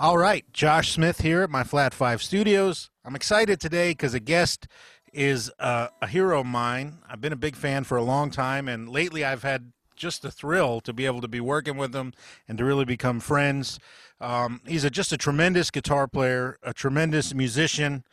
[0.00, 2.88] All right, Josh Smith here at my Flat Five Studios.
[3.04, 4.68] I'm excited today because a guest
[5.12, 6.98] is uh, a hero of mine.
[7.08, 10.30] I've been a big fan for a long time, and lately I've had just a
[10.30, 12.12] thrill to be able to be working with him
[12.46, 13.80] and to really become friends.
[14.20, 18.04] Um, he's a, just a tremendous guitar player, a tremendous musician.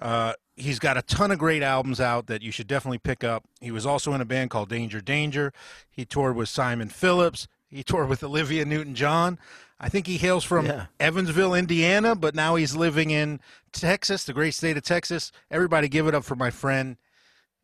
[0.00, 3.44] Uh, he's got a ton of great albums out that you should definitely pick up.
[3.60, 5.52] He was also in a band called Danger Danger.
[5.90, 7.46] He toured with Simon Phillips.
[7.70, 9.38] He toured with Olivia Newton John.
[9.78, 10.86] I think he hails from Yeah.
[10.98, 13.40] Evansville, Indiana, but now he's living in
[13.72, 15.32] Texas, the great state of Texas.
[15.50, 16.96] Everybody give it up for my friend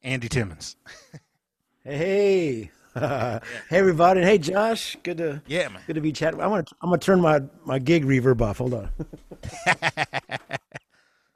[0.02, 0.77] Andy Timmons.
[1.84, 5.80] Hey, hey everybody, hey Josh, good to Yeah, man.
[5.87, 6.41] good to be chatting.
[6.41, 8.59] I'm gonna I'm gonna turn my my gig reverb off.
[8.59, 8.91] Hold on.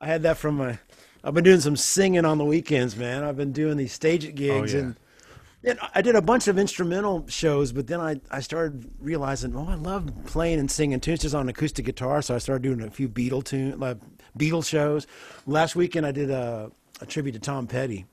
[0.01, 0.79] I had that from my.
[1.24, 3.24] I've been doing some singing on the weekends, man.
[3.24, 4.80] I've been doing these stage oh, gigs yeah.
[4.80, 4.96] and.
[5.65, 9.66] And I did a bunch of instrumental shows, but then I, I started realizing, oh,
[9.69, 12.23] I love playing and singing tunes just on acoustic guitar.
[12.23, 13.99] So I started doing a few Beatle tune, like
[14.38, 15.07] Beatles shows.
[15.46, 18.07] Last weekend I did a, a tribute to Tom Petty,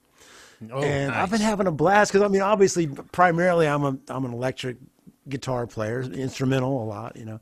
[0.71, 4.25] Oh, and I've been having a blast because I mean, obviously, primarily I'm a I'm
[4.25, 4.77] an electric
[5.27, 7.39] guitar player, instrumental a lot, you know.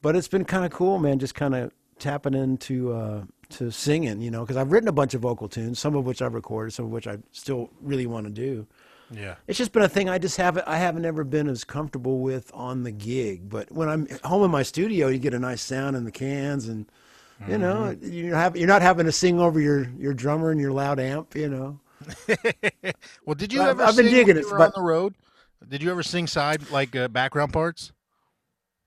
[0.00, 1.18] But it's been kind of cool, man.
[1.18, 5.14] Just kind of tapping into uh, to singing, you know, because I've written a bunch
[5.14, 8.26] of vocal tunes, some of which I've recorded, some of which I still really want
[8.26, 8.66] to do.
[9.12, 9.34] Yeah.
[9.46, 12.50] It's just been a thing I just haven't I haven't ever been as comfortable with
[12.54, 13.48] on the gig.
[13.48, 16.68] But when I'm home in my studio, you get a nice sound in the cans,
[16.68, 16.86] and
[17.48, 18.12] you know Mm-hmm.
[18.12, 21.34] you're have, you're not having to sing over your your drummer and your loud amp,
[21.34, 21.80] you know.
[23.24, 25.14] Well, did you ever I've been sing digging it, you but- on the road?
[25.68, 27.92] Did you ever sing side like uh, background parts?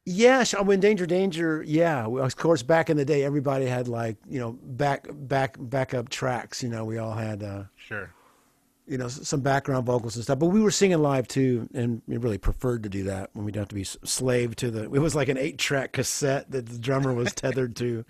[0.06, 2.06] Yeah, sh- when Danger Danger, yeah.
[2.06, 6.62] Of course, back in the day, everybody had like you know back back backup tracks.
[6.62, 8.12] You know, we all had uh, Sure.
[8.88, 10.40] You know some background vocals and stuff.
[10.40, 13.52] But we were singing live too, and we really preferred to do that when we
[13.52, 14.84] don't have to be slave to the.
[14.84, 18.06] It was like an eight track cassette that the drummer was tethered to.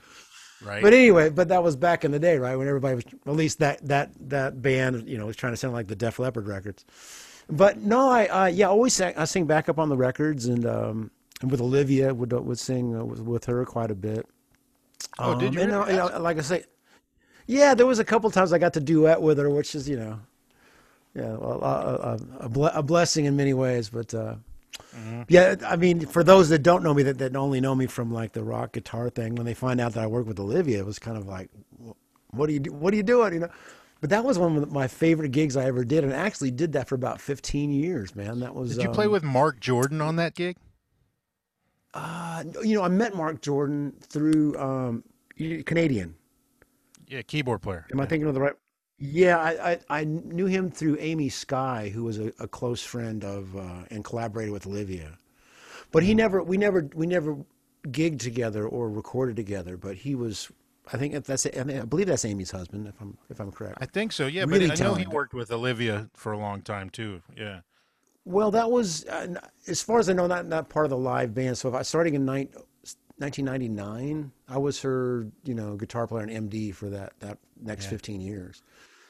[0.64, 0.82] Right.
[0.82, 2.56] But anyway, but that was back in the day, right?
[2.56, 5.74] When everybody was, at least that that that band, you know, was trying to sound
[5.74, 6.86] like the Def Leppard records.
[7.50, 10.66] But no, I uh, yeah, always sang, I sing back up on the records, and
[10.66, 11.12] um,
[11.42, 14.26] and with Olivia would would sing uh, with, with her quite a bit.
[15.20, 15.92] Oh, did you And, uh, really?
[15.92, 16.64] you know, like I say,
[17.46, 19.98] yeah, there was a couple times I got to duet with her, which is you
[19.98, 20.20] know,
[21.16, 23.90] yeah, a, a, a, ble- a blessing in many ways.
[23.90, 24.36] But uh,
[24.96, 25.22] Mm-hmm.
[25.30, 28.12] yeah, I mean, for those that don't know me, that, that only know me from
[28.14, 30.86] like the rock guitar thing, when they find out that I work with Olivia, it
[30.86, 31.50] was kind of like,
[32.32, 33.34] what are you do- what are you doing?
[33.34, 33.50] You know.
[34.02, 36.74] But that was one of my favorite gigs I ever did, and I actually did
[36.74, 38.40] that for about 15 years, man.
[38.42, 38.76] That was.
[38.76, 40.58] Did you play um, with Marc Jordan on that gig?
[41.94, 45.04] Uh, you know, I met Marc Jordan through um,
[45.38, 46.16] Canadian.
[47.08, 47.86] Yeah, keyboard player.
[47.92, 48.54] Am I thinking of the right?
[48.98, 53.24] Yeah, I, I, I knew him through Amy Sky, who was a, a close friend
[53.26, 55.18] of uh, and collaborated with Olivia.
[55.92, 57.38] But he never, we never, we never
[57.88, 59.78] gigged together or recorded together.
[59.78, 60.50] But he was,
[60.92, 63.78] I think that's, I, mean, I believe that's Amy's husband, if I'm, if I'm correct.
[63.82, 64.28] I think so.
[64.28, 67.22] Yeah, Really but I know he worked with Olivia for a long time too.
[67.36, 67.62] Yeah.
[68.24, 69.36] Well, that was, uh,
[69.68, 71.58] as far as I know, not not part of the live band.
[71.58, 72.50] So if I starting in nine,
[73.18, 78.20] 1999, I was her, you know, guitar player and MD for that that next 15
[78.20, 78.64] years.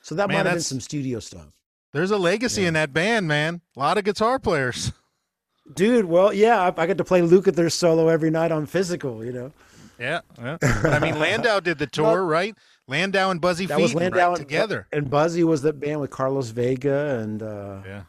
[0.05, 1.47] So that Man, might have been some studio stuff.
[1.91, 3.61] There's a legacy in that band, man.
[3.75, 4.91] A lot of guitar players.
[5.75, 9.33] Dude, well, yeah, I, I get to play Lukather solo every night on physical, you
[9.33, 9.51] know.
[9.97, 10.19] Yeah.
[10.37, 10.57] yeah.
[10.83, 12.55] But I mean, Landau did the tour, right?
[12.87, 14.87] Landau and Buzzy That Feet was Landau right, and, together.
[14.91, 18.03] and Buzzy was the band with Carlos Vega and uh Yeah.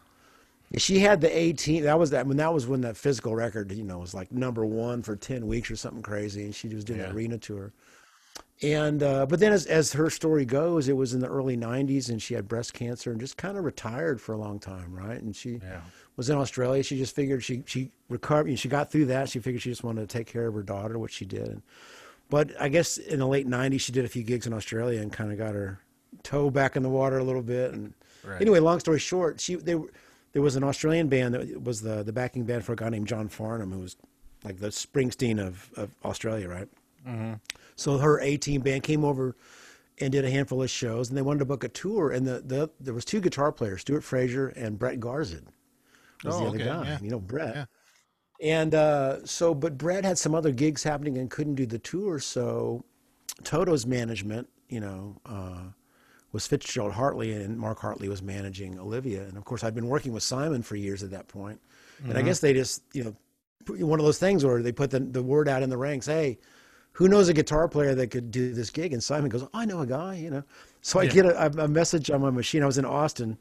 [0.77, 3.85] she had the 18 that was that when that was when that physical record, you
[3.85, 7.01] know, was like number 1 for 10 weeks or something crazy and she was doing
[7.01, 7.07] Yeah.
[7.07, 7.73] the arena tour.
[8.63, 12.09] And uh but then as as her story goes, it was in the early 90s
[12.09, 15.21] and she had breast cancer and just kind of retired for a long time, right?
[15.21, 15.83] And she Yeah.
[16.17, 16.83] was in Australia.
[16.83, 18.49] She just figured she she recovered.
[18.49, 19.29] and She got through that.
[19.29, 21.61] She figured she just wanted to take care of her daughter, which she did.
[22.31, 25.13] But I guess in the late '90s, she did a few gigs in Australia and
[25.13, 25.79] kind of got her
[26.23, 27.73] toe back in the water a little bit.
[27.73, 27.93] And
[28.25, 28.41] Right.
[28.41, 29.91] anyway, long story short, she they were-
[30.33, 33.07] there was an Australian band that was the the backing band for a guy named
[33.07, 33.97] John Farnham, who was
[34.45, 36.69] like the Springsteen of of Australia, right?
[37.77, 39.37] So her A team band came over
[39.99, 42.11] and did a handful of shows, and they wanted to book a tour.
[42.11, 45.43] And the, the there was two guitar players, Stuart Fraser and Brett Garsed
[46.23, 46.85] was Oh, the other okay, guy.
[46.85, 46.99] yeah.
[47.01, 47.55] You know, Brett.
[47.55, 47.65] Yeah.
[48.43, 52.19] And uh, so, but Brett had some other gigs happening and couldn't do the tour.
[52.19, 52.85] So
[53.45, 55.63] Toto's management, you know, uh,
[56.33, 59.23] was Fitzgerald Hartley, and Mark Hartley was managing Olivia.
[59.23, 61.61] And of course, I'd been working with Simon for years at that point.
[62.09, 62.27] And I Mm-hmm.
[62.29, 63.17] guess they just, you know,
[63.87, 66.39] one of those things where they put the, the word out in the ranks, hey,
[66.97, 68.93] who knows a guitar player that could do this gig?
[68.95, 70.43] And Simon goes, oh, I know a guy, you know.
[70.81, 71.11] So I Yeah.
[71.11, 72.63] get a, a message on my machine.
[72.63, 73.37] I was in Austin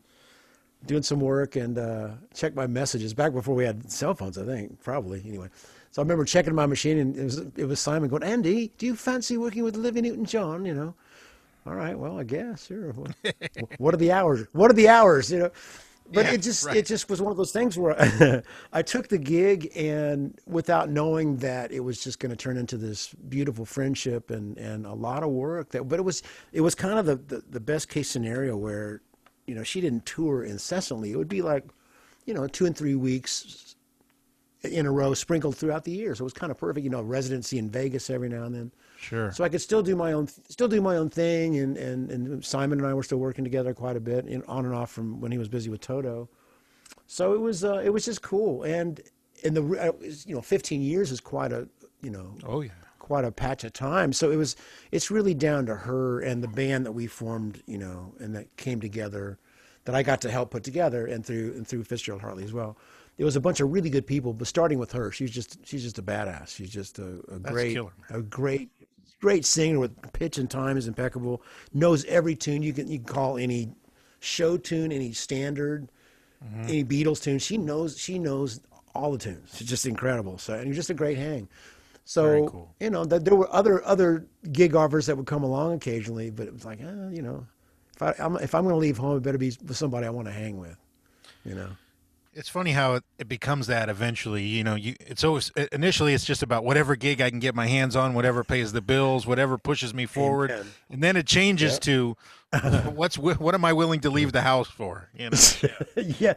[0.86, 4.38] doing some work and uh, checked my messages back before we had cell phones.
[4.38, 5.48] I think probably anyway.
[5.92, 8.86] So I remember checking my machine, and it was it was Simon going, "Andy, do
[8.86, 10.96] you fancy working with Olivia Newton-John?" You know.
[11.66, 12.92] All right, well, I guess sure.
[12.92, 13.16] What,
[13.78, 14.48] what are the hours?
[14.52, 15.32] What are the hours?
[15.32, 15.52] You know.
[16.14, 16.78] But Yeah, it just right.
[16.78, 18.44] it just was one of those things where
[18.74, 22.78] I took the gig and without knowing that it was just going to turn into
[22.78, 26.24] this beautiful friendship and, and a lot of work that but it was
[26.54, 29.02] it was kind of the, the, the best case scenario where
[29.48, 31.66] you know she didn't tour incessantly it would be like
[32.26, 33.75] you know two and three weeks
[34.72, 37.02] in a row sprinkled throughout the year so it was kind of perfect you know
[37.02, 39.32] residency in Vegas every now and then Sure.
[39.32, 42.44] so I could still do my own, still do my own thing, and, and, and
[42.44, 45.22] Simon and I were still working together quite a bit, in, on and off from
[45.22, 46.28] when he was busy with Toto.
[47.06, 49.00] So it was, uh, it was just cool, and
[49.44, 49.92] and the, uh,
[50.26, 51.68] you know, 15 years is quite a,
[52.02, 52.72] you know, oh yeah.
[52.98, 54.12] quite a patch of time.
[54.12, 54.56] So it was,
[54.92, 58.56] it's really down to her and the band that we formed, you know, and that
[58.56, 59.38] came together,
[59.84, 62.78] that I got to help put together, and through and through Fitzgerald Hartley as well.
[63.18, 65.84] It was a bunch of really good people, but starting with her, she's just she's
[65.84, 66.50] just a badass.
[66.50, 67.78] She's just a, a great,
[68.10, 68.70] a great,
[69.22, 71.42] great singer with pitch and time is impeccable.
[71.74, 73.70] Knows every tune you can you can call any
[74.20, 75.90] show tune, any standard,
[76.68, 77.40] any Beatles tune.
[77.40, 78.60] She knows she knows
[78.94, 79.56] all the tunes.
[79.56, 80.38] She's just incredible.
[80.38, 81.48] So and just a great hang.
[82.04, 82.76] So cool.
[82.80, 86.48] you know that there were other other gig offers that would come along occasionally, but
[86.48, 87.48] it was like, eh, you know,
[87.96, 90.12] if I I'm, if I'm going to leave home, it better be with somebody I
[90.12, 90.78] want to hang with.
[91.46, 91.70] You know.
[92.36, 94.44] It's funny how it, it becomes that eventually.
[94.44, 97.68] You know, you it's always initially it's just about whatever gig I can get my
[97.68, 100.66] hands on, whatever pays the bills, whatever pushes me forward, Amen.
[100.90, 101.82] and then it changes Yep.
[101.82, 102.18] to
[102.92, 105.10] what's what am I willing to leave the house for?
[105.18, 105.38] You know,
[106.20, 106.34] yeah.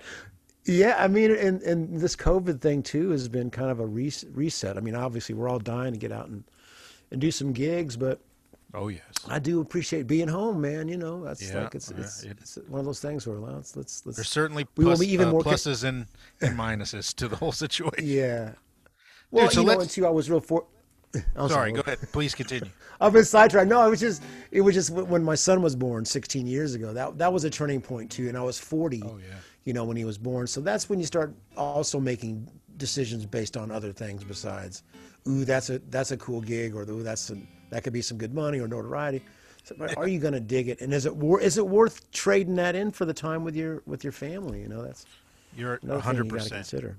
[0.64, 4.26] Yeah, I mean, and, and this COVID thing too has been kind of a res-
[4.32, 4.76] reset.
[4.76, 6.44] I mean, obviously, we're all dying to get out and,
[7.10, 8.20] and do some gigs, but
[8.74, 10.88] oh yes, I do appreciate being home, man.
[10.88, 13.76] You know, that's Yeah, like it's, it's, it- it's one of those things where let's
[13.76, 14.16] let's let's.
[14.16, 16.06] there's certainly We will be even uh, more ca- pluses and,
[16.40, 17.94] and minuses to the whole situation.
[18.06, 18.52] yeah.
[19.30, 20.64] Well, so you know, and too, I was real for.
[21.36, 21.98] I'm Sorry, go ahead.
[22.12, 22.70] Please continue.
[23.00, 23.68] I've been sidetracked.
[23.68, 26.92] No, it was just it was just when my son was born 16 years ago.
[26.92, 29.02] That that was a turning point too, and I was 40.
[29.04, 29.34] Oh, yeah.
[29.64, 33.56] You know when he was born, so that's when you start also making decisions based
[33.56, 34.82] on other things besides,
[35.26, 37.36] ooh, that's a that's a cool gig, or ooh, that's a,
[37.70, 39.22] that could be some good money or notoriety.
[39.64, 42.10] So, but are you going to dig it, and is it wor- is it worth
[42.10, 44.60] trading that in for the time with your with your family?
[44.62, 45.04] You know, that's
[45.56, 46.54] You're another hundred you got to percent.
[46.60, 46.96] consider.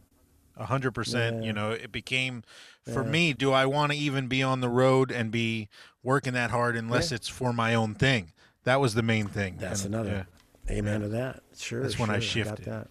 [0.57, 1.44] A hundred percent.
[1.44, 2.44] You know, it became
[2.92, 3.33] for me.
[3.33, 5.69] Do I want to even be on the road and be
[6.04, 7.15] working that hard unless Yeah.
[7.15, 8.33] it's for my own thing?
[8.65, 9.56] That was the main thing.
[9.57, 10.27] That's And, another.
[10.68, 10.75] yeah.
[10.77, 11.42] Amen to that.
[11.57, 11.81] Sure.
[11.81, 12.65] That's when I sure, got shifted.
[12.72, 12.88] that.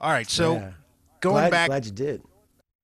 [0.00, 0.28] All right.
[0.28, 0.70] So Yeah.
[1.20, 1.68] going glad, back.
[1.68, 2.22] glad you did.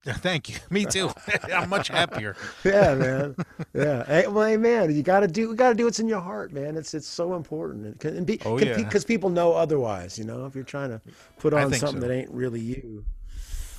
[0.21, 0.55] Thank you.
[0.69, 1.09] Me too.
[1.53, 2.35] I'm much happier.
[2.63, 3.35] yeah, man.
[3.73, 4.05] Yeah.
[4.05, 5.41] Hey, well, hey, man, you got to do.
[5.41, 6.77] You got to do what's in your heart, man.
[6.77, 7.85] It's it's so important.
[7.85, 8.77] And, can- and be, Oh, can- yeah.
[8.77, 10.19] Because people know otherwise.
[10.19, 11.01] You know, if you're trying to
[11.39, 12.07] put on something so.
[12.07, 13.03] that ain't really you,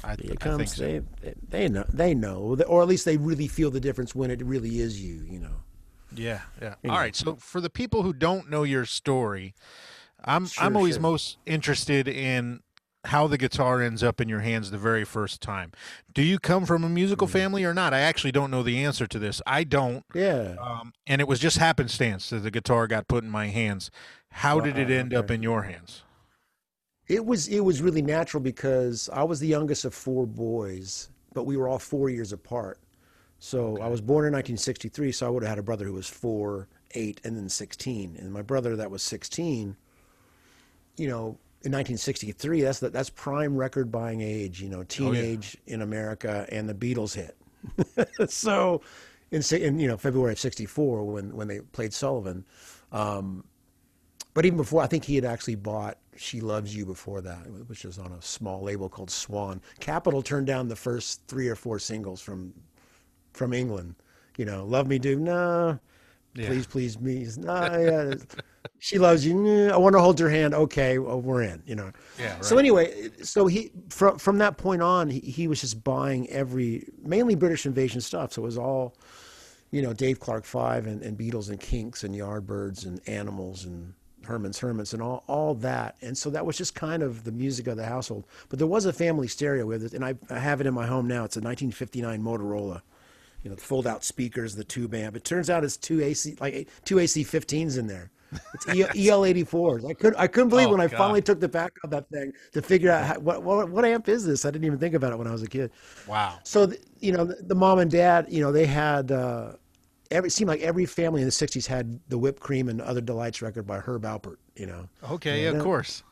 [0.03, 0.75] I, it comes.
[0.75, 0.83] so.
[0.85, 4.31] They they they know they know, or at least they really feel the difference when
[4.31, 5.25] it really is you.
[5.31, 5.57] You know.
[6.15, 6.75] Yeah, yeah.
[6.83, 7.15] You All right.
[7.15, 9.55] So for the people who don't know your story,
[10.25, 11.03] I'm Sure, I'm always sure.
[11.03, 12.61] most interested in
[13.07, 15.73] how the guitar ends up in your hands the very first time.
[16.13, 17.95] Do you come from a musical family or not?
[17.95, 19.41] I actually don't know the answer to this.
[19.47, 20.05] I don't.
[20.15, 20.57] Yeah.
[20.61, 23.91] Um, and it was just happenstance that the guitar got put in my hands.
[24.31, 26.03] How did it end up in your hands?
[27.09, 31.45] It was it was really natural because I was the youngest of four boys, but
[31.45, 32.81] we were all four years apart.
[33.39, 36.09] So I was born in 1963, so I would have had a brother who was
[36.09, 38.17] four, eight, and then 16.
[38.19, 39.77] And my brother that was 16,
[40.97, 44.63] you know, in 1963, that's the, that's prime record buying age.
[44.63, 47.37] You know, teenage in America, and the Beatles hit.
[48.31, 48.83] so,
[49.33, 52.47] in, in you know February of '64 when when they played Sullivan.
[52.93, 53.43] Um,
[54.33, 57.85] but even before, I think he had actually bought "She Loves You" before that, which
[57.85, 59.61] was on a small label called Swan.
[59.81, 62.55] Capitol turned down the first three or four singles from
[63.33, 63.97] from England.
[64.39, 65.81] You know, "Love Me Do," no.
[66.37, 66.49] Yeah.
[66.49, 67.27] Please, please me.
[67.43, 68.15] Yeah.
[68.79, 69.35] she loves you.
[69.35, 70.55] Mm, I want to hold your hand.
[70.55, 71.63] Okay, well, we're in.
[71.67, 71.93] You know.
[72.19, 76.29] Yeah, So anyway, so he from from that point on, he, he was just buying
[76.31, 78.35] every mainly British Invasion stuff.
[78.35, 78.97] So it was all,
[79.71, 83.95] you know, Dave Clark Five and, and Beatles and Kinks and Yardbirds and Animals and
[84.25, 85.97] Herman's Hermits and all all that.
[86.03, 88.27] And so that was just kind of the music of the household.
[88.49, 90.87] But there was a family stereo with it, and I, I have it in my
[90.87, 91.25] home now.
[91.25, 92.83] It's a 1959 Motorola.
[93.43, 95.17] You know, the fold out speakers, the tube amp.
[95.17, 98.11] It turns out it's two AC like two AC 15s in there.
[98.55, 99.85] It's E- EL84s.
[99.89, 100.99] I couldn't I couldn't believe Oh, when I God.
[100.99, 104.09] finally took the back of that thing to figure out how, what, what what amp
[104.09, 104.45] is this.
[104.45, 105.71] I didn't even think about it when I was a kid.
[106.07, 106.39] Wow.
[106.43, 109.53] So the, you know, the, the mom and dad, you know, they had uh,
[110.11, 113.01] every it seemed like every family in the '60s had the Whipped Cream and Other
[113.01, 114.37] Delights record by Herb Alpert.
[114.57, 116.03] You know, Okay, Yeah, of course.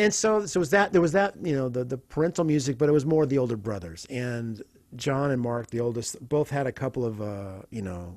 [0.00, 2.88] And so, so was that there was that you know the the parental music, but
[2.88, 4.62] it was more the older brothers and
[4.96, 8.14] John and Mark, the oldest, both had a couple of uh, you know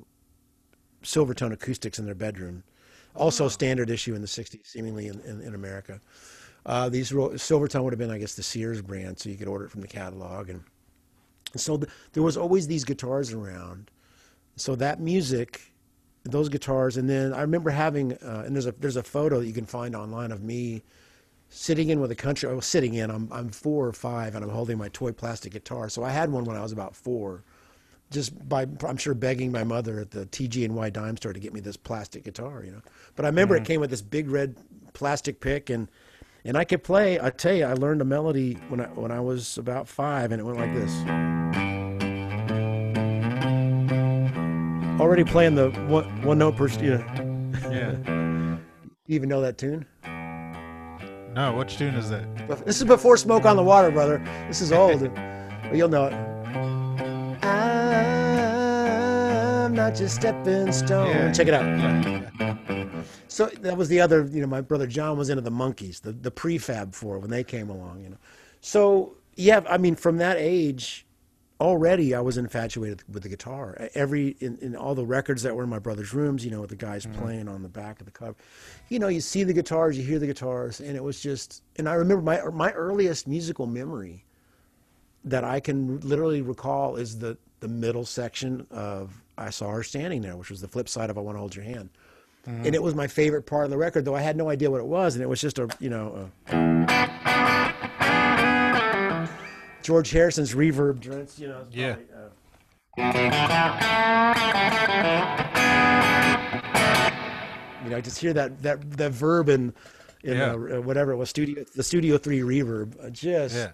[1.04, 2.64] Silvertone acoustics in their bedroom,
[3.16, 6.00] also standard issue in the '60s, seemingly in, in, in America.
[6.66, 9.66] Uh, these Silvertone would have been, I guess, the Sears brand, so you could order
[9.66, 10.64] it from the catalog, and,
[11.52, 13.92] and so the, there was always these guitars around.
[14.56, 15.74] So that music,
[16.24, 19.48] those guitars, and then I remember having, uh, and there's a there's a photo that
[19.48, 20.82] you can find online of me
[21.54, 22.50] sitting in with a country.
[22.50, 23.10] I was sitting in.
[23.10, 25.88] I'm I'm four or five, and I'm holding my toy plastic guitar.
[25.88, 27.44] So I had one when I was about four,
[28.12, 31.40] just by I'm sure begging my mother at the TG and Y dime store to
[31.40, 32.64] get me this plastic guitar.
[32.66, 32.82] You know,
[33.16, 33.64] but I remember mm-hmm.
[33.64, 34.58] it came with this big red
[34.94, 35.90] plastic pick, and
[36.44, 37.20] and I could play.
[37.20, 40.42] I tell you, I learned a melody when I when I was about five, and
[40.42, 40.92] it went like this.
[45.00, 46.68] Already playing the one, one note per.
[46.68, 47.52] You know.
[47.70, 48.58] Yeah.
[49.08, 49.86] you even know that tune?
[51.36, 52.66] No, which tune is that?
[52.66, 54.20] This is before Smoke on the Water, brother.
[54.48, 55.02] This is old.
[55.14, 56.14] but you'll know it.
[59.64, 61.08] I'm not just stepping stone.
[61.08, 61.32] Yeah.
[61.32, 61.66] Check it out.
[61.66, 63.02] Yeah.
[63.28, 66.12] So that was the other, you know, my brother John was into the Monkees, the,
[66.12, 68.18] the prefab four when they came along, you know.
[68.62, 71.08] So, yeah, I mean, from that age,
[71.64, 73.90] already I was infatuated with the guitar.
[73.96, 76.70] Every in, in all the records that were in my brother's rooms, you know, with
[76.70, 77.22] the guys mm-hmm.
[77.22, 78.36] playing on the back of the cover,
[78.90, 81.64] you know, you see the guitars, you hear the guitars, and it was just.
[81.78, 84.26] And I remember my my earliest musical memory
[85.24, 90.22] that I can literally recall is the the middle section of "I Saw Her Standing
[90.22, 91.90] There," which was the flip side of "I Want to Hold Your Hand."
[92.46, 92.66] Mm-hmm.
[92.66, 94.82] And it was my favorite part of the record, though I had no idea what
[94.82, 96.30] it was, and it was just a you know.
[96.50, 97.24] A,
[99.84, 101.66] George Harrison's reverb drenched, you know.
[101.72, 101.98] Yeah.
[102.96, 103.34] Probably, uh,
[107.84, 109.74] you know, I just hear that that that verb in
[110.24, 110.54] in yeah.
[110.54, 113.12] uh, whatever it was studio the Studio Three reverb.
[113.12, 113.72] Just yeah.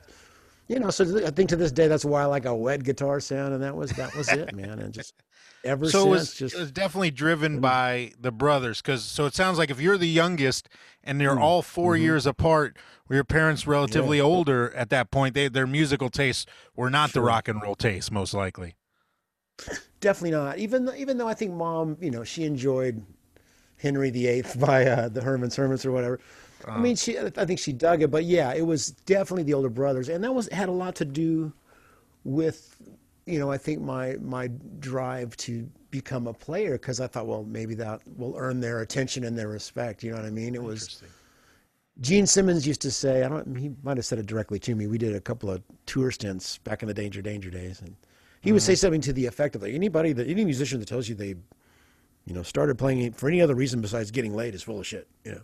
[0.67, 3.19] you know, so I think to this day that's why I like a wet guitar
[3.19, 5.13] sound, and that was that was it, man, and just
[5.63, 6.05] ever so since.
[6.05, 9.69] It was, just, it was definitely driven by the brothers, because so it sounds like
[9.69, 10.69] if you're the youngest
[11.03, 11.41] and they're mm-hmm.
[11.41, 12.03] all 4 mm-hmm.
[12.03, 14.23] years apart, were your parents relatively yeah.
[14.23, 15.33] older at that point?
[15.33, 17.21] They their musical tastes were not sure.
[17.21, 18.75] the rock and roll taste, most likely.
[19.99, 20.57] Definitely not.
[20.57, 23.03] Even even though I think mom, you know, she enjoyed
[23.77, 26.19] Henry VIII by uh, the Herman's Hermits or whatever.
[26.67, 29.53] Uh, I mean, she I think she dug it, but yeah, it was definitely the
[29.53, 31.53] older brothers, and that was had a lot to do
[32.23, 32.75] with
[33.29, 37.43] you know I think my my drive to become a player because I thought, well,
[37.43, 40.03] maybe that will earn their attention and their respect.
[40.03, 40.55] You know what I mean?
[40.55, 41.01] It was
[42.01, 44.87] Gene Simmons used to say, I don't, he might have said it directly to me.
[44.87, 47.95] We did a couple of tour stints back in the Danger Danger days, and
[48.41, 48.53] he mm-hmm.
[48.53, 48.79] would say mm-hmm.
[48.79, 51.35] something to the effect of like anybody that any musician that tells you they,
[52.25, 55.07] you know, started playing for any other reason besides getting laid is full of shit.
[55.25, 55.41] You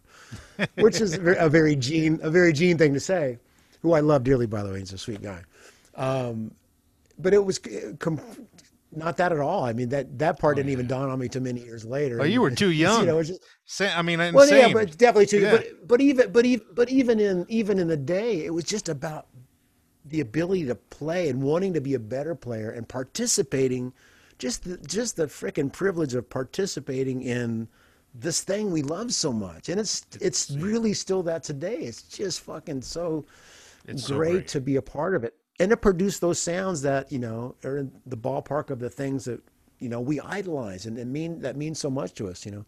[0.60, 3.39] know, which is a very Gene, a very Gene thing to say.
[3.82, 5.44] Who I love dearly, by the way, he's a sweet guy.
[5.96, 6.51] Um,
[7.17, 8.22] but it was eh, com-
[8.95, 9.63] not that at all.
[9.63, 10.74] I mean that that part oh, didn't yeah.
[10.74, 12.22] even dawn on me too many years later.
[12.22, 13.01] Oh, you were too young.
[13.01, 13.41] You know, just,
[13.81, 14.34] I mean, insane.
[14.34, 15.39] well, yeah, but definitely too.
[15.39, 15.51] Yeah.
[15.51, 18.89] But but even but even but even in even in the day, it was just
[18.89, 19.27] about
[20.05, 23.93] the ability to play and wanting to be a better player and participating.
[24.38, 27.69] Just the, just the freaking privilege of participating in
[28.13, 31.77] this thing we love so much, and it's it's really still that today.
[31.77, 33.25] It's just fucking so
[33.88, 36.82] it's great, so great to be a part of it and to produce those sounds
[36.82, 39.42] that you know are in the ballpark of the things that
[39.80, 42.66] you know we idolize and, and mean that means so much to us you know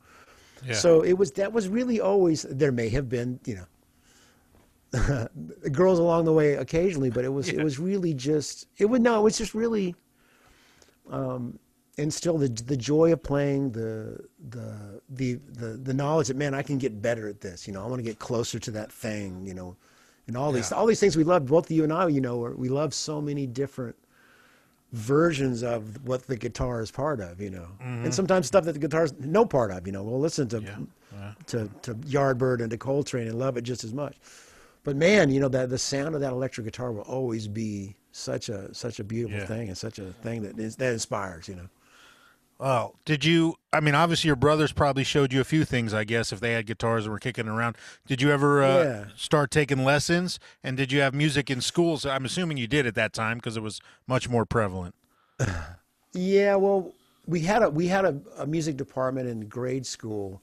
[0.66, 0.74] yeah.
[0.74, 3.66] so it was that was really always there may have been you know
[5.72, 7.60] girls along the way occasionally but it was yeah.
[7.60, 9.96] it was really just it would no it was just really
[11.10, 11.60] um
[11.98, 14.18] instill the the joy of playing the
[14.50, 17.84] the the the the knowledge that man I can get better at this you know
[17.84, 19.76] I want to get closer to that thing you know
[20.28, 21.46] and all these all these things we love.
[21.46, 23.96] Both you and I, you know, we love so many different
[24.94, 28.06] versions of what the guitar is part of, you know, mm-hmm.
[28.06, 29.86] and sometimes stuff that the guitar's no part of.
[29.86, 30.78] You know, we'll listen to yeah.
[31.14, 31.34] Yeah.
[31.48, 34.18] to to Yardbird and to Coltrane and love it just as much.
[34.84, 38.50] But man, you know that the sound of that electric guitar will always be such
[38.50, 39.46] a such a beautiful yeah.
[39.46, 41.48] thing and such a thing that is, that inspires.
[41.48, 41.70] You know.
[42.60, 43.56] Well, did you?
[43.72, 45.94] I mean, obviously, your brothers probably showed you a few things.
[45.94, 49.06] I guess if they had guitars and were kicking around, did you ever uh, yeah.
[49.16, 50.40] start taking lessons?
[50.64, 52.06] And did you have music in schools?
[52.06, 54.96] I'm assuming you did at that time because it was much more prevalent.
[56.14, 56.94] yeah, well,
[57.28, 60.42] we had a we had a, a music department in grade school,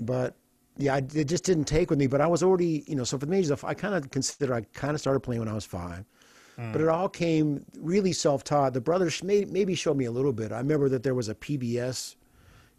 [0.00, 0.34] but
[0.78, 2.08] yeah, it just didn't take with me.
[2.08, 4.94] But I was already, you know, so for me, I kind of consider I kind
[4.94, 6.04] of started playing when I was five.
[6.58, 6.72] Mm.
[6.72, 8.72] But it all came really self taught.
[8.72, 10.52] The brothers may, maybe showed me a little bit.
[10.52, 12.16] I remember that there was a PBS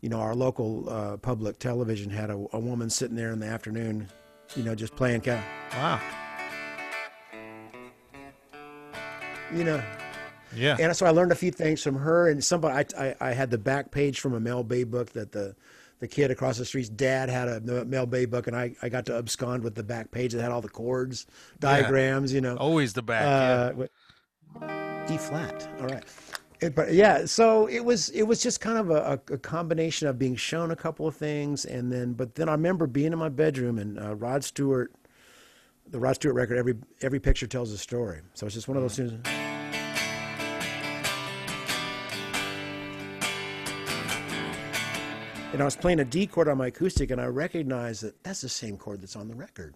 [0.02, 3.48] you know, our local uh, public television had a, a woman sitting there in the
[3.48, 4.08] afternoon,
[4.56, 5.22] you know, just playing.
[5.22, 5.44] Ca-
[5.74, 6.00] Wow.
[9.54, 9.82] you know,
[10.56, 10.78] Yeah.
[10.80, 12.28] and so I learned a few things from her.
[12.30, 15.32] And somebody, I, I, I had the back page from a Mel Bay book that
[15.32, 15.56] the
[16.00, 19.06] the kid across the street's dad had a Mel Bay book, and I, I got
[19.08, 21.26] to abscond with the back page that had all the chords,
[21.60, 22.56] diagrams, you know.
[22.58, 23.24] Always the back.
[23.24, 23.86] yeah.
[23.86, 23.88] Uh,
[25.12, 25.70] E flat.
[25.80, 26.04] All right.
[26.60, 30.08] It- but yeah, so it was it was just kind of a, a, a combination
[30.08, 33.20] of being shown a couple of things, and then but then I remember being in
[33.20, 34.92] my bedroom and uh, Rod Stewart,
[35.90, 36.58] the Rod Stewart record.
[36.58, 38.22] Every every picture tells a story.
[38.34, 39.14] So it's just one of those things.
[45.54, 48.42] And I was playing a D chord on my acoustic, and I recognized that that's
[48.42, 49.76] the same chord that's on the record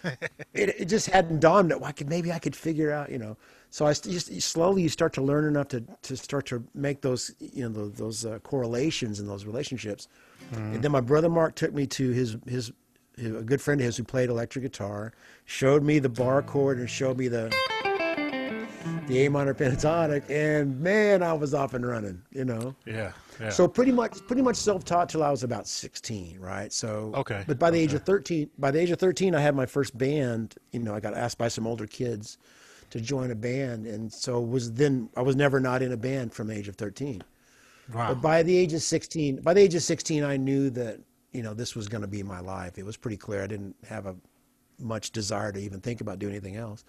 [0.04, 3.18] it, it just hadn't dawned that well, I could maybe I could figure out, you
[3.18, 3.36] know.
[3.70, 7.34] So I just slowly you start to learn enough to, to start to make those
[7.40, 10.08] you know those, those uh, correlations and those relationships.
[10.52, 12.72] And then my brother Mark took me to his, his
[13.18, 15.12] a good friend of his who played electric guitar,
[15.44, 17.54] showed me the bar chord and showed me the
[19.08, 22.74] the A minor pentatonic, and man, I was off and running, you know.
[22.86, 23.12] yeah.
[23.40, 23.50] Yeah.
[23.50, 26.72] So pretty much, pretty much self-taught till I was about 16, right?
[26.72, 29.54] So Okay, But by the age of 13, by the age of 13, I had
[29.54, 30.56] my first band.
[30.72, 32.38] You know, I got asked by some older kids
[32.90, 36.32] to join a band, and so was then I was never not in a band
[36.32, 37.22] from the age of 13.
[37.94, 38.08] wow.
[38.08, 40.98] But by the age of 16, by the age of 16, I knew that
[41.30, 42.76] you know this was going to be my life.
[42.76, 43.44] It was pretty clear.
[43.44, 44.16] I didn't have a
[44.80, 46.84] much desire to even think about doing anything else.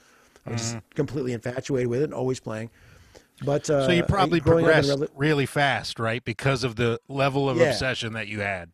[0.46, 2.69] I was just completely infatuated with it, and always playing.
[3.46, 3.86] But uh, Mm-hmm.
[3.88, 6.24] so you probably progressed reli- really fast, right?
[6.24, 7.65] Because of the level of Yeah.
[7.69, 8.72] obsession that you had.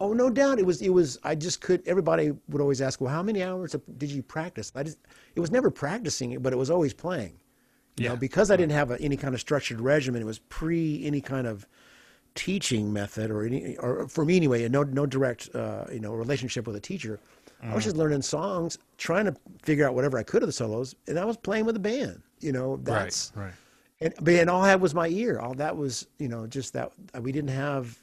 [0.00, 0.58] Oh, no doubt.
[0.58, 0.82] It was.
[0.82, 1.18] It was.
[1.22, 1.86] I just could.
[1.86, 4.98] Everybody would always ask, "Well, how many hours did you practice?" I just.
[5.36, 7.38] It was never practicing it, but it was always playing.
[7.96, 8.08] You Yeah.
[8.10, 10.20] know, because I didn't have a, any kind of structured regimen.
[10.20, 11.66] It was pre any kind of
[12.34, 16.66] teaching method or any, or for me anyway, no no direct uh, you know relationship
[16.66, 17.20] with a teacher.
[17.62, 20.94] I was just learning songs, trying to figure out whatever I could of the solos,
[21.06, 22.20] and I was playing with a band.
[22.40, 23.44] You know, that's right.
[23.44, 23.54] Right.
[24.00, 25.38] and but and all I had was my ear.
[25.38, 27.96] All that was, you know, just that we didn't have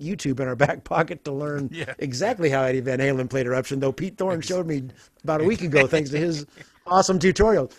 [0.00, 1.92] YouTube in our back pocket to learn Yeah.
[1.98, 3.78] exactly how Eddie Van Halen played Eruption.
[3.78, 4.84] Though Pete Thorne showed me
[5.22, 6.46] about a week ago, thanks to his
[6.86, 7.70] awesome tutorial.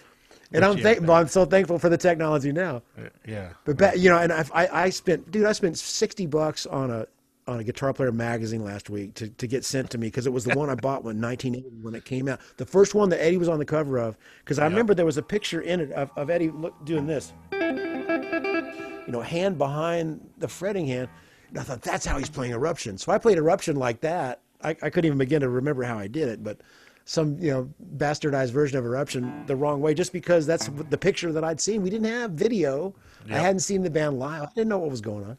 [0.51, 2.83] And I'm yeah, thank- I'm so thankful for the technology now.
[2.97, 3.49] Uh, Yeah.
[3.65, 6.91] But back, you know, and I, I, I spent, dude, I spent sixty bucks on
[6.91, 7.07] a
[7.47, 10.33] on a Guitar Player magazine last week to, to get sent to me because it
[10.33, 13.21] was the one I bought when 1980 when it came out, the first one that
[13.23, 14.17] Eddie was on the cover of.
[14.39, 17.33] Because I remember there was a picture in it of, of Eddie look, doing this,
[17.51, 21.07] you know, hand behind the fretting hand.
[21.49, 22.97] And I thought that's how he's playing Eruption.
[22.97, 24.41] So I played Eruption like that.
[24.63, 26.61] I, I couldn't even begin to remember how I did it, but
[27.07, 31.31] some you know bastardized version of Eruption the wrong way, just because that's the picture
[31.31, 31.83] that I'd seen.
[31.83, 32.95] We didn't have video.
[33.29, 34.43] I hadn't seen the band live.
[34.43, 35.37] I didn't know what was going on.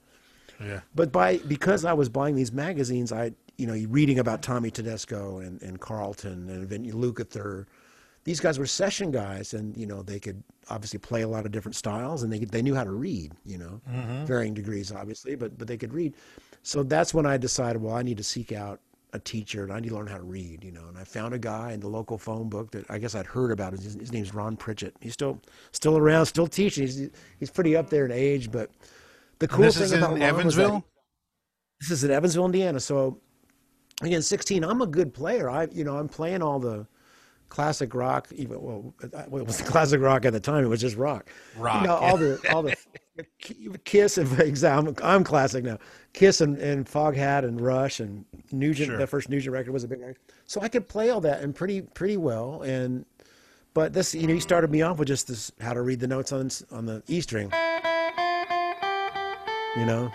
[0.61, 0.81] Yeah.
[0.95, 5.39] But by because I was buying these magazines, I you know reading about Tommy Tedesco
[5.39, 7.67] and, and Carlton and Vin Lukather,
[8.25, 11.53] these guys were session guys, and you know they could obviously play a lot of
[11.53, 14.25] different styles, and they they knew how to read, you know, mm-hmm.
[14.25, 16.15] varying degrees obviously, but but they could read.
[16.63, 18.81] So that's when I decided, well, I need to seek out
[19.13, 20.87] a teacher, and I need to learn how to read, you know.
[20.89, 23.53] And I found a guy in the local phone book that I guess I'd heard
[23.53, 23.73] about.
[23.73, 24.97] His, his name's Ron Pritchett.
[25.01, 25.41] He's still
[25.73, 26.85] still around, still teaching.
[26.85, 28.71] He's he's pretty up there in age, but
[29.39, 30.85] the cool this thing is about in Ron was that- Evansville.
[31.81, 32.81] this is in Evansville, Indiana.
[32.81, 33.21] So
[34.03, 34.65] again, 16.
[34.65, 35.49] I'm a good player.
[35.51, 36.87] I, you know, I'm playing all the
[37.49, 38.29] classic rock.
[38.35, 40.65] Even well, uh, well, it was classic rock at the time.
[40.65, 41.29] It was just rock.
[41.57, 42.75] Rock, You know, all the all the
[43.85, 44.93] Kiss and exactly.
[45.03, 45.79] I'm, I'm classic now.
[46.13, 48.89] Kiss and, and Foghat and Rush and Nugent.
[48.89, 48.99] Sure.
[48.99, 50.19] The first Nugent record was a big record.
[50.47, 52.61] So I could play all that and pretty pretty well.
[52.63, 53.07] And
[53.73, 56.07] but this, you know, he started me off with just this how to read the
[56.07, 57.51] notes on on the E string.
[59.79, 60.11] You know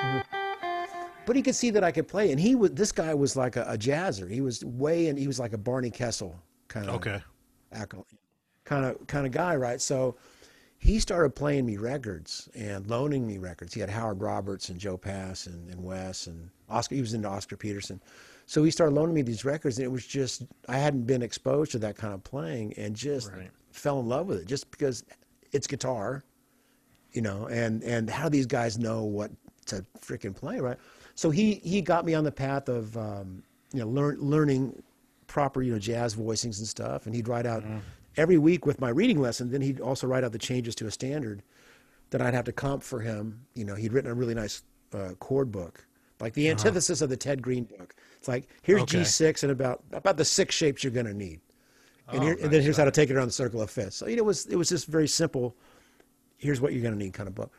[1.25, 2.31] but he could see that I could play.
[2.31, 4.29] And he was this guy was like a, a jazzer.
[4.29, 6.35] He was way and he was like a Barney Kessel
[6.67, 7.21] kind of Okay.
[8.65, 9.79] kind of kind of guy, right?
[9.79, 10.15] So
[10.77, 13.73] he started playing me records and loaning me records.
[13.73, 16.95] He had Howard Roberts and Joe Pass and, and Wes and Oscar.
[16.95, 18.01] He was into Oscar Peterson.
[18.47, 21.71] So he started loaning me these records, and it was just I hadn't been exposed
[21.73, 23.51] to that kind of playing, and just Right.
[23.71, 24.47] fell in love with it.
[24.47, 25.05] Just because
[25.51, 26.23] it's guitar,
[27.11, 29.31] you know, and and how do these guys know what
[29.71, 30.77] to freaking play, right?
[31.15, 34.81] So he he got me on the path of um, you know learn learning
[35.27, 37.63] proper you know jazz voicings and stuff, and he'd write out
[38.17, 39.49] every week with my reading lesson.
[39.51, 41.41] Then he'd also write out the changes to a standard
[42.11, 43.45] that I'd have to comp for him.
[43.55, 45.85] You know, he'd written a really nice uh, chord book,
[46.19, 47.95] like the antithesis of the Ted Greene book.
[48.17, 48.99] It's like here's Okay.
[48.99, 51.39] G6 and about about the six shapes you're going to need,
[52.09, 53.69] and, Oh, here, and then nice, here's how to take it around the circle of
[53.71, 53.95] fifths.
[53.97, 55.55] So you know, it was it was just very simple.
[56.37, 57.51] Here's what you're going to need kind of book,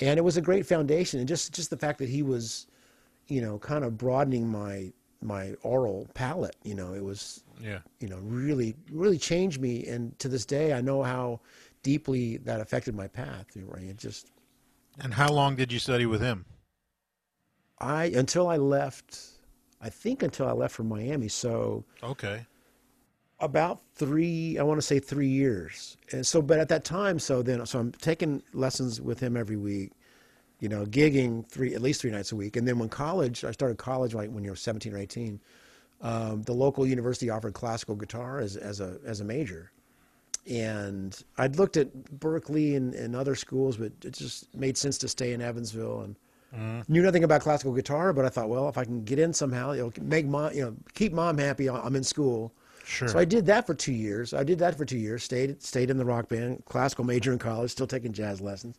[0.00, 1.18] and it was a great foundation.
[1.20, 2.66] And just just the fact that he was
[3.28, 6.56] you know, kind of broadening my my aural palette.
[6.62, 7.80] You know, it was Yeah.
[8.00, 11.40] you know really really changed me, and to this day, I know how
[11.82, 13.46] deeply that affected my path.
[13.56, 14.28] It just
[15.00, 16.44] And how long did you study with him?
[17.78, 19.20] I until I left,
[19.80, 21.28] I think until I left for Miami.
[21.28, 22.46] So Okay.
[23.38, 25.96] About three, I want to say three years.
[26.12, 29.56] And so, but at that time, so then, so I'm taking lessons with him every
[29.56, 29.92] week,
[30.60, 32.56] you know, gigging three, at least three nights a week.
[32.56, 35.38] And then when college, I started college like when you were 17 or 18,
[36.00, 39.70] um, the local university offered classical guitar as, as a, as a major.
[40.48, 45.08] And I'd looked at Berklee and, and other schools, but it just made sense to
[45.08, 46.16] stay in Evansville and
[46.88, 49.72] knew nothing about classical guitar, but I thought, well, if I can get in somehow,
[49.72, 51.68] it'll make mom, you know, keep mom happy.
[51.68, 52.52] I'm in school.
[52.86, 53.08] Sure.
[53.08, 54.32] So I did that for two years.
[54.32, 55.24] I did that for two years.
[55.24, 58.78] Stayed stayed in the rock band, classical major in college, still taking jazz lessons.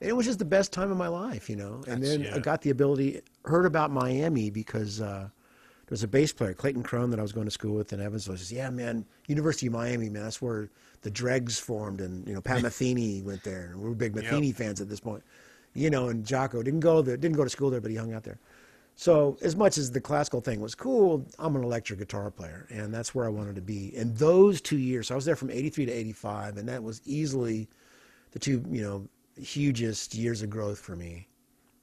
[0.00, 1.74] And it was just the best time of my life, you know.
[1.86, 2.34] And That's- then yeah.
[2.36, 6.82] I got the ability, heard about Miami because uh, there was a bass player, Clayton
[6.82, 8.34] Crone, that I was going to school with in Evansville.
[8.34, 10.70] He says, "Yeah, man, University of Miami, man, that's where
[11.02, 14.24] the Dregs formed, and you know Pat Metheny went there, and we were big Yep.
[14.24, 15.22] Metheny fans at this point,
[15.74, 18.14] you know." And Jaco didn't go there, didn't go to school there, but he hung
[18.14, 18.38] out there.
[18.96, 22.94] So as much as the classical thing was cool, I'm an electric guitar player, and
[22.94, 23.92] that's where I wanted to be.
[23.96, 27.00] And those two years, so I was there from '83 to '85, and that was
[27.04, 27.68] easily
[28.30, 29.08] the two, you know,
[29.40, 31.28] hugest years of growth for me.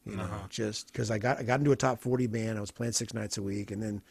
[0.05, 2.71] You know, just because I got I got into a top 40 band, I was
[2.71, 4.01] playing six nights a week, and then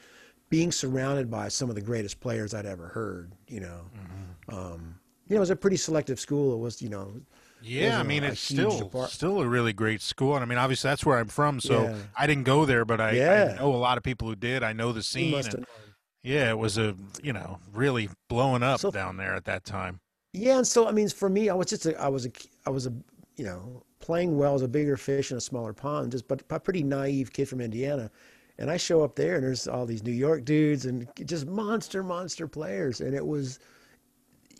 [0.51, 3.33] being surrounded by some of the greatest players I'd ever heard.
[3.49, 3.81] You know,
[4.51, 4.95] um,
[5.27, 6.55] you know, it was a pretty selective school.
[6.55, 7.13] It was, you know,
[7.63, 10.59] Yeah, I mean a it's still depart- still a really great school, and I mean
[10.59, 11.97] obviously that's where I'm from, so Yeah.
[12.17, 13.55] I didn't go there, but I, Yeah.
[13.57, 14.63] I know a lot of people who did.
[14.63, 15.35] I know the scene.
[15.35, 15.67] and-
[16.23, 20.01] yeah, it was a you know really blowing up So- down there at that time.
[20.33, 22.31] Yeah, and so I mean, for me, I was just a, I was a,
[22.65, 22.93] I was a,
[23.37, 26.61] you know, playing well as a bigger fish in a smaller pond, just but a
[26.61, 28.11] pretty naive kid from Indiana,
[28.59, 32.03] and I show up there and there's all these New York dudes and just monster,
[32.05, 33.59] monster players, and it was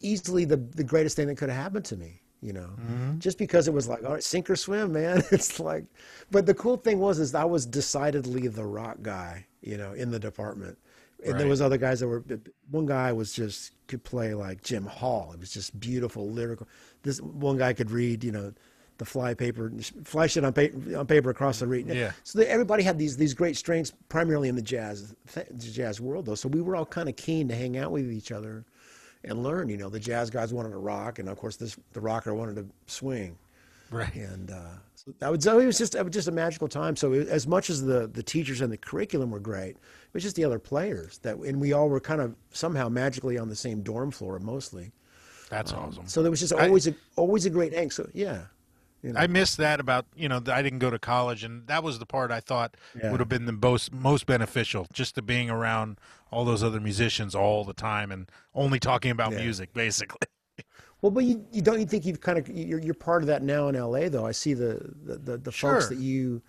[0.01, 3.19] easily the the greatest thing that could have happened to me, you know, mm-hmm.
[3.19, 5.23] just because it was like, all right, sink or swim, man.
[5.31, 5.85] It's like,
[6.31, 10.11] but the cool thing was is I was decidedly the rock guy, you know, in
[10.11, 10.79] the department.
[11.25, 12.25] And there was other guys that were.
[12.71, 15.33] One guy was just could play like Jim Hall.
[15.35, 16.67] It was just beautiful lyrical.
[17.03, 18.55] This one guy could read, you know,
[18.97, 19.71] the fly paper,
[20.05, 21.89] fly shit on paper, on paper across the reed.
[21.89, 22.13] Yeah.
[22.25, 26.25] So they, everybody had these these great strengths, primarily in the jazz th- jazz world,
[26.25, 26.35] though.
[26.35, 28.65] So we were all kind of keen to hang out with each other
[29.25, 29.69] and learn.
[29.69, 32.57] You know, the jazz guys wanted to rock, and of course, this the rocker wanted
[32.57, 33.37] to swing
[33.91, 34.15] Right.
[34.15, 34.61] and uh,
[34.95, 36.95] so that was, so it was just it was just a magical time.
[36.97, 39.79] So it, as much as the the teachers and the curriculum were great, it
[40.15, 43.49] was just the other players that, and we all were kind of somehow magically on
[43.49, 44.93] the same dorm floor mostly.
[45.49, 46.07] That's awesome.
[46.07, 47.91] So there was just always a always a great hang.
[47.91, 48.43] So yeah,
[49.03, 51.83] you know, I missed that about you know I didn't go to college, and that
[51.83, 53.11] was the part I thought Yeah.
[53.11, 55.99] would have been the most most beneficial, just to being around
[56.31, 59.39] all those other musicians all the time and only talking about Yeah.
[59.43, 60.19] music, basically.
[61.03, 63.43] well, but you, you don't you think you've kind of you're you're part of that
[63.43, 64.09] now in L.A.
[64.09, 64.27] though.
[64.27, 66.43] I see the the the, the folks that you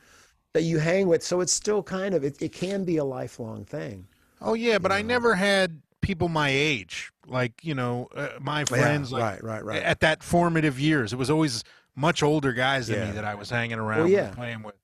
[0.54, 1.24] that you hang with.
[1.24, 4.08] So it's still kind of it, it can be a lifelong thing.
[4.42, 9.12] Oh yeah, but I never had people my age, like you know uh, my friends,
[9.12, 9.84] like, right, right, right.
[9.84, 11.14] at that formative years.
[11.14, 11.64] It was always
[11.96, 13.06] much older guys than Yeah.
[13.08, 14.28] me that I was hanging around, yeah.
[14.28, 14.76] and playing with.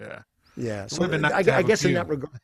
[0.00, 0.22] Yeah, yeah.
[0.56, 0.86] Yeah.
[0.86, 2.38] So nice I, I guess in that regard,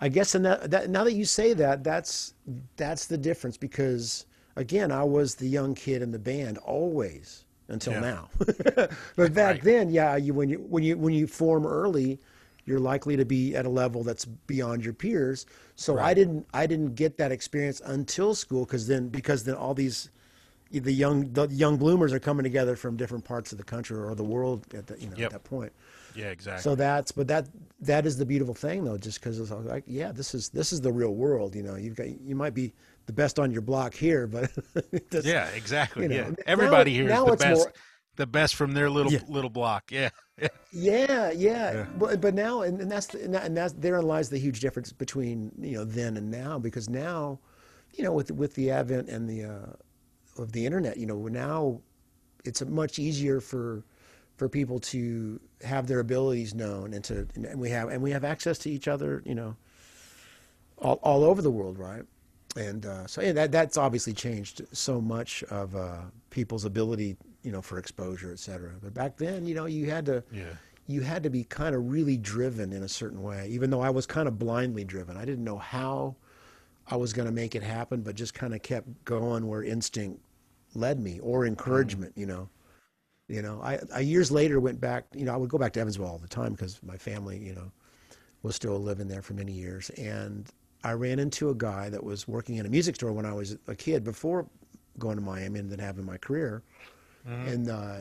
[0.00, 2.34] I guess that, that now that you say that, that's
[2.76, 7.94] that's the difference because again, I was the young kid in the band always until
[7.94, 8.00] Yeah.
[8.00, 8.28] now.
[9.16, 9.62] but back Right.
[9.62, 12.20] then, yeah, you when you when you when you form early,
[12.64, 15.46] you're likely to be at a level that's beyond your peers.
[15.74, 19.74] So I didn't I didn't get that experience until school because then because then all
[19.74, 20.10] these
[20.70, 24.14] the young the young bloomers are coming together from different parts of the country or
[24.14, 25.26] the world at the, you know Yep.
[25.26, 25.72] at that point.
[26.14, 26.62] Yeah, exactly.
[26.62, 27.48] So that's but that
[27.80, 30.80] that is the beautiful thing though, just because it's like yeah, this is this is
[30.80, 31.54] the real world.
[31.54, 32.72] You know, you've got you might be
[33.06, 34.50] the best on your block here, but
[35.24, 36.02] yeah, exactly.
[36.04, 37.58] you know, yeah, now- everybody here is now the best.
[37.64, 37.72] more-
[38.16, 39.20] The best from their little Yeah.
[39.28, 39.92] little block.
[39.92, 40.48] Yeah, yeah.
[40.72, 41.86] yeah, yeah.
[41.96, 44.58] But but now and, and that's the, and, that, and that's therein lies the huge
[44.60, 47.38] difference between you know then and now because now,
[47.94, 51.80] you know, with with the advent and the uh, of the internet, you know, now
[52.44, 53.84] it's much easier for
[54.38, 58.24] for people to have their abilities known and to and we have and we have
[58.24, 59.56] access to each other, you know,
[60.78, 62.02] all, all over the world, right?
[62.56, 65.98] And uh, so yeah, that that's obviously changed so much of uh,
[66.30, 68.72] people's ability, you know, for exposure, et cetera.
[68.82, 70.54] But back then, you know, you had to Yeah.
[70.86, 73.90] you had to be kind of really driven in a certain way, even though I
[73.90, 75.16] was kind of blindly driven.
[75.16, 76.16] I didn't know how
[76.90, 80.20] I was going to make it happen, but just kind of kept going where instinct
[80.74, 82.48] led me or encouragement, you know.
[83.28, 85.04] You know, I, I years later went back.
[85.14, 87.54] You know, I would go back to Evansville all the time because my family, you
[87.54, 87.70] know,
[88.42, 89.90] was still living there for many years.
[89.90, 90.50] And
[90.82, 93.58] I ran into a guy that was working in a music store when I was
[93.66, 94.46] a kid before
[94.98, 96.62] going to Miami and then having my career.
[97.28, 97.48] Mm-hmm.
[97.48, 97.96] And uh,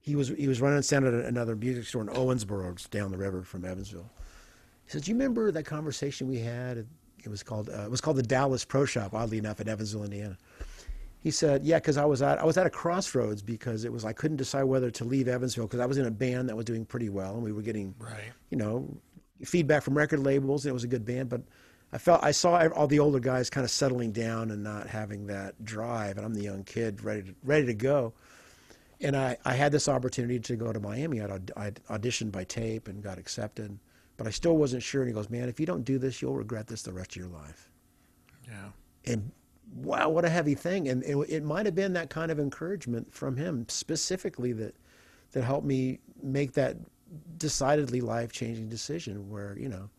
[0.00, 3.42] he was he was running stand at another music store in Owensboro, down the river
[3.42, 4.10] from Evansville.
[4.84, 6.86] He said, "Do you remember that conversation we had?
[7.22, 10.04] It was called uh, it was called the Dallas Pro Shop, oddly enough, in Evansville,
[10.04, 10.38] Indiana."
[11.24, 14.04] He said, "Yeah, because I was at I was at a crossroads because it was
[14.04, 16.66] I couldn't decide whether to leave Evansville because I was in a band that was
[16.66, 18.30] doing pretty well and we were getting right.
[18.50, 18.94] you know
[19.42, 21.40] feedback from record labels and it was a good band, but
[21.94, 25.26] I felt I saw all the older guys kind of settling down and not having
[25.28, 28.12] that drive, and I'm the young kid ready to, ready to go."
[29.00, 31.22] And I, I had this opportunity to go to Miami.
[31.22, 33.78] I'd, I'd auditioned by tape and got accepted,
[34.18, 35.02] but I still wasn't sure.
[35.02, 37.16] And he goes, "Man, if you don't do this, you'll regret this the rest of
[37.16, 37.70] your life."
[38.46, 38.68] Yeah.
[39.06, 39.32] And
[39.74, 40.88] wow, what a heavy thing.
[40.88, 44.74] And it, it might have been that kind of encouragement from him specifically that
[45.32, 46.76] that helped me make that
[47.38, 49.90] decidedly life changing decision where, you know,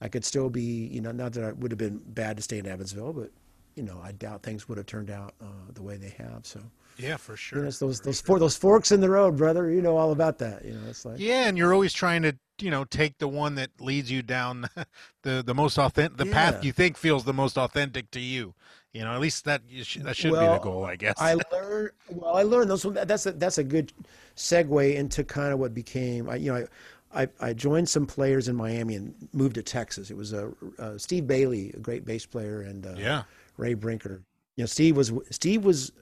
[0.00, 2.58] I could still be, you know, not that it would have been bad to stay
[2.58, 3.30] in Evansville, but,
[3.76, 6.44] you know, I doubt things would have turned out uh, the way they have.
[6.44, 6.60] So,
[6.98, 7.60] yeah, for sure.
[7.60, 9.70] You know, those those for, those forks in the road, brother.
[9.70, 10.64] You know all about that.
[10.64, 13.54] You know, it's like yeah, and you're always trying to you know take the one
[13.56, 14.68] that leads you down
[15.22, 16.32] the the most authentic the yeah.
[16.32, 18.54] path you think feels the most authentic to you
[18.92, 21.34] you know at least that should, that should well, be the goal i guess i
[21.52, 23.92] learned well i learned those that's a that's a good
[24.36, 26.66] segue into kind of what became I, you know
[27.12, 30.10] I, I, I joined some players in Miami and moved to Texas.
[30.10, 33.24] It was a uh, uh, Steve Bailey, a great bass player, and uh, yeah,
[33.58, 34.22] Ray Brinker.
[34.56, 35.92] You know, Steve was Steve was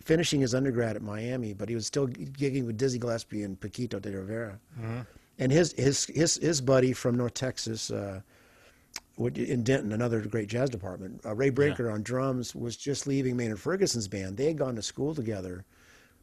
[0.00, 4.00] finishing his undergrad at Miami, but he was still gigging with Dizzy Gillespie and Paquito
[4.00, 4.58] D'Rivera.
[4.80, 5.00] Mm-hmm
[5.38, 8.20] and his his his his buddy from North Texas, uh,
[9.18, 11.94] in Denton, another great jazz department, uh, Ray Brinker yeah.
[11.94, 14.36] on drums, was just leaving Maynard Ferguson's band.
[14.36, 15.64] They had gone to school together,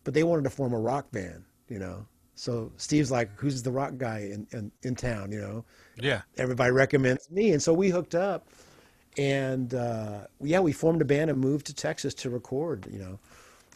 [0.04, 2.06] but they wanted to form a rock band, you know.
[2.36, 5.66] So Steve's like, "Who's the rock guy in, in, in town?" You know.
[6.00, 6.22] Yeah.
[6.38, 8.48] Everybody recommends me, and so we hooked up,
[9.18, 12.88] and uh, yeah, we formed a band and moved to Texas to record.
[12.92, 13.20] You know.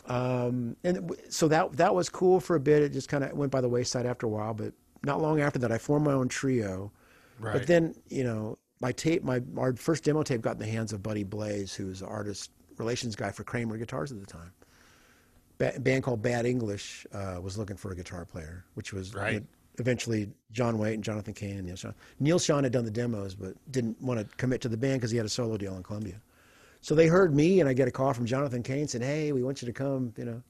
[0.08, 2.82] Um, and so that that was cool for a bit.
[2.82, 5.60] It just kind of went by the wayside after a while, but not long after
[5.60, 6.92] that, I formed my own trio.
[7.40, 7.54] Right.
[7.54, 10.94] But then, you know, my tape, my our first demo tape got in the hands
[10.94, 14.52] of Buddy Blaze, who was the artist relations guy for Kramer Guitars at the time.
[15.58, 19.34] Ba- band called Bad English uh, was looking for a guitar player, which was right.
[19.34, 19.46] you know,
[19.80, 21.94] eventually John Waite and Jonathan Cain and Neal Schon.
[22.20, 25.12] Neal Schon had done the demos, but didn't want to commit to the band because
[25.12, 26.22] he had a solo deal in Columbia.
[26.82, 29.44] So they heard me, and I get a call from Jonathan Cain saying, "Hey, we
[29.44, 30.42] want you to come, you know,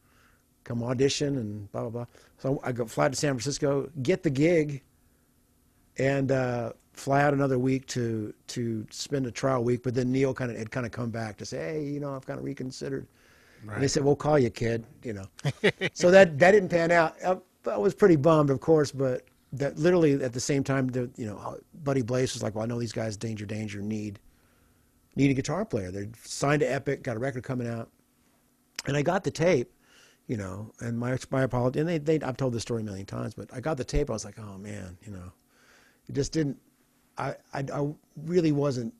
[0.66, 2.06] come audition and blah blah blah."
[2.38, 4.84] So I go fly to San Francisco, get the gig,
[5.98, 9.84] and uh, fly out another week to to spend a trial week.
[9.84, 12.16] But then Neal kind of had kind of come back to say, hey, you know,
[12.16, 13.08] I've kind of reconsidered.
[13.64, 13.76] Right.
[13.76, 14.86] And they said, we'll call you, kid.
[15.04, 15.26] You know,
[15.94, 17.16] so that that didn't pan out.
[17.26, 17.38] I,
[17.70, 21.26] I, was pretty bummed, of course, but that literally at the same time, the, you
[21.26, 24.20] know, Buddy Blaze was like, well, I know these guys, Danger Danger, need
[25.16, 25.92] need a guitar player.
[25.92, 27.90] They're signed to Epic, got a record coming out,
[28.86, 29.72] and I got the tape
[30.28, 31.80] you know, and my my apology.
[31.80, 34.10] And they, they I've told this story a million times, but I got the tape.
[34.10, 35.32] I was like, oh man, you know,
[36.08, 36.58] it just didn't.
[37.18, 37.90] I, I, I
[38.26, 38.94] really wasn't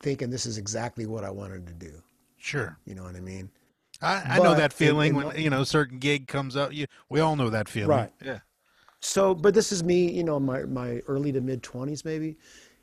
[0.00, 1.92] thinking this is exactly what I wanted to do.
[2.36, 2.76] Sure.
[2.86, 3.50] You know what I mean?
[4.00, 6.72] I, I know that feeling in, in when you know certain gig comes up.
[6.72, 8.12] You, we all know that feeling, right?
[8.24, 8.40] Yeah.
[9.00, 12.36] So, but this is me, you know, my my early to mid twenties maybe,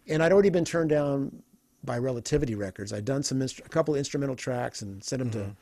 [0.07, 1.43] and I'd already been turned down
[1.83, 2.93] by Relativity Records.
[2.93, 5.51] I'd done some instru- a couple instrumental tracks and sent them mm-hmm.
[5.51, 5.55] to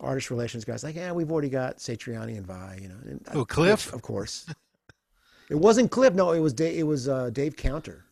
[0.00, 2.96] artist relations guys like, yeah, we've already got Satriani and Vai, you know.
[3.04, 4.46] And oh, Cliff, of course.
[5.50, 6.14] it wasn't Cliff.
[6.14, 8.04] No, it was Dave, it was uh, Dave Counter,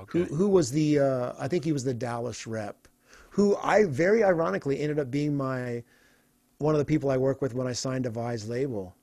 [0.00, 0.20] okay.
[0.20, 2.88] who who was the uh, I think he was the Dallas rep,
[3.30, 5.82] who I very ironically ended up being my
[6.58, 8.94] one of the people I work with when I signed to Vai's label.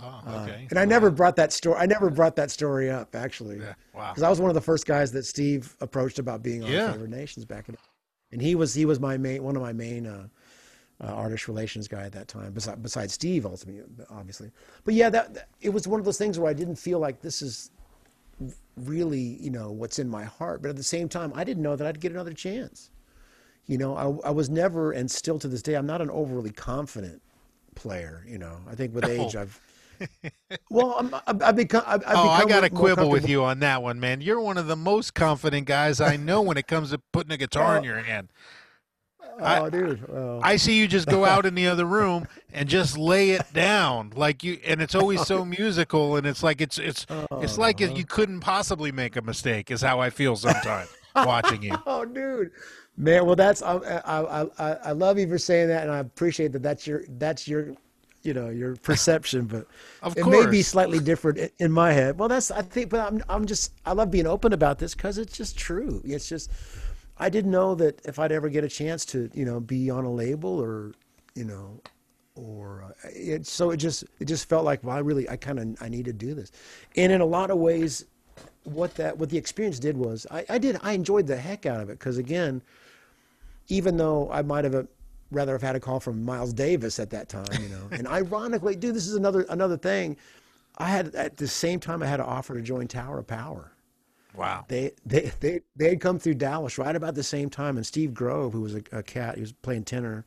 [0.00, 0.64] Oh, okay.
[0.64, 1.76] Uh, and I never brought that story.
[1.78, 3.58] I never brought that story up actually.
[3.58, 3.74] Yeah.
[3.94, 4.10] Wow.
[4.10, 6.92] Because I was one of the first guys that Steve approached about being on yeah.
[6.92, 7.76] Favored Nations back in,
[8.32, 10.28] and he was he was my main one of my main uh,
[11.02, 14.50] uh, artist relations guy at that time, besides, besides Steve, ultimately, obviously.
[14.84, 17.20] But yeah, that, that, it was one of those things where I didn't feel like
[17.20, 17.70] this is
[18.76, 20.62] really, you know, what's in my heart.
[20.62, 22.90] But at the same time, I didn't know that I'd get another chance.
[23.66, 26.50] You know, I, I was never, and still to this day, I'm not an overly
[26.50, 27.20] confident
[27.74, 28.24] player.
[28.26, 29.60] You know, I think with age, I've.
[30.70, 31.82] well, I'm, I've, I've become.
[31.86, 34.20] I've, I've oh, I got to quibble with you on that one, man.
[34.20, 37.36] You're one of the most confident guys I know when it comes to putting a
[37.36, 38.28] guitar in your hand.
[39.38, 40.04] Oh, I, dude.
[40.10, 40.40] Oh.
[40.42, 44.12] I see you just go out in the other room and just lay it down
[44.16, 47.26] like you, and it's always so musical, and it's like it's it's oh.
[47.40, 49.70] it's like you couldn't possibly make a mistake.
[49.70, 51.76] Is how I feel sometimes watching you.
[51.86, 52.50] Oh, dude,
[52.96, 53.26] man.
[53.26, 56.62] Well, that's I, I I I love you for saying that, and I appreciate that.
[56.62, 57.74] That's your that's your
[58.22, 59.66] you know your perception, but
[60.02, 62.18] Of it may be slightly different in my head.
[62.18, 65.18] Well, that's I think, but I'm I'm just I love being open about this because
[65.18, 66.02] it's just true.
[66.04, 66.50] It's just
[67.18, 70.04] I didn't know that if I'd ever get a chance to you know be on
[70.04, 70.92] a label or
[71.34, 71.80] you know
[72.34, 75.58] or uh, it, so it just it just felt like well I really I kind
[75.58, 76.52] of I need to do this,
[76.96, 78.06] and in a lot of ways,
[78.64, 81.80] what that what the experience did was I, I did I enjoyed the heck out
[81.80, 82.62] of it because again,
[83.68, 84.84] even though I might have uh
[85.30, 88.76] rather have had a call from Miles Davis at that time, you know, and ironically,
[88.76, 90.16] dude, this is another another thing.
[90.78, 93.72] I had at the same time I had an offer to join Tower of Power.
[94.38, 94.64] Wow.
[94.68, 98.14] They they they they had come through Dallas right about the same time, and Steve
[98.14, 100.24] Grove, who was a, a cat, he was playing tenor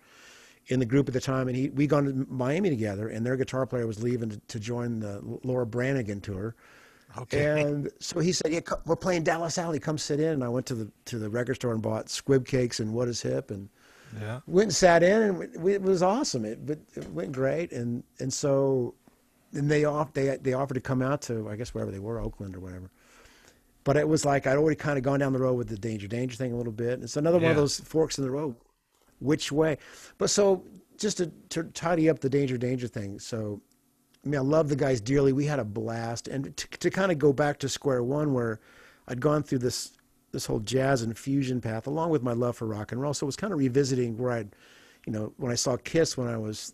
[0.68, 3.38] in the group at the time, and he we gone to Miami together, and their
[3.38, 6.56] guitar player was leaving to, to join the Laura Branigan tour.
[7.18, 7.62] Okay.
[7.62, 9.80] And so he said, "Yeah, co- we're playing Dallas Alley.
[9.80, 12.46] Come sit in." And I went to the to the record store and bought Squib
[12.46, 13.70] Cakes and What Is Hip, and
[14.20, 14.42] yeah.
[14.46, 16.44] went and sat in, and it, it was awesome.
[16.44, 18.94] It, but it went great, and and so,
[19.54, 22.20] and they off they they offered to come out to I guess wherever they were,
[22.20, 22.92] Oakland or whatever.
[23.84, 26.08] But it was like I'd already kind of gone down the road with the danger
[26.08, 27.02] danger thing a little bit.
[27.02, 28.56] It's another one of those forks in the road.
[29.20, 29.78] Which way?
[30.18, 30.64] But so
[30.98, 33.20] just to, to tidy up the danger danger thing.
[33.20, 33.62] So
[34.24, 35.34] I mean, I love the guys dearly.
[35.34, 38.60] We had a blast, and to, to kind of go back to square one, where
[39.08, 39.94] I'd gone through this
[40.32, 43.14] this whole jazz and fusion path, along with my love for rock and roll.
[43.14, 44.56] So it was kind of revisiting where I'd,
[45.06, 46.74] you know, when I saw Kiss when I was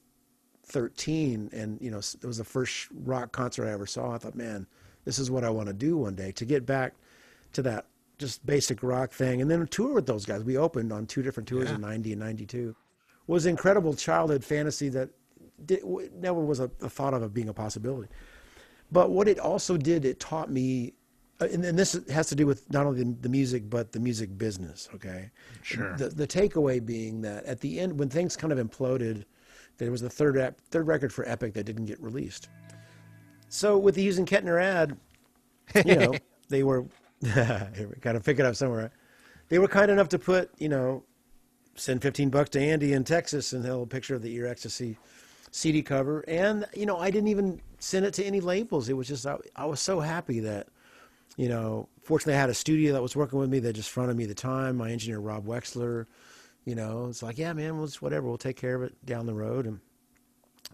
[0.66, 4.14] 13, and you know, it was the first rock concert I ever saw.
[4.14, 4.68] I thought, man,
[5.08, 6.34] this is what I want to do one day.
[6.34, 6.94] To get back
[7.54, 7.86] to that
[8.18, 10.44] just basic rock thing, and then a tour with those guys.
[10.44, 11.76] We opened on two different tours Yeah.
[11.76, 12.76] in '90 and '92.
[13.28, 15.10] Was incredible childhood fantasy that
[15.66, 15.80] did,
[16.20, 18.10] never was a, a thought of it being a possibility.
[18.92, 20.94] But what it also did, it taught me,
[21.40, 24.00] uh, and, and this has to do with not only the, the music but the
[24.02, 24.90] music business.
[24.94, 25.30] Okay,
[25.62, 25.96] Sure.
[25.96, 29.24] The, the takeaway being that at the end, when things kind of imploded,
[29.78, 32.50] there was the third ep- third record for Epic that didn't get released.
[33.50, 34.98] So with the Hughes & Kettner ad,
[35.86, 36.14] you know,
[36.50, 36.86] they were
[37.34, 38.92] got to pick it up somewhere.
[39.50, 41.04] They were kind enough to put, you know,
[41.76, 44.98] send 15 bucks to Andy in Texas and he'll picture of the Ear X-tacy
[45.52, 46.24] CD cover.
[46.28, 48.90] And, you know, I didn't even send it to any labels.
[48.90, 50.68] It was just, I, I was so happy that,
[51.38, 54.18] you know, fortunately I had a studio that was working with me that just fronted
[54.18, 54.78] me the time.
[54.78, 56.08] My engineer, Rob Wexler,
[56.66, 59.26] you know, it's like, yeah, man, we'll just, whatever, we'll take care of it down
[59.26, 59.66] the road.
[59.66, 59.80] And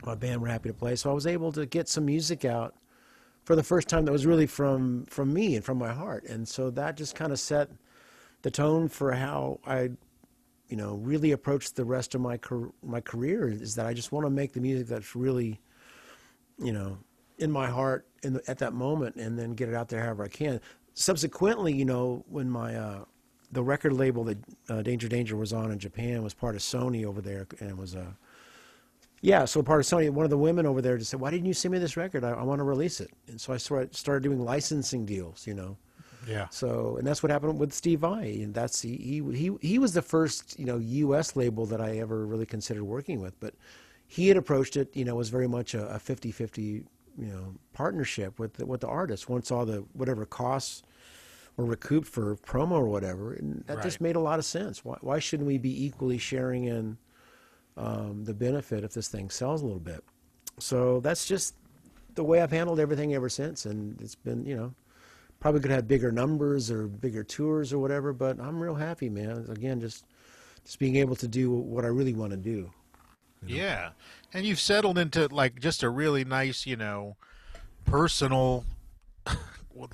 [0.05, 0.95] my band were happy to play.
[0.95, 2.75] So I was able to get some music out
[3.43, 6.25] for the first time that was really from, from me and from my heart.
[6.25, 7.69] And so that just kind of set
[8.41, 9.91] the tone for how I
[10.73, 12.39] you know, really approached the rest of my
[12.81, 15.61] my career is that I just want to make the music that's really,
[16.57, 16.97] you know,
[17.37, 20.23] in my heart in the, at that moment, and then get it out there however
[20.23, 20.59] I can.
[20.95, 23.05] Subsequently, you know, when my uh,
[23.51, 27.05] the record label that uh, Danger Danger was on in Japan was part of Sony
[27.05, 28.13] over there, and was uh,
[29.23, 30.09] yeah, so part of Sony.
[30.09, 32.25] One of the women over there just said, "Why didn't you send me this record?
[32.25, 35.53] I, I want to release it." And so I started started doing licensing deals, you
[35.53, 35.77] know.
[36.27, 36.47] Yeah.
[36.49, 40.01] So, and that's what happened with Steve Vai, and that's he he he was the
[40.01, 41.37] first you know U.S.
[41.37, 43.53] label that I ever really considered working with, but
[44.07, 46.85] he had approached it, you know, was very much a, a 50-50, you
[47.17, 49.29] know, partnership with the, with the artist.
[49.29, 50.83] Once all the whatever costs
[51.55, 54.83] were recouped for promo or whatever, and that just made a lot of sense.
[54.83, 56.97] Why why shouldn't we be equally sharing in
[57.77, 60.03] um, the benefit if this thing sells a little bit?
[60.59, 61.55] So that's just
[62.15, 64.73] the way I've handled everything ever since, and it's been you know
[65.39, 69.45] probably could have bigger numbers or bigger tours or whatever, but I'm real happy, man.
[69.49, 70.05] Again, just
[70.63, 72.71] just being able to do what I really want to do.
[73.45, 73.89] Yeah.
[74.33, 77.17] And you've settled into like just a really nice, you know,
[77.85, 78.63] personal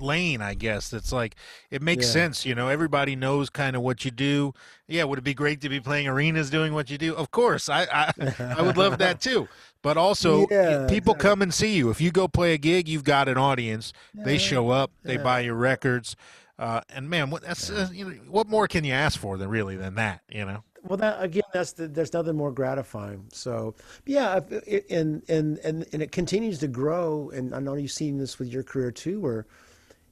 [0.00, 0.92] lane, I guess.
[0.92, 1.36] It's like
[1.70, 2.12] it makes Yeah.
[2.12, 4.52] sense, you know, everybody knows kind of what you do.
[4.88, 7.14] Yeah, would it be great to be playing arenas doing what you do?
[7.14, 7.68] Of course.
[7.68, 8.12] I I,
[8.58, 9.48] I would love that too.
[9.82, 11.90] But also Yeah, people come and see you.
[11.90, 13.92] If you go play a gig, you've got an audience.
[14.22, 15.22] They show up, they Yeah.
[15.22, 16.16] buy your records.
[16.58, 19.48] Uh, and man, what that's uh, you know, what more can you ask for than
[19.48, 20.62] really than that, you know?
[20.82, 23.26] Well, that again, that's the, there's nothing more gratifying.
[23.32, 23.74] So,
[24.06, 27.30] yeah, it, and and and and it continues to grow.
[27.30, 29.46] And I know you've seen this with your career too, where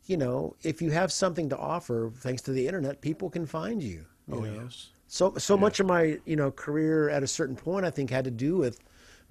[0.09, 3.83] you know if you have something to offer, thanks to the internet, people can find
[3.83, 4.04] you.
[4.27, 4.63] you Oh, know?
[4.63, 4.88] yes.
[5.06, 8.25] So so much of my you know career at a certain point, I think, had
[8.25, 8.81] to do with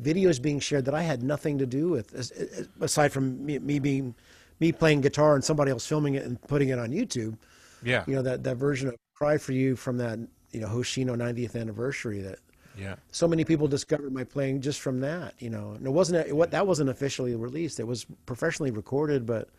[0.02, 3.58] videos being shared that I had nothing to do with, as- as- aside from me,
[3.60, 4.16] me being
[4.60, 7.38] me playing guitar and somebody else filming it and putting it on YouTube.
[7.84, 8.04] Yeah.
[8.08, 10.20] You know that that version of "Cry for You" from that
[10.52, 12.40] you know Hoshino 90th anniversary that
[12.78, 12.96] Yeah.
[13.12, 15.34] so many people discovered my playing just from that.
[15.40, 17.80] You know, and it wasn't a, what that wasn't officially released.
[17.80, 19.50] It was professionally recorded, but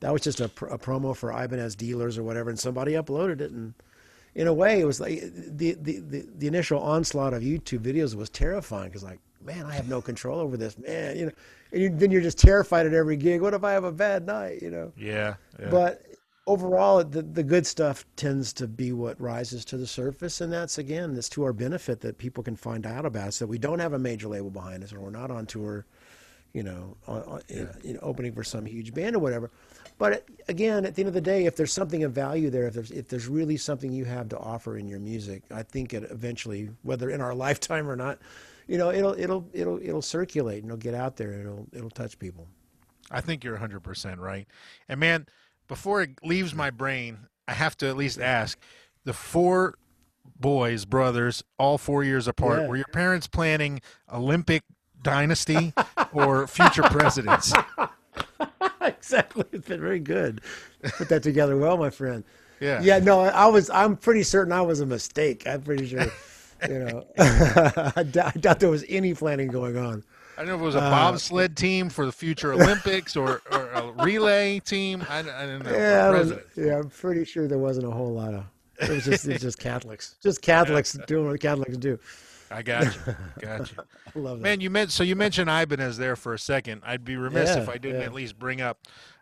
[0.00, 3.40] that was just a, pr- a promo for Ibanez dealers or whatever, and somebody uploaded
[3.40, 3.50] it.
[3.50, 3.74] And
[4.34, 8.14] in a way, it was like the the the, the initial onslaught of YouTube videos
[8.14, 11.16] was terrifying because like, man, I have no control over this, man.
[11.16, 11.32] You know,
[11.72, 13.40] and you, then you're just terrified at every gig.
[13.40, 14.62] What if I have a bad night?
[14.62, 14.92] You know.
[14.96, 15.34] Yeah.
[15.58, 15.70] yeah.
[15.70, 16.02] But
[16.46, 20.78] overall, the the good stuff tends to be what rises to the surface, and that's
[20.78, 23.78] again, it's to our benefit that people can find out about us that we don't
[23.78, 25.86] have a major label behind us, or we're not on tour,
[26.52, 29.50] you know, on, on, you know, opening for some huge band or whatever.
[29.96, 32.74] But again, at the end of the day, if there's something of value there, if
[32.74, 36.02] there's if there's really something you have to offer in your music, I think it
[36.10, 38.18] eventually, whether in our lifetime or not,
[38.66, 41.30] you know, it'll it'll it'll it'll circulate and it'll get out there.
[41.32, 42.48] and It'll it'll touch people.
[43.10, 44.48] I think you're 100% right.
[44.88, 45.26] And man,
[45.68, 48.58] before it leaves my brain, I have to at least ask
[49.04, 49.74] the four
[50.40, 52.66] boys, brothers, all four years apart, Yeah.
[52.68, 53.80] were your parents planning
[54.12, 54.62] Olympic
[55.02, 55.74] dynasty
[56.14, 57.52] or future presidents?
[59.04, 59.44] exactly.
[59.52, 60.40] It's been very good.
[60.96, 62.24] Put that together well, my friend.
[62.60, 62.80] Yeah.
[62.82, 63.70] Yeah, no, I I was.
[63.70, 65.46] I'm pretty certain I was a mistake.
[65.46, 66.06] I'm pretty sure.
[66.68, 70.02] You know, I, doubt, there was any planning going on.
[70.36, 73.42] I don't know if it was a Uh, bobsled team for the future Olympics or,
[73.52, 75.04] or a relay team.
[75.08, 75.70] I, I don't know.
[75.70, 78.44] Yeah, was, yeah, I'm pretty sure there wasn't a whole lot of.
[78.80, 81.98] It was just, it was just Catholics, just Catholics doing what Catholics do.
[82.54, 83.16] I got you.
[83.40, 83.78] Got you.
[84.14, 84.42] I love that.
[84.42, 86.82] Man, you meant so you mentioned Ibanez there for a second.
[86.84, 88.06] I'd be remiss Yeah, if I didn't yeah.
[88.06, 88.78] at least bring up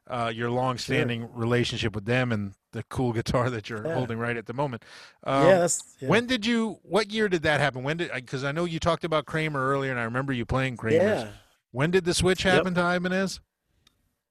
[0.09, 3.95] uh, your long-standing relationship with them and the cool guitar that you're Yeah.
[3.95, 4.85] holding right at the moment.
[5.25, 6.09] Um, yeah, that's yeah.
[6.09, 6.79] When did you?
[6.83, 7.83] What year did that happen?
[7.83, 8.11] When did?
[8.13, 11.03] Because I know you talked about Kramer earlier, and I remember you playing Kramer.
[11.03, 11.29] yeah.
[11.71, 12.55] When did the switch Yep.
[12.55, 13.41] happen to Ibanez?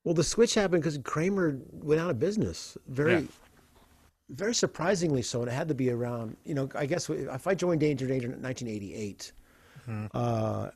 [0.03, 2.77] Well, the switch happened because Kramer went out of business.
[2.87, 3.27] Very.
[4.31, 5.41] Very surprisingly so.
[5.41, 8.27] And it had to be around, you know, I guess if I joined Danger Danger
[8.27, 9.31] in 1988,
[9.89, 10.05] Mm-hmm.
[10.15, 10.69] uh,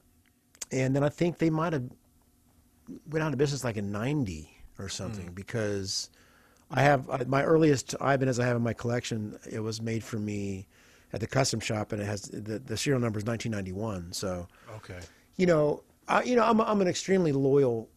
[0.72, 1.84] and then I think they might have
[3.10, 4.50] went out of business like in 90
[4.80, 5.36] or something Mm.
[5.36, 6.10] because
[6.72, 9.38] I have I- my earliest Ibanez I have in my collection.
[9.50, 10.68] It was made for me
[11.14, 14.12] at the custom shop, and it has the, the serial number is 1991.
[14.14, 14.48] So
[14.78, 15.00] Okay.
[15.38, 17.88] you know, I, you know, I'm I'm an extremely loyal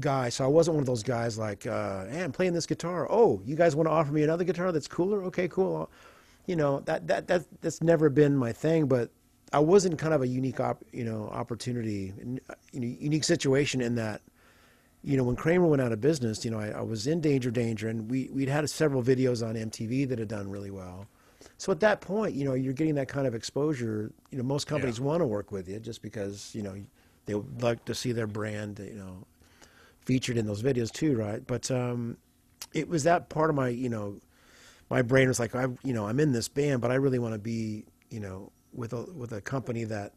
[0.00, 3.06] guy, so I wasn't one of those guys like, uh, hey, I'm playing this guitar.
[3.10, 5.22] Oh, you guys want to offer me another guitar that's cooler?
[5.24, 5.90] Okay, cool.
[6.46, 9.10] You know, that that that that's never been my thing, but
[9.52, 12.12] I was in kind of a unique, op, you know, opportunity,
[12.72, 14.20] you know, unique situation in that,
[15.02, 17.50] you know, when Kramer went out of business, you know, I, I was in Danger
[17.50, 21.06] Danger, and we we'd had several videos on MTV that had done really well.
[21.56, 24.10] So at that point, you know, you're getting that kind of exposure.
[24.30, 26.74] You know, most companies want to work with you just because you know
[27.26, 29.26] they would like to see their brand, you know,
[30.04, 31.46] featured in those videos too, right?
[31.46, 32.16] But um,
[32.72, 34.20] it was that part of my, you know,
[34.90, 37.34] my brain was like, I, you know, I'm in this band, but I really want
[37.34, 40.12] to be, you know, with a with a company that,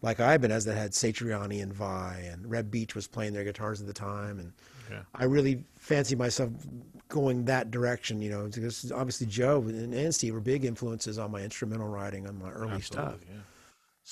[0.00, 3.86] like Ibanez, that had Satriani and Vai, and Reb Beach was playing their guitars at
[3.86, 4.52] the time, and
[4.90, 5.02] Yeah.
[5.14, 6.50] I really fancy myself
[7.08, 11.30] going that direction, you know, because obviously Joe and, and Steve were big influences on
[11.30, 13.16] my instrumental writing on my early stuff.
[13.28, 13.36] Yeah.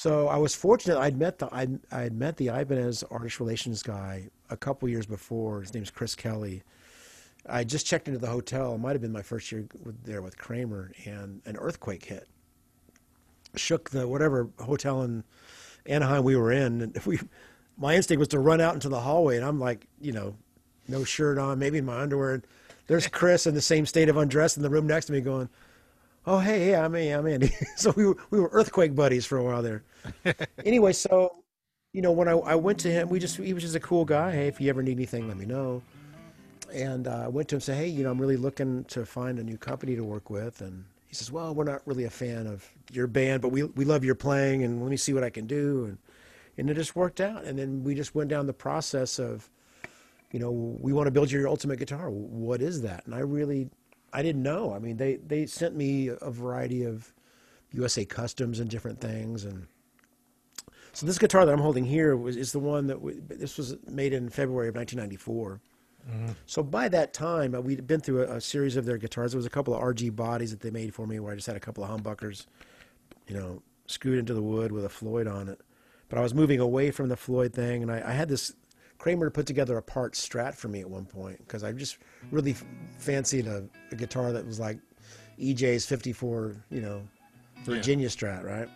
[0.01, 0.99] So I was fortunate.
[0.99, 5.05] I'd met the I I had met the Ibanez artist relations guy a couple years
[5.05, 5.61] before.
[5.61, 6.63] His name's Chris Kelly.
[7.47, 8.75] I just checked into the hotel.
[8.75, 12.27] It might have been my first year with, there with Kramer, and an earthquake hit.
[13.57, 15.23] Shook the whatever hotel in
[15.85, 17.21] Anaheim we were in, and we.
[17.77, 20.35] My instinct was to run out into the hallway, and I'm like, you know,
[20.89, 22.33] no shirt on, maybe in my underwear.
[22.33, 22.47] And
[22.87, 25.51] there's Chris in the same state of undress in the room next to me, going,
[26.27, 27.11] "Oh, hey, hey, I'm Andy.
[27.11, 29.83] I'm Andy." so we were, we were earthquake buddies for a while there.
[30.65, 31.41] anyway, so
[31.93, 34.05] you know, when I, I went to him, we just he was just a cool
[34.05, 34.33] guy.
[34.33, 35.83] Hey, if you ever need anything, let me know.
[36.73, 39.05] And uh, I went to him and said, hey, you know, I'm really looking to
[39.05, 40.61] find a new company to work with.
[40.61, 43.85] And he says, well, we're not really a fan of your band, but we we
[43.85, 45.87] love your playing, and let me see what I can do.
[45.87, 45.99] And
[46.59, 47.45] and it just worked out.
[47.45, 49.49] And then we just went down the process of,
[50.31, 52.11] you know, we want to build your ultimate guitar.
[52.11, 53.07] What is that?
[53.07, 53.71] And I really,
[54.13, 54.73] I didn't know.
[54.73, 57.13] I mean, they they sent me a variety of
[57.73, 59.67] USA customs and different things, and
[60.93, 63.77] so this guitar that I'm holding here was is the one that we, this was
[63.87, 65.61] made in February of 1994.
[66.47, 69.33] So by that time, uh, we'd been through a, a series of their guitars.
[69.33, 71.47] There was a couple of RG bodies that they made for me, where I just
[71.47, 72.47] had a couple of humbuckers,
[73.29, 75.61] you know, screwed into the wood with a Floyd on it.
[76.09, 78.55] But I was moving away from the Floyd thing, and I, I had this
[79.01, 81.97] Kramer put together a part Strat for me at one point because I just
[82.31, 82.55] really
[82.99, 84.79] fancied a, a guitar that was like
[85.41, 87.09] EJ's 54, you know,
[87.65, 88.69] Virginia Strat, right?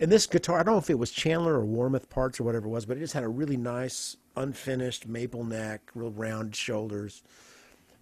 [0.00, 2.66] And this guitar, I don't know if it was Chandler or Warmoth parts or whatever
[2.66, 7.22] it was, but it just had a really nice, unfinished maple neck, real round shoulders.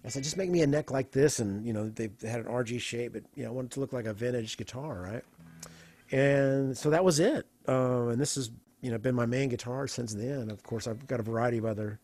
[0.03, 2.47] I said, just make me a neck like this, and you know they, had an
[2.47, 5.23] RG shape, but you know I wanted it to look like a vintage guitar, right?
[6.11, 7.47] And so that was it.
[7.69, 8.51] Uh, and this has
[8.83, 10.51] you know been my main guitar since then.
[10.51, 11.99] Of course, I've got a variety of other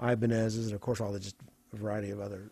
[0.00, 1.36] Ibanez's, and of course all the just
[1.72, 2.50] a variety of other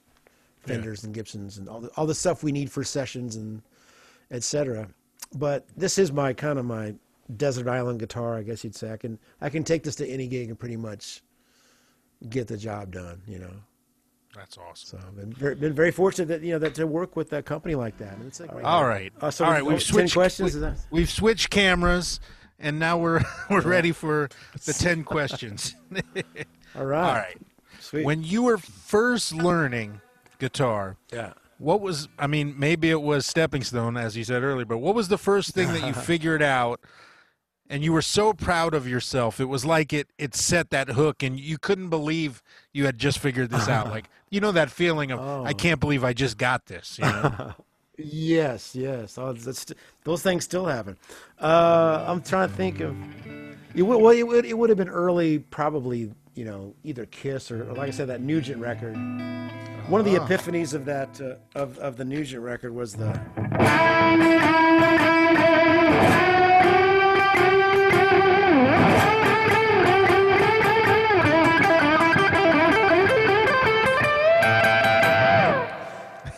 [0.61, 3.61] Fenders and Gibsons and all the all the stuff we need for sessions and
[4.31, 4.89] etc.
[5.35, 6.95] But this is my kind of my
[7.37, 8.93] desert island guitar, I guess you'd say.
[8.93, 11.23] I can I can take this to any gig and pretty much
[12.29, 13.23] get the job done.
[13.27, 13.53] You know.
[14.37, 14.99] That's awesome.
[14.99, 17.43] So I've been very, been very fortunate that you know that to work with a
[17.43, 18.15] company like that.
[18.15, 19.13] And it's a great All right.
[19.21, 19.65] Uh, so All right.
[19.65, 20.57] We've switched questions.
[20.57, 22.19] We, we've switched cameras,
[22.65, 24.29] and now we're we're ready for
[24.65, 25.77] the ten questions.
[26.75, 26.99] all right.
[27.09, 27.37] All right.
[27.79, 28.05] Sweet.
[28.05, 30.01] When you were first learning
[30.39, 31.35] guitar, yeah.
[31.59, 34.95] what was I mean, maybe it was stepping stone, as you said earlier, but what
[34.95, 36.81] was the first thing that you figured out
[37.69, 39.39] and you were so proud of yourself?
[39.39, 42.43] It was like it it set that hook and you couldn't believe
[42.73, 43.91] you had just figured this out.
[43.91, 45.55] Like you know that feeling of I Oh.
[45.55, 46.99] can't believe I just got this.
[46.99, 47.55] You know?
[47.97, 49.17] Yes, yes.
[49.19, 49.67] Oh, that's,
[50.05, 50.97] those things still happen.
[51.41, 52.97] Uh, I'm trying to think of.
[53.75, 56.13] It would, well, it would, it would have been early, probably.
[56.35, 58.97] You know, either Kiss or, or like I said, that Nugent record.
[59.87, 60.27] One of the Ah.
[60.27, 63.13] epiphanies of that uh, of of the Nugent record was the.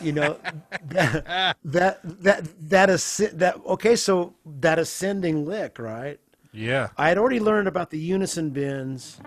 [0.07, 0.39] You know,
[0.85, 3.97] that that that that is that okay.
[3.97, 6.17] So that ascending lick, right?
[6.53, 6.91] yeah.
[6.97, 9.19] I had already learned about the unison bends.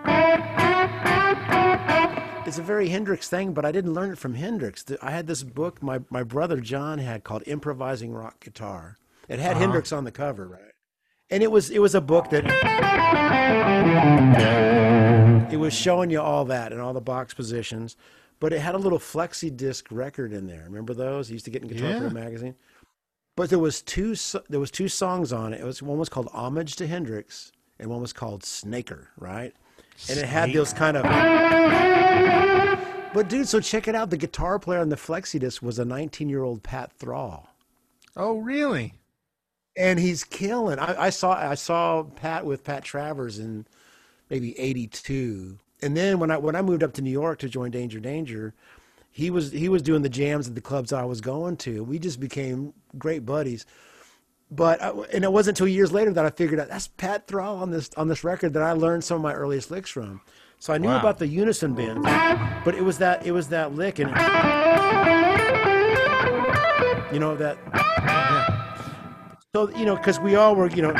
[2.47, 4.83] It's a very Hendrix thing, but I didn't learn it from Hendrix.
[5.03, 8.97] I had this book my, my brother John had called Improvising Rock Guitar.
[9.29, 9.59] It had uh-huh.
[9.59, 10.73] Hendrix on the cover, right?
[11.29, 12.43] And it was it was a book that
[15.53, 17.95] it was showing you all that and all the box positions,
[18.41, 20.63] but it had a little flexi disc record in there.
[20.65, 21.29] Remember those?
[21.29, 21.99] You used to get in Guitar Yeah.
[21.99, 22.55] Pro magazine.
[23.37, 24.15] But there was two
[24.49, 25.61] there was two songs on it.
[25.61, 29.53] It was one was called Homage to Hendrix and one was called Snaker, right?
[30.09, 31.03] And it had those kind of
[33.13, 34.09] But dude, so check it out.
[34.09, 37.49] The guitar player on the flexi disc was a 19-year-old Pat Thrall.
[38.15, 38.93] Oh, really?
[39.77, 40.79] And he's killing.
[40.79, 43.65] I, I saw I saw Pat with Pat Travers in
[44.29, 45.57] maybe 82.
[45.81, 48.53] And then when I when I moved up to New York to join Danger Danger,
[49.09, 51.83] he was he was doing the jams at the clubs I was going to.
[51.83, 53.65] We just became great buddies.
[54.53, 57.55] But I, and it wasn't until years later that I figured out that's Pat Thrall
[57.57, 60.21] on this on this record that I learned some of my earliest licks from.
[60.59, 60.99] So I knew Wow.
[60.99, 62.03] about the unison bend,
[62.63, 64.09] but it was that it was that lick and
[67.13, 67.57] you know that
[69.55, 70.93] so you know because we all were you know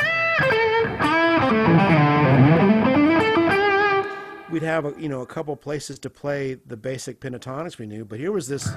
[4.52, 8.04] we'd have a, you know a couple places to play the basic pentatonics we knew
[8.06, 8.68] but here was this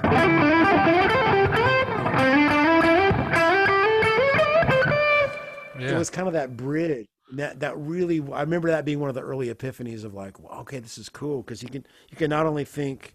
[5.77, 9.15] it was kind of that bridge that that really i remember that being one of
[9.15, 12.29] the early epiphanies of like well, okay this is cool because you can you can
[12.29, 13.13] not only think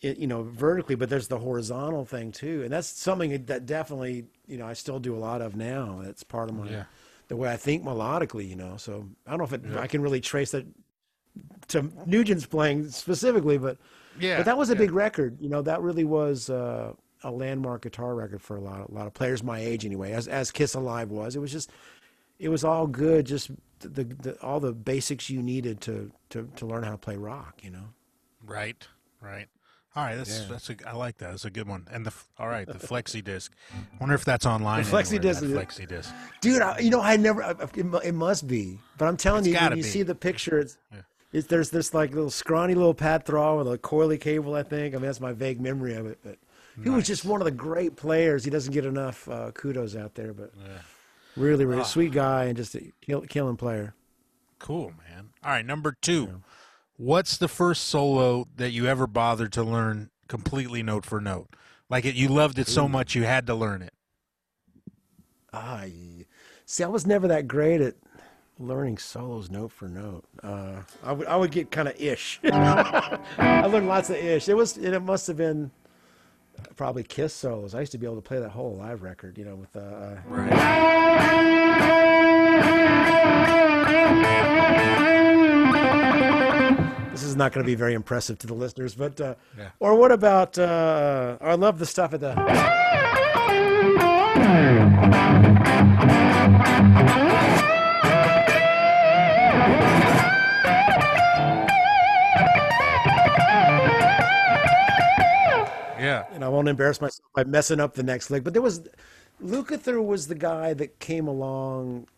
[0.00, 4.24] it, you know vertically but there's the horizontal thing too and that's something that definitely
[4.46, 6.00] you know i still do a lot of now.
[6.02, 6.84] That's part of my Yeah.
[7.28, 10.02] the way i think melodically you know so i don't know if it, i can
[10.02, 10.66] really trace that
[11.68, 13.78] to nugent's playing specifically but
[14.20, 14.78] Yeah, but that was a yeah.
[14.80, 16.92] big record you know that really was uh,
[17.24, 20.28] a landmark guitar record for a lot a lot of players my age anyway as
[20.28, 21.70] as kiss alive was it was just
[22.38, 26.66] it was all good just the, the all the basics you needed to to to
[26.66, 27.88] learn how to play rock you know
[28.44, 28.86] Right,
[29.20, 29.46] right.
[29.94, 30.46] All right, that's Yeah.
[30.50, 31.30] that's a I like that.
[31.30, 31.86] That's a good one.
[31.92, 33.52] And the all right, the flexi disc.
[34.00, 34.82] Wonder if that's online.
[34.82, 36.12] The flexi disc Flexi disc.
[36.40, 39.48] dude I, you know i never I- it, it must be but i'm telling It's
[39.48, 39.88] you when you be.
[39.88, 41.02] see the picture it's, Yeah.
[41.32, 44.94] It's there's this like little scrawny little pat Thrall with a coily cable i think
[44.94, 46.36] i mean that's my vague memory of it but
[46.82, 50.14] he was just one of the great players he doesn't get enough uh, kudos out
[50.14, 50.52] there but
[51.36, 51.84] really really Ah.
[51.84, 53.94] sweet guy and just a kill, killing player
[54.58, 55.30] Cool, man.
[55.42, 56.40] All right, number two.
[56.96, 61.48] What's the first solo that you ever bothered to learn completely note for note?
[61.90, 63.92] Like it, you loved it so much you had to learn it.
[65.52, 66.26] Ah, y-
[66.64, 67.94] see, I was never that great at
[68.58, 70.24] learning solos note for note.
[70.42, 72.40] Uh, I would I would get kind of ish.
[72.44, 74.48] I learned lots of ish.
[74.48, 75.70] It was it must have been
[76.76, 77.74] probably Kiss solos.
[77.74, 79.80] I used to be able to play that whole live record, you know, with uh,
[79.80, 81.62] uh, Right.
[87.10, 89.68] this is not going to be very impressive to the listeners, but uh, Yeah.
[89.80, 90.58] or what about?
[90.58, 92.32] Uh, I love the stuff at the.
[106.42, 108.42] And I won't embarrass myself by messing up the next lick.
[108.42, 108.82] But there was
[109.40, 112.08] Lukather was the guy that came along.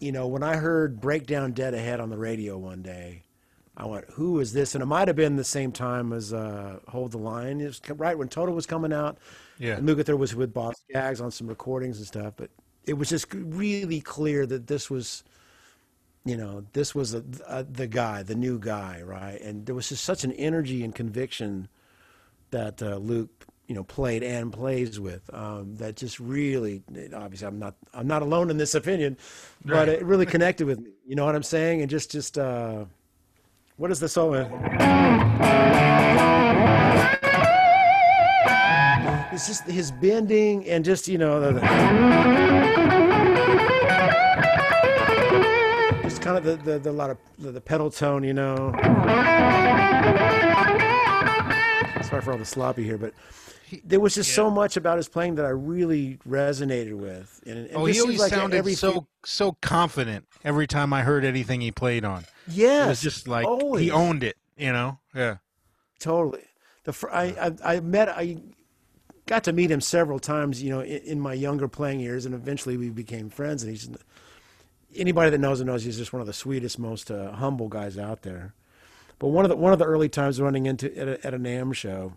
[0.00, 3.24] You know, when I heard "Breakdown Dead Ahead" on the radio one day,
[3.76, 6.78] I went, "Who is this?" And it might have been the same time as uh,
[6.88, 9.18] "Hold the Line." It was right when Toto was coming out.
[9.58, 9.76] Yeah.
[9.76, 12.32] And Lukather was with Boz Scaggs on some recordings and stuff.
[12.34, 12.48] But
[12.84, 15.22] it was just really clear that this was,
[16.24, 19.38] you know, this was a, a, the guy, the new guy, right?
[19.42, 21.68] And there was just such an energy and conviction
[22.52, 26.82] that uh, Luke, you know, played and plays with um, that just really,
[27.14, 29.16] obviously, I'm not, I'm not alone in this opinion,
[29.64, 29.88] but Right.
[29.88, 30.90] it really connected with me.
[31.06, 31.80] You know what I'm saying?
[31.80, 32.84] And just, just, uh,
[33.76, 34.34] what is the song?
[39.32, 41.60] It's just his bending and just you know the, the-
[46.02, 48.72] just kind of the, the, the lot of the, the pedal tone, you know.
[52.08, 53.12] Sorry for all the sloppy here, but
[53.84, 57.40] there was just so much about his playing that I really resonated with.
[57.46, 61.02] And, and Oh, he always like sounded every so few- so confident every time I
[61.02, 62.24] heard anything he played on.
[62.48, 63.82] Yeah, It was just like always.
[63.82, 64.98] he owned it, you know?
[65.14, 65.38] Yeah.
[65.98, 66.44] Totally.
[66.84, 67.24] The fir- I,
[67.64, 68.38] I I met I
[69.26, 72.34] got to meet him several times, you know, in, in my younger playing years, and
[72.34, 73.64] eventually we became friends.
[73.64, 73.88] And he's
[74.94, 77.98] anybody that knows him knows he's just one of the sweetest, most uh, humble guys
[77.98, 78.54] out there.
[79.18, 81.38] But one of the one of the early times running into at a, at a
[81.38, 82.12] NAMM show,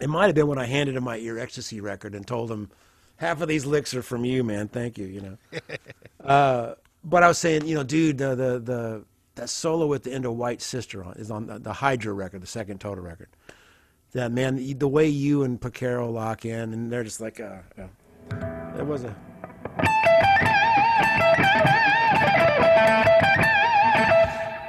[0.00, 2.70] it might have been when I handed him my Ear X-tacy record and told him,
[3.16, 4.68] "Half of these licks are from you, man.
[4.68, 5.38] Thank you." You know.
[6.24, 6.74] uh,
[7.04, 10.26] but I was saying, you know, dude, the the the that solo at the end
[10.26, 13.28] of White Sister on, is on the, the Hydra record, the second Toto record.
[14.12, 18.78] That man, the way you and Porcaro lock in, and they're just like, uh, uh,
[18.78, 19.16] it was a.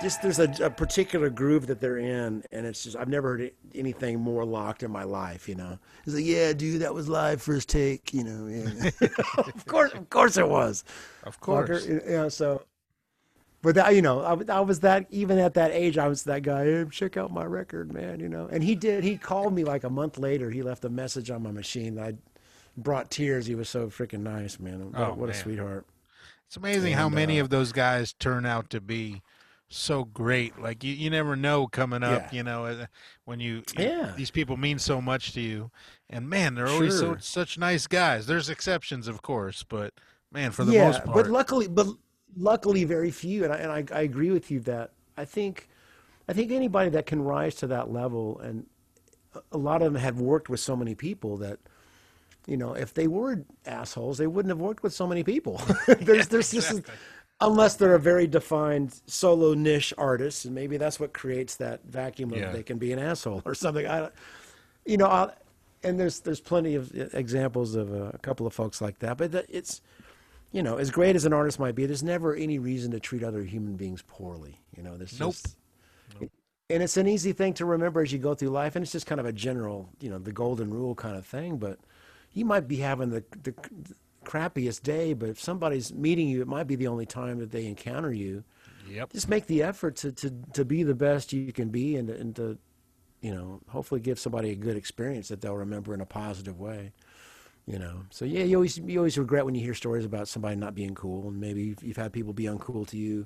[0.03, 3.51] Just there's a, a particular groove that they're in, and it's just I've never heard
[3.73, 5.47] anything more locked in my life.
[5.49, 8.13] You know, it's like, yeah, dude, that was live first take.
[8.13, 8.89] You know, yeah.
[9.37, 10.83] of course, of course it was.
[11.23, 11.87] Of Fucker, course.
[11.87, 12.63] you know, so.
[13.61, 16.23] But that, you know, I, was- I was that even at that age, I was
[16.25, 16.65] that guy.
[16.65, 18.19] Hey, check out my record, man.
[18.19, 19.05] You know, and he did.
[19.05, 20.49] He called me like a month later.
[20.51, 22.13] He left a message on my machine that I
[22.75, 23.45] brought tears.
[23.45, 24.91] He was so freaking nice, man.
[24.91, 25.41] What, Oh, what a man.
[25.41, 25.85] sweetheart.
[26.47, 29.21] It's amazing how many uh, of those guys turn out to be
[29.69, 30.59] so great.
[30.59, 32.37] Like you, you never know coming up, Yeah.
[32.37, 32.85] you know, uh,
[33.25, 34.13] when you, Yeah.
[34.15, 35.71] these people mean so much to you.
[36.09, 38.27] And man, they're always so such nice guys.
[38.27, 39.93] There's exceptions, of course, but
[40.31, 41.87] man, for the yeah, most part, but luckily, but
[42.37, 43.43] luckily, very few.
[43.43, 45.69] And I, and I, I agree with you that I think,
[46.27, 48.65] I think anybody that can rise to that level, and
[49.51, 51.59] a- lot of them have worked with so many people that,
[52.45, 55.59] you know, if they were assholes, they wouldn't have worked with so many people.
[55.87, 56.93] there's, there's just, exactly.
[57.43, 62.33] Unless they're a very defined solo niche artist, and maybe that's what creates that vacuum
[62.33, 62.51] of Yeah.
[62.51, 63.87] they can be an asshole or something.
[63.87, 64.09] I,
[64.85, 65.33] you know, I'll,
[65.83, 69.31] and there's there's plenty of examples of uh, a couple of folks like that, but
[69.33, 69.81] that it's,
[70.51, 73.23] you know, as great as an artist might be, there's never any reason to treat
[73.23, 74.61] other human beings poorly.
[74.77, 75.37] You know, there's Nope.
[75.37, 75.57] just,
[76.69, 79.05] and it's an easy thing to remember as you go through life, and it's just
[79.05, 81.57] kind of a general, you know, the golden rule kind of thing.
[81.57, 81.79] But
[82.33, 83.53] you might be having the the
[84.23, 87.65] crappiest day, but if somebody's meeting you, it might be the only time that they
[87.65, 88.43] encounter you.
[88.89, 89.11] yep.
[89.11, 92.35] Just make the effort to to, to be the best you can be, and and
[92.35, 92.57] to,
[93.21, 96.91] you know, hopefully give somebody a good experience that they'll remember in a positive way.
[97.65, 100.55] You know, so yeah, you always you always regret when you hear stories about somebody
[100.57, 103.25] not being cool, and maybe you've, you've had people be uncool to you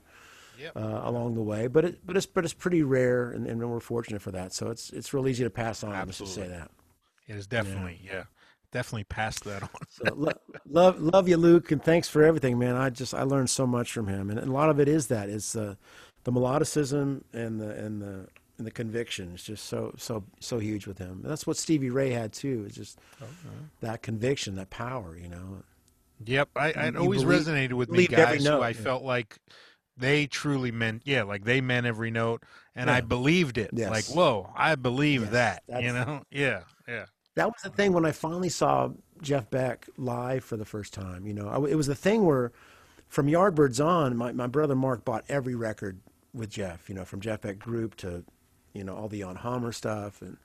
[0.60, 0.76] Yep.
[0.76, 1.68] uh, along the way.
[1.68, 4.54] But it, but it's but it's pretty rare, and, and we're fortunate for that.
[4.54, 5.92] So it's it's real easy to pass on.
[5.92, 6.72] Let's just say that.
[7.28, 8.24] It is definitely, yeah,
[8.72, 9.70] definitely passed that on.
[9.90, 10.32] So lo-
[10.70, 12.76] love love you, Luke, and thanks for everything, man.
[12.76, 15.08] I just I learned so much from him, and, and a lot of it is
[15.08, 15.76] that is uh,
[16.24, 19.32] the melodicism and the and the and the conviction.
[19.34, 21.22] It's just so so so huge with him.
[21.24, 22.64] And that's what Stevie Ray had too.
[22.68, 23.00] It's just
[23.82, 25.18] that conviction, that power.
[25.18, 25.64] You know.
[26.26, 28.74] Yep, I, it always believe- resonated with me, guys who note, I yeah.
[28.74, 29.38] felt like
[29.98, 32.42] they truly meant, yeah, like they meant every note,
[32.76, 33.70] and I believed it.
[33.72, 33.92] Yes.
[33.92, 35.64] Like, whoa, I believe Yes, that.
[35.84, 36.24] You know?
[36.32, 37.06] Yeah, yeah.
[37.38, 38.90] That was the thing when I finally saw
[39.22, 41.28] Jeff Beck live for the first time.
[41.28, 42.52] You know, I, it was the thing where,
[43.10, 46.00] from Yardbirds on, my, my brother Mark bought every record
[46.34, 46.90] with Jeff.
[46.90, 48.24] You know, from Jeff Beck Group to,
[48.74, 49.36] you know, all the on
[49.72, 50.38] stuff, and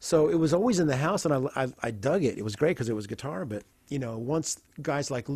[0.00, 2.36] so it was always in the house, and I I, I dug it.
[2.36, 5.28] It was great because it was guitar, but you know, once guys like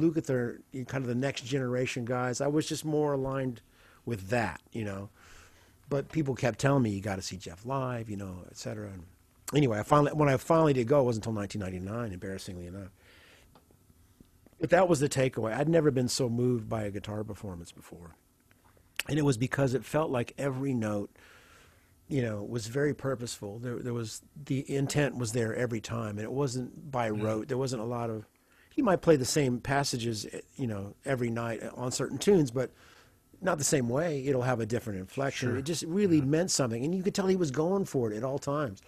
[0.80, 3.60] know, kind of the next generation guys, I was just more aligned
[4.04, 4.60] with that.
[4.72, 5.08] You know,
[5.88, 8.88] but people kept telling me you got to see Jeff live, you know, et cetera.
[8.88, 9.04] And
[9.54, 12.90] anyway, I finally when I finally did go, it wasn't until 1999, embarrassingly enough.
[14.60, 15.54] But that was the takeaway.
[15.54, 18.16] I'd never been so moved by a guitar performance before,
[19.08, 21.10] and it was because it felt like every note,
[22.08, 23.58] you know, was very purposeful.
[23.58, 27.22] There, there was the intent was there every time, and it wasn't by mm-hmm.
[27.22, 27.48] rote.
[27.48, 28.26] There wasn't a lot of.
[28.74, 32.50] He might play the same passages, eh, you know, every night eh, on certain tunes,
[32.50, 32.70] but
[33.40, 34.26] not the same way.
[34.26, 35.50] It'll have a different inflection.
[35.50, 35.58] Sure.
[35.58, 36.30] It just really mm-hmm.
[36.30, 38.80] meant something, and you could tell he was going for it at all times.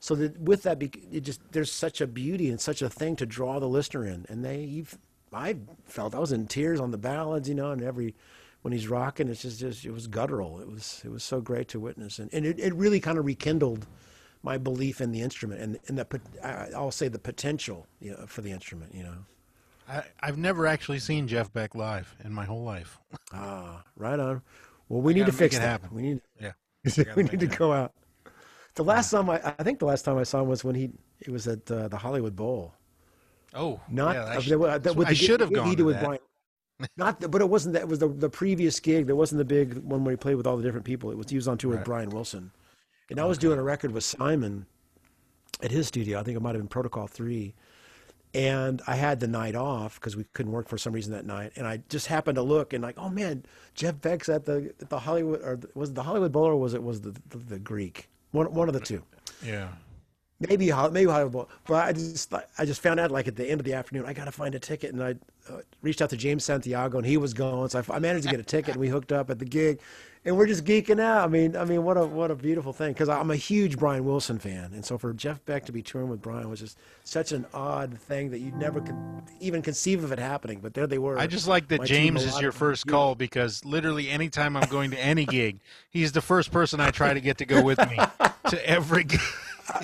[0.00, 3.26] So that with that, it just there's such a beauty and such a thing to
[3.26, 4.84] draw the listener in, and they,
[5.32, 8.14] I felt I was in tears on the ballads, you know, and every
[8.62, 10.60] when he's rocking, it's just, just it was guttural.
[10.60, 13.24] It was it was so great to witness, and, and it, it really kind of
[13.24, 13.86] rekindled
[14.42, 16.20] my belief in the instrument and and the
[16.74, 18.94] I'll say the potential you know, for the instrument.
[18.94, 19.14] You know,
[19.88, 22.98] I, I've never actually seen Jeff Beck live in my whole life.
[23.32, 24.42] ah, right on.
[24.88, 25.66] Well, we need to fix it that.
[25.66, 25.90] happen.
[25.92, 26.52] We need yeah,
[27.16, 27.92] we need to go out.
[28.76, 30.90] The last time I, I think the last time I saw him was when he
[31.20, 32.74] it was at uh, the Hollywood Bowl.
[33.54, 35.74] Oh, not yeah, uh, I, sh- the- the- with I the should have gone he
[35.76, 36.04] did with that.
[36.04, 36.20] Brian.
[36.98, 37.82] Not, the, but it wasn't that.
[37.82, 39.06] It was the the previous gig.
[39.06, 41.10] There wasn't the big one where he played with all the different people.
[41.10, 42.52] It was he was on tour with Brian Wilson,
[43.10, 44.66] and I was doing a record with Simon
[45.62, 46.20] at his studio.
[46.20, 47.54] I think it might have been Protocol Three,
[48.34, 51.52] and I had the night off because we couldn't work for some reason that night.
[51.56, 54.90] And I just happened to look and like, oh man, Jeff Beck's at the at
[54.90, 57.58] the Hollywood or was it the Hollywood Bowl or was it was the the, the
[57.58, 59.02] Greek one one of the two.
[59.44, 59.68] Yeah.
[60.38, 63.64] Maybe maybe Hollywood but I just I just found out like at the end of
[63.64, 65.14] the afternoon I got to find a ticket, and I
[65.50, 68.30] uh, reached out to James Santiago, and he was going, so I, I managed to
[68.30, 69.80] get a ticket, and we hooked up at the gig,
[70.26, 71.24] and we're just geeking out.
[71.24, 74.04] I mean, I mean, what a what a beautiful thing because I'm a huge Brian
[74.04, 77.30] Wilson fan, and so for Jeff Beck to be touring with Brian was just such
[77.30, 78.96] an odd thing that you never could
[79.40, 81.16] even conceive of it happening, but there they were.
[81.16, 84.90] I just like that My James is your first call because literally anytime I'm going
[84.90, 85.60] to any gig,
[85.90, 87.96] he's the first person I try to get to go with me
[88.50, 89.20] to every gig.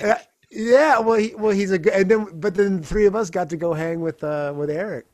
[0.01, 0.15] Uh,
[0.49, 3.49] yeah, well, he, well, he's a good, and then but then three of us got
[3.49, 5.05] to go hang with uh, with Eric.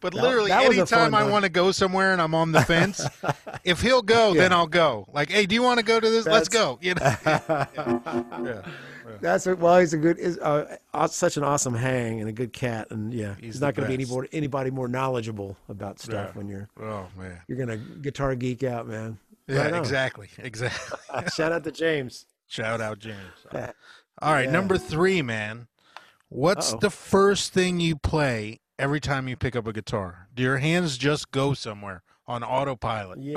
[0.00, 3.04] But That- literally, that anytime I want to go somewhere and I'm on the fence,
[3.64, 5.06] if he'll go, then I'll go.
[5.12, 6.26] Like, hey, do you want to go to this?
[6.26, 6.78] Let's go.
[6.80, 7.16] You know?
[7.26, 8.62] yeah.
[9.20, 10.76] That's a, well, he's a good, is uh,
[11.08, 13.96] such an awesome hang and a good cat, and yeah, He's he's, not going to
[13.96, 14.10] be best.
[14.10, 16.38] anybody, anybody more knowledgeable about stuff Yeah.
[16.38, 17.38] when you're Oh man.
[17.48, 19.18] you're gonna guitar geek out, man.
[19.46, 20.98] Yeah, Right exactly, exactly.
[21.34, 22.24] Shout out to James.
[22.46, 23.16] Shout out James.
[23.52, 24.50] All right, Yeah.
[24.52, 25.66] number three, man.
[26.28, 26.78] What's Uh-oh.
[26.78, 30.26] the first thing you play every time you pick up a guitar?
[30.34, 33.18] Do your hands just go somewhere on autopilot?
[33.20, 33.36] Yeah,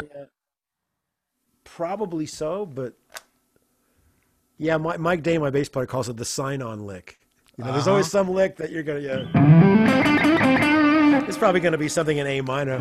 [1.66, 2.94] probably so, but
[4.58, 7.20] yeah, Mi- Mike Daane, my bass player, calls it the sign-on lick.
[7.58, 8.24] You know, there's always Uh-huh.
[8.26, 9.00] some lick that you're gonna.
[9.00, 9.26] Yeah.
[11.28, 12.80] It's probably gonna be something in A minor.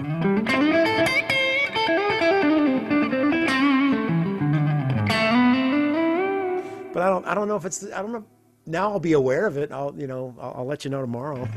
[6.92, 7.26] But I don't.
[7.26, 7.84] I don't know if it's.
[7.90, 8.24] I don't know.
[8.72, 9.70] Now I'll be aware of it.
[9.70, 9.94] I'll.
[9.94, 10.34] You know.
[10.40, 11.46] I'll, I'll let you know tomorrow.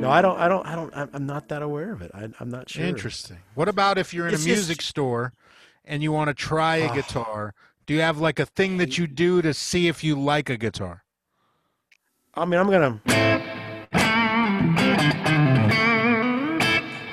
[0.00, 0.38] no, I don't.
[0.38, 0.66] I don't.
[0.66, 0.94] I don't.
[1.14, 2.10] I'm not that aware of it.
[2.14, 2.84] I, I'm not sure.
[2.84, 3.38] Interesting.
[3.54, 5.32] What about if you're in It's a just- music store
[5.84, 6.94] and you want to try a Ah.
[6.94, 7.54] guitar?
[7.86, 10.56] Do you have like a thing that you do to see if you like a
[10.56, 11.04] guitar?
[12.34, 13.00] I mean, I'm gonna.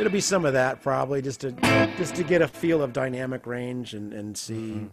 [0.05, 1.51] It'll be some of that probably, just to
[1.97, 4.87] just to get a feel of dynamic range and and see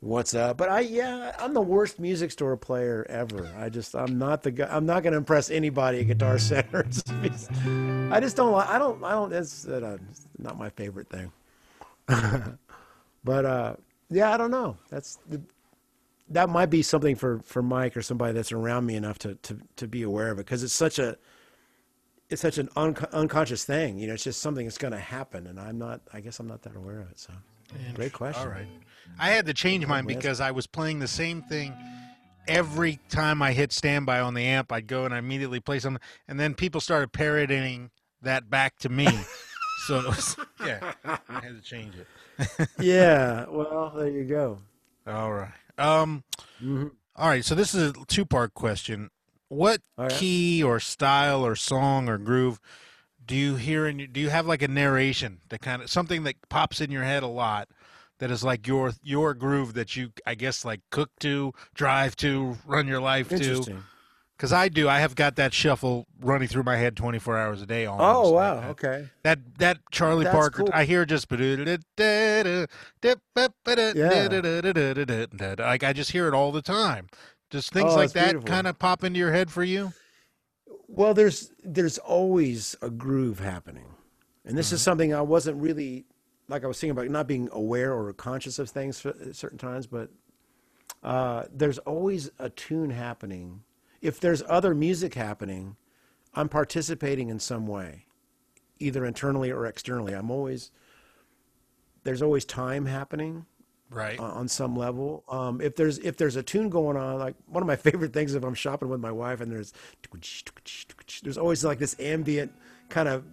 [0.00, 0.56] what's up.
[0.56, 3.52] But I, yeah, I'm the worst music store player ever.
[3.58, 4.74] I just, I'm not the guy.
[4.74, 6.78] I'm not gonna impress anybody at Guitar Center.
[8.10, 8.54] I just don't.
[8.54, 9.04] I don't.
[9.04, 9.34] I don't.
[9.34, 9.98] It's, uh,
[10.38, 11.30] not my favorite thing.
[13.22, 13.76] but uh,
[14.08, 14.78] yeah, I don't know.
[14.88, 15.42] That's the,
[16.30, 19.58] that might be something for, for Mike or somebody that's around me enough to, to,
[19.76, 21.18] to be aware of it because it's such a
[22.32, 23.98] it's such an unco- unconscious thing.
[23.98, 26.00] You know, it's just something that's going to happen, and I'm not.
[26.12, 27.18] I guess I'm not that aware of it.
[27.18, 27.32] So,
[27.94, 28.42] great question.
[28.42, 28.66] All right.
[29.18, 31.74] I had to change mine because I was playing the same thing
[32.48, 34.72] every time I hit standby on the amp.
[34.72, 37.90] I'd go and I immediately play something, and then people started parroting
[38.22, 39.06] that back to me.
[39.86, 42.68] so it was, yeah, I had to change it.
[42.80, 43.44] yeah.
[43.48, 44.58] Well, there you go.
[45.06, 45.52] All right.
[45.78, 46.24] Um.
[46.62, 46.92] Mhm.
[47.16, 47.44] all right.
[47.44, 49.10] So this is a two-part question.
[49.52, 50.10] What right.
[50.10, 52.58] key or style or song or groove
[53.24, 53.98] do you hear in?
[53.98, 57.04] your- Do you have like a narration that kind of something that pops in your
[57.04, 57.68] head a lot?
[58.18, 62.56] That is like your your groove that you I guess like cook to, drive to,
[62.64, 63.34] run your life to.
[63.34, 63.84] Interesting.
[64.36, 67.60] Because I do, I have got that shuffle running through my head twenty four hours
[67.60, 67.84] a day.
[67.84, 68.16] Almost.
[68.16, 68.60] Oh wow.
[68.60, 68.70] that.
[68.70, 69.08] Okay.
[69.22, 70.70] That that Charlie That's Parker, cool.
[70.72, 71.28] I hear just
[73.96, 75.54] yeah.
[75.58, 77.08] like I just hear it all the time.
[77.52, 79.92] Just things Oh, like that kind of pop into your head for you.
[80.88, 83.84] Well, there's there's always a groove happening,
[84.46, 86.06] and this is something I wasn't really
[86.48, 89.86] like I was thinking about not being aware or conscious of things at certain times,
[89.86, 90.08] but
[91.02, 93.64] uh, there's always a tune happening.
[94.00, 95.76] If there's other music happening,
[96.34, 98.06] I'm participating in some way,
[98.78, 100.14] either internally or externally.
[100.14, 100.70] I'm always
[102.04, 103.44] there's always time happening
[103.92, 104.18] Right.
[104.18, 105.22] uh, on some level.
[105.28, 108.34] Um, if there's if there's a tune going on, like one of my favorite things
[108.34, 109.72] if I'm shopping with my wife and there's
[111.22, 112.52] there's always like this ambient
[112.88, 113.24] kind of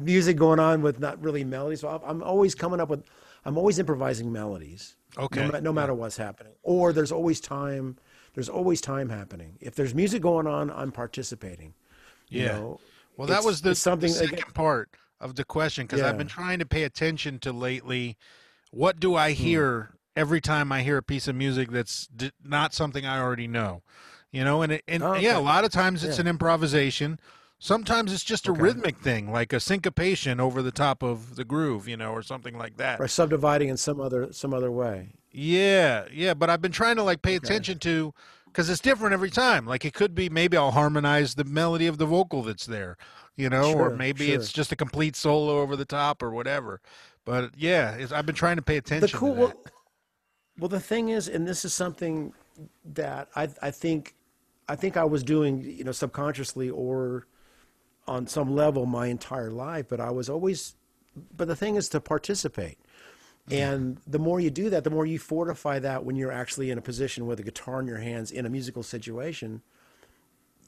[0.00, 1.80] music going on with not really melodies.
[1.80, 3.04] So I'm- always coming up with,
[3.44, 4.96] I'm always improvising melodies.
[5.18, 5.46] Okay.
[5.46, 7.98] No, no matter what's happening, or there's always time
[8.34, 9.58] there's always time happening.
[9.60, 11.74] If there's music going on, I'm participating.
[12.30, 12.52] You Yeah.
[12.52, 12.80] know,
[13.18, 14.88] Well, that was the, something the second again- part
[15.20, 18.16] of the question because I've been trying to pay attention to lately.
[18.72, 19.16] What do Hmm.
[19.16, 23.20] I hear every time I hear a piece of music that's d- not something I
[23.20, 23.82] already know?
[24.32, 26.22] You know, and it, and Oh, yeah, a lot of times it's Yeah.
[26.22, 27.20] an improvisation.
[27.58, 28.62] Sometimes it's just a Okay.
[28.62, 32.58] rhythmic thing, like a syncopation over the top of the groove, you know, or something
[32.58, 32.98] like that.
[32.98, 35.10] or subdividing in some other some other way.
[35.30, 38.12] Yeah, yeah, but I've been trying to like pay attention to
[38.46, 39.66] because it's different every time.
[39.66, 42.98] Like it could be maybe I'll harmonize the melody of the vocal that's there,
[43.34, 44.34] you know, or maybe sure.
[44.34, 46.80] it's just a complete solo over the top or whatever.
[47.24, 49.08] But yeah, it's, I've been trying to pay attention.
[49.08, 49.52] the cool to well,
[50.58, 52.32] well the thing is and this is something
[52.84, 54.14] that I I think
[54.68, 57.26] I think I was doing you know subconsciously or
[58.06, 60.74] on some level my entire life but I was always
[61.36, 62.78] but the thing is to participate.
[63.50, 66.78] And the more you do that the more you fortify that when you're actually in
[66.78, 69.62] a position with a guitar in your hands in a musical situation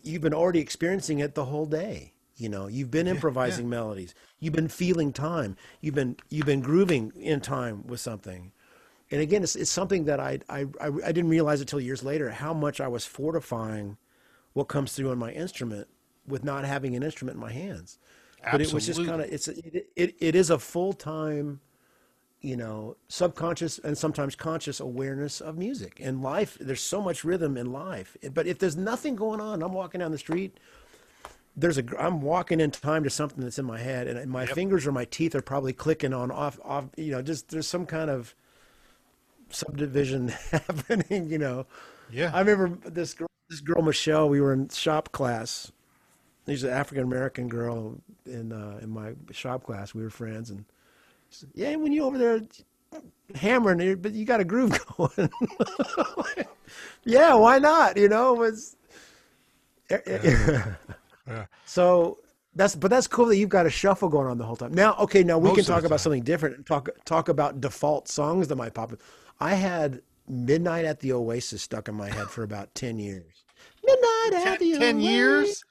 [0.03, 4.15] you've been already experiencing it the whole day you know you've been improvising melodies.
[4.41, 5.57] You've been feeling time.
[5.81, 8.53] You've been you've been grooving in time with something.
[9.11, 12.31] And again it's, it's something that I, I i I didn't realize until years later
[12.31, 13.97] how much i was fortifying
[14.55, 15.89] what comes through on my instrument
[16.27, 17.99] with not having an instrument in my hands.
[18.43, 18.65] Absolutely.
[18.65, 21.61] but it was just kind of it's it, it, it is a full-time
[22.41, 26.59] you know subconscious and sometimes conscious awareness of music and life.
[26.61, 28.17] There's so much rhythm in life.
[28.33, 30.59] But if there's nothing going on i'm walking down the street
[31.57, 34.87] there's a i'm walking in time to something that's in my head and my fingers
[34.87, 38.11] or my teeth are probably clicking on off off you know just there's some kind
[38.11, 38.35] of
[39.51, 41.67] subdivision happening you know.
[42.11, 42.31] Yeah.
[42.35, 45.71] i remember this girl this girl michelle we were in shop class.
[46.47, 49.95] She's an african american girl in uh, in my shop class.
[49.95, 50.65] We were friends and
[51.31, 52.41] she said, yeah when you over there
[53.35, 55.31] hammering it, but you got a groove going.
[57.05, 58.35] Yeah why not you know
[61.27, 62.19] it's so
[62.55, 64.73] that's but that's cool that you've got a shuffle going on the whole time.
[64.73, 68.49] Now, okay, now we Most can talk about something different talk talk about default songs
[68.49, 68.93] that might pop.
[68.93, 69.01] up.
[69.41, 73.45] I had Midnight at the Oasis stuck in my head for about ten years.
[73.85, 75.05] Midnight at the Ten, 10 Oasis.
[75.05, 75.65] years?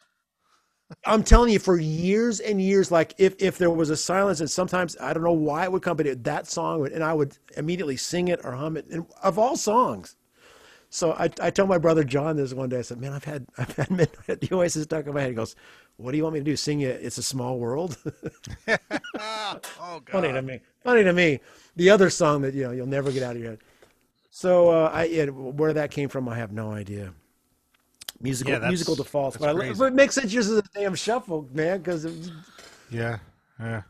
[1.05, 4.49] I'm telling you, for years and years, like if if there was a silence, and
[4.49, 7.13] sometimes I don't know why it would come, but it, that song would, and I
[7.13, 8.87] would immediately sing it or hum it.
[8.89, 10.15] And of all songs,
[10.93, 12.79] so I I told my brother John this one day.
[12.79, 15.29] I said, "Man, I've had I've had Midnight at the Oasis stuck in my head."
[15.29, 15.55] He goes,
[15.97, 16.55] "What do you want me to do?
[16.55, 16.89] Sing you?
[16.89, 17.97] It's a small world."
[19.79, 20.11] Oh God.
[20.11, 20.59] Funny to me.
[20.83, 21.39] Funny to me.
[21.75, 23.59] The other song that you know you'll never get out of your head.
[24.31, 27.13] So uh, I yeah, where that came from, I have no idea.
[28.21, 31.49] Musical Yeah, musical defaults, but, I, but it makes it just as a damn shuffle,
[31.51, 31.79] man.
[31.79, 32.05] Because
[32.89, 33.19] Yeah,
[33.59, 33.81] yeah.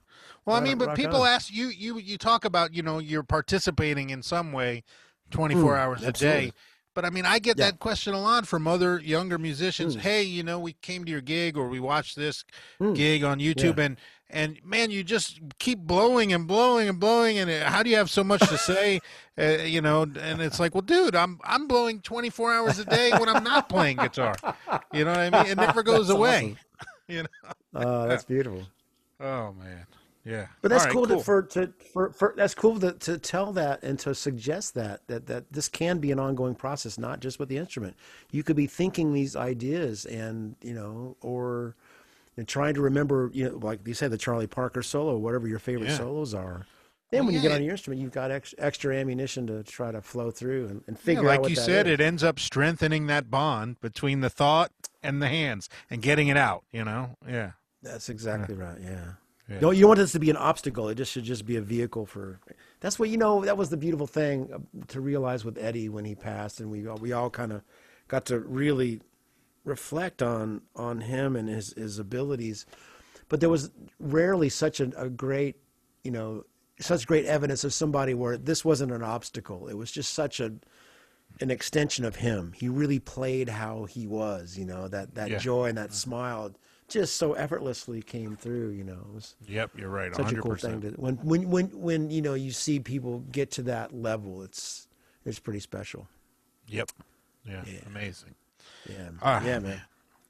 [0.46, 1.28] Well, I mean, but people on.
[1.28, 4.84] ask you, you, you talk about, you know, you're participating in some way,
[5.32, 6.52] 24 Mm, hours a day.
[6.94, 7.66] But I mean, I get Yeah.
[7.72, 9.96] that question a lot from other younger musicians.
[9.96, 10.00] Mm.
[10.02, 12.46] Hey, you know, we came to your gig or we watched this
[12.80, 12.96] Mm.
[12.96, 13.98] gig on YouTube, and
[14.30, 17.96] and man, you just keep blowing and blowing and blowing, and uh, how do you
[17.98, 19.00] have so much to say?
[19.40, 23.12] uh, you know, and it's like, well, dude, I'm I'm blowing 24 hours a day
[23.12, 24.36] when I'm not playing guitar.
[24.94, 25.52] You know what I mean?
[25.52, 26.56] It never goes That's away.
[27.08, 27.52] You know?
[27.76, 28.64] Oh, that's beautiful.
[29.20, 29.86] Oh man,
[30.26, 30.48] yeah.
[30.62, 33.52] But that's All right, cool, To, for to for, for that's cool to, to tell
[33.54, 37.40] that and to suggest that that that this can be an ongoing process, not just
[37.40, 37.96] with the instrument.
[38.32, 41.76] You could be thinking these ideas and you know, or
[42.38, 45.60] and trying to remember, you know, like you said, the Charlie Parker solo, whatever your
[45.60, 45.98] favorite Yeah.
[45.98, 46.66] solos are.
[47.12, 49.92] Then Well, when you get on your instrument, you've got ex, extra ammunition to try
[49.92, 51.94] to flow through and, and Yeah, figure out like you that said, is.
[51.94, 54.72] it ends up strengthening that bond between the thought
[55.04, 56.64] and the hands and getting it out.
[56.72, 57.52] You know, yeah.
[57.84, 58.80] That's exactly right.
[58.82, 59.12] Yeah.
[59.54, 59.60] Yeah.
[59.60, 60.90] No, you don't want this to be an obstacle.
[60.90, 62.40] It just should just be a vehicle for.
[62.80, 63.44] That's what you know.
[63.46, 66.88] That was the beautiful thing uh, to realize with Eddie when he passed, and we
[66.88, 67.62] all, we all kind of
[68.08, 69.02] got to really
[69.66, 72.66] reflect on on him and his his abilities.
[73.30, 75.56] But there was rarely such a, a great,
[76.04, 76.44] you know,
[76.80, 79.68] such great evidence of somebody where this wasn't an obstacle.
[79.68, 80.54] It was just such a
[81.42, 82.54] an extension of him.
[82.56, 84.58] He really played how he was.
[84.58, 85.38] You know that that Yeah.
[85.38, 86.52] joy and that smile
[86.88, 88.70] just so effortlessly came through.
[88.70, 90.14] You know, it was Yep, you're right.
[90.16, 90.38] such 100%.
[90.38, 93.64] a cool thing to when when when when you know you see people get to
[93.64, 94.42] that level.
[94.44, 94.88] It's
[95.26, 96.08] it's pretty special.
[96.68, 96.92] Yep.
[97.46, 98.36] Yeah, amazing.
[98.90, 99.82] Yeah, Ah, yeah, man.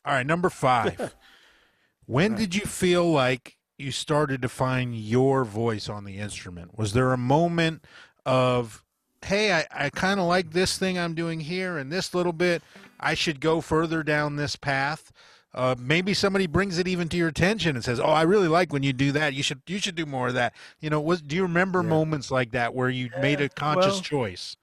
[0.06, 1.16] All right, number five.
[2.06, 6.78] when did you feel like you started to find your voice on the instrument?
[6.78, 7.84] Was there a moment
[8.26, 8.84] of,
[9.24, 12.62] hey, I, I kind of like this thing I'm doing here and this little bit,
[12.99, 15.12] I should go further down this path?
[15.56, 18.74] Uh, maybe somebody brings it even to your attention and says, "Oh, I really like
[18.74, 19.34] when you do that.
[19.36, 21.89] You should you should do more of that." You know, was do you remember Yeah.
[21.89, 24.58] moments like that where you made a conscious well- choice?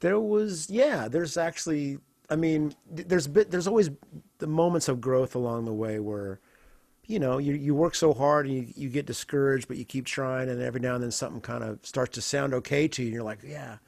[0.00, 1.06] There was, yeah.
[1.08, 3.90] There's actually, I mean, th- there's bit, there's always
[4.38, 6.40] the moments of growth along the way where,
[7.06, 10.04] you know, you you work so hard and you, you get discouraged, but you keep
[10.06, 13.06] trying, and every now and then something kind of starts to sound okay to you,
[13.08, 13.78] and you're like, yeah.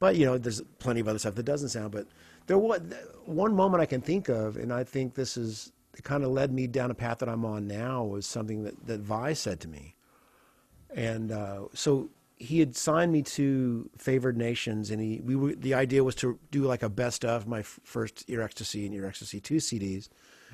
[0.00, 1.92] But you know, there's plenty of other stuff that doesn't sound.
[1.92, 2.08] But
[2.46, 2.80] there was
[3.24, 6.52] one moment I can think of, and I think this is it kind of led
[6.52, 9.68] me down a path that I'm on now was something that that Vai said to
[9.68, 9.96] me,
[10.94, 15.72] and uh, so he had signed me to favored nations and he we were the
[15.72, 19.06] idea was to do like a best of my f- first Ear X-tacy and Ear
[19.06, 20.08] X-tacy 2 cds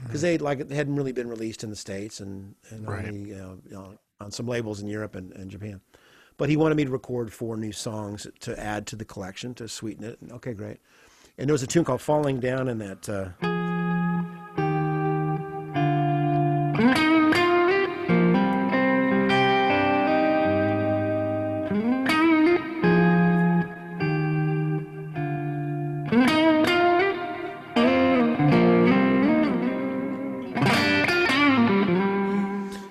[0.04, 3.06] because they like they hadn't really been released in the states and, and Right.
[3.06, 5.80] only you know, you know, on some labels in europe and, and japan.
[6.36, 9.66] But he wanted me to record four new songs to add to the collection to
[9.66, 10.80] sweeten it and okay great
[11.40, 13.30] and there was a tune called falling down in that uh,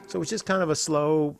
[0.07, 1.37] so it was just kind of a slow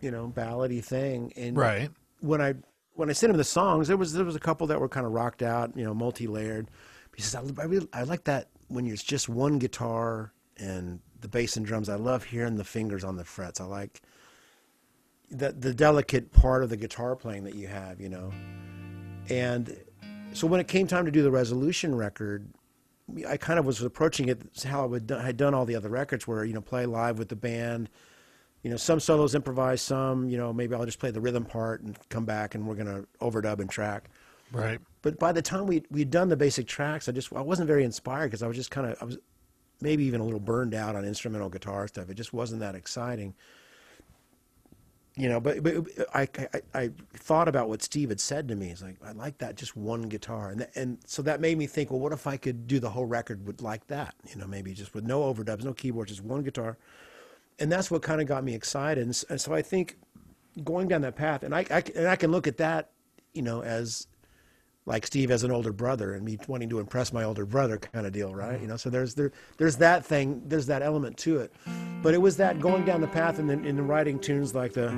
[0.00, 1.90] you know ballady thing and Right.
[2.20, 2.54] when I
[2.96, 5.06] when I sent him the songs, there was there was a couple that were kind
[5.06, 6.70] of rocked out, you know, multi layered.
[7.14, 11.28] He says, I, I really I like that when it's just one guitar and the
[11.28, 11.88] bass and drums.
[11.88, 13.60] I love hearing the fingers on the frets.
[13.60, 14.02] I like
[15.30, 18.32] the the delicate part of the guitar playing that you have, you know.
[19.28, 19.76] And
[20.32, 22.48] so when it came time to do the resolution record,
[23.28, 26.26] I kind of was approaching it how I would had done all the other records,
[26.26, 27.88] where you know play live with the band.
[28.66, 31.82] You know, some solos improvise, some you know maybe I'll just play the rhythm part
[31.82, 34.10] and come back and we're gonna overdub and track.
[34.50, 34.80] Right.
[35.02, 37.84] But by the time we we'd done the basic tracks, I just I wasn't very
[37.84, 39.18] inspired because I was just kind of I was
[39.80, 42.10] maybe even a little burned out on instrumental guitar stuff.
[42.10, 43.34] It just wasn't that exciting.
[45.14, 48.70] You know, but, but I, I I thought about what Steve had said to me.
[48.70, 51.68] He's like, I like that just one guitar, and th- and so that made me
[51.68, 54.16] think, well, what if I could do the whole record with like that?
[54.28, 56.76] You know, maybe just with no overdubs, no keyboards, just one guitar,
[57.58, 59.04] and that's what kind of got me excited.
[59.04, 59.96] And, and so I think
[60.64, 62.90] going down that path, and I, I and I can look at that,
[63.32, 64.06] you know, as
[64.84, 68.06] like Steve as an older brother and me wanting to impress my older brother kind
[68.06, 68.60] of deal, right?
[68.60, 71.52] You know, so there's there there's that thing, there's that element to it.
[72.02, 74.90] But it was that going down the path and then in writing tunes like the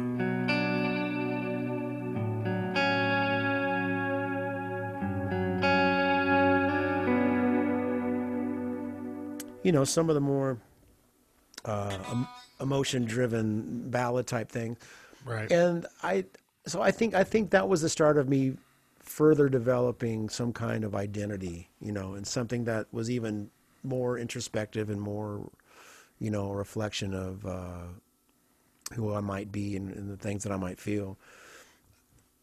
[9.63, 10.59] you know, some of the more
[11.65, 11.99] uh,
[12.61, 14.77] em- emotion-driven ballad type thing
[15.25, 15.51] Right.
[15.51, 16.25] and I
[16.67, 18.57] so I think I think that was the start of me
[19.01, 23.51] further developing some kind of identity, you know, and something that was even
[23.83, 25.51] more introspective and more,
[26.19, 27.85] you know, a reflection of uh,
[28.95, 31.17] who I might be and, and the things that I might feel.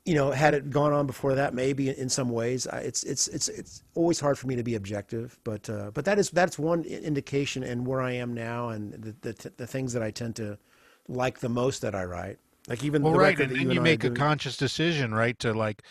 [0.06, 3.28] You know, had it gone on before that, maybe in some ways, I, it's it's
[3.28, 6.60] it's it's always hard for me to be objective, but uh, but that is that's
[6.60, 10.12] one indication and where I am now and the the, t- the things that I
[10.12, 10.60] tend to
[11.08, 12.38] like the most that I write.
[12.68, 15.54] Like even well, the right, and then you you make a conscious decision, right, to
[15.54, 15.82] like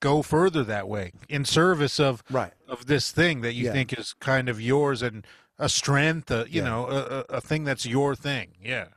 [0.00, 2.52] go further that way in service of Right.
[2.68, 3.72] of this thing that you Yeah.
[3.72, 5.26] think is kind of yours and
[5.58, 6.68] a strength, uh, you Yeah.
[6.68, 8.54] know, a, a, a thing that's your thing.
[8.62, 8.88] Yeah.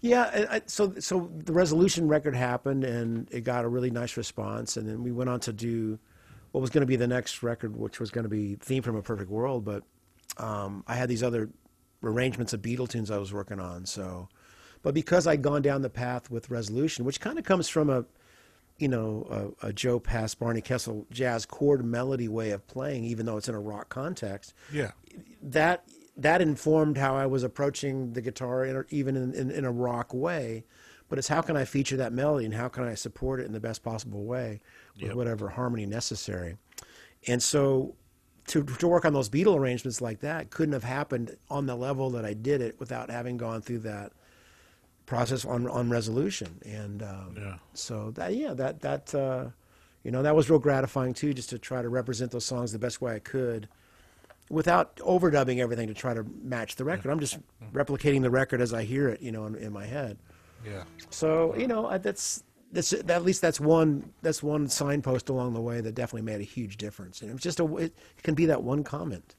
[0.00, 4.76] Yeah, I, so so the resolution record happened, and it got a really nice response,
[4.76, 5.98] and then we went on to do
[6.52, 8.96] what was going to be the next record, which was going to be "Theme from
[8.96, 9.82] a Perfect World." But
[10.36, 11.48] um, I had these other
[12.02, 14.28] arrangements of Beatle tunes I was working on, so.
[14.82, 18.04] But because I'd gone down the path with resolution, which kind of comes from a,
[18.78, 23.26] you know, a, a Joe Pass, Barney Kessel jazz chord melody way of playing, even
[23.26, 24.92] though it's in a rock context, Yeah.
[25.42, 25.82] that
[26.16, 30.14] that informed how I was approaching the guitar, in, even in, in, in a rock
[30.14, 30.64] way.
[31.08, 33.52] But it's how can I feature that melody and how can I support it in
[33.52, 34.60] the best possible way
[34.96, 35.14] with Yep.
[35.16, 36.56] whatever harmony necessary.
[37.28, 37.94] And so
[38.48, 42.10] to, to work on those Beatle arrangements like that couldn't have happened on the level
[42.10, 44.12] that I did it without having gone through that
[45.04, 46.60] process on, on resolution.
[46.64, 47.58] And um, Yeah.
[47.74, 49.46] so that, yeah, that, that, uh,
[50.02, 52.78] you know, that was real gratifying too, just to try to represent those songs the
[52.78, 53.68] best way I could
[54.50, 57.10] without overdubbing everything to try to match the record.
[57.10, 57.38] I'm just
[57.72, 60.18] replicating the record as I hear it, you know, in, in my head.
[60.64, 60.84] Yeah.
[61.10, 62.42] So you know, I- that's
[62.72, 66.44] that's at least that's one that's one signpost along the way that definitely made a
[66.44, 67.22] huge difference.
[67.22, 69.34] And it's just a it can be that one comment.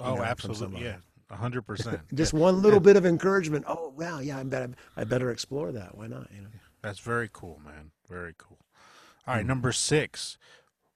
[0.00, 0.84] Oh, know, absolutely.
[0.84, 0.96] Yeah.
[1.30, 2.00] A hundred percent.
[2.14, 3.64] Just one little bit of encouragement.
[3.66, 5.96] Oh wow, yeah, I better I better explore that.
[5.96, 6.28] Why not?
[6.34, 6.48] You know.
[6.82, 7.90] That's very cool, man.
[8.06, 8.58] Very cool.
[9.26, 9.38] All Hmm.
[9.38, 10.36] right, number six.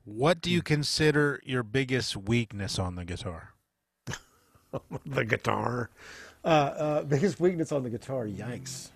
[0.04, 3.54] What do you consider your biggest weakness on the guitar?
[5.06, 5.90] the guitar.
[6.44, 8.26] Uh, uh, biggest weakness on the guitar.
[8.26, 8.90] Yikes.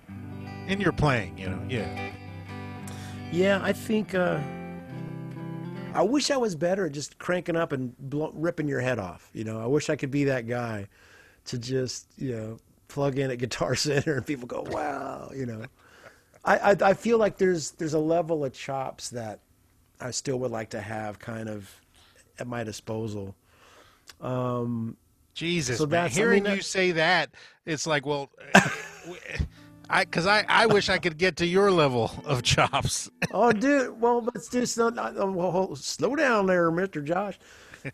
[0.69, 1.61] In your playing, you know.
[1.69, 2.13] Yeah.
[3.33, 4.41] Yeah, I think uh,
[5.95, 7.95] I wish I was better at just cranking up and
[8.35, 9.29] ripping your head off.
[9.33, 10.87] You know, I wish I could be that guy
[11.47, 12.59] to just you know
[12.89, 15.65] plug in at Guitar Center and people go, "Wow," you know.
[16.45, 19.41] I, I I feel like there's there's a level of chops that
[20.01, 21.71] I still would like to have kind of
[22.39, 23.35] at my disposal.
[24.21, 24.97] Um,
[25.35, 25.91] Jesus, So man.
[25.91, 27.31] that's- I Hearing mean, you say that,
[27.67, 28.31] it's like, well,
[29.89, 33.11] I because I, I wish I could get to your level of chops.
[33.33, 34.01] oh, dude.
[34.01, 34.99] Well, let's do some.
[34.99, 37.39] uh, well, slow down there, Mister Josh.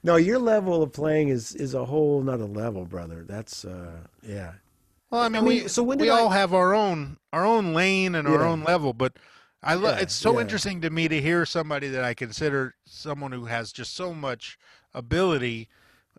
[0.03, 3.25] No, your level of playing is is a whole nother level, brother.
[3.27, 4.53] That's uh, yeah.
[5.11, 7.73] Well, I mean, mean, we so when we I- all have our own our own
[7.73, 8.49] lane and our Yeah.
[8.49, 9.17] own level, but
[9.63, 10.41] I lo- Yeah, it's so yeah.
[10.43, 14.59] interesting to me to hear somebody that I consider someone who has just so much
[14.93, 15.69] ability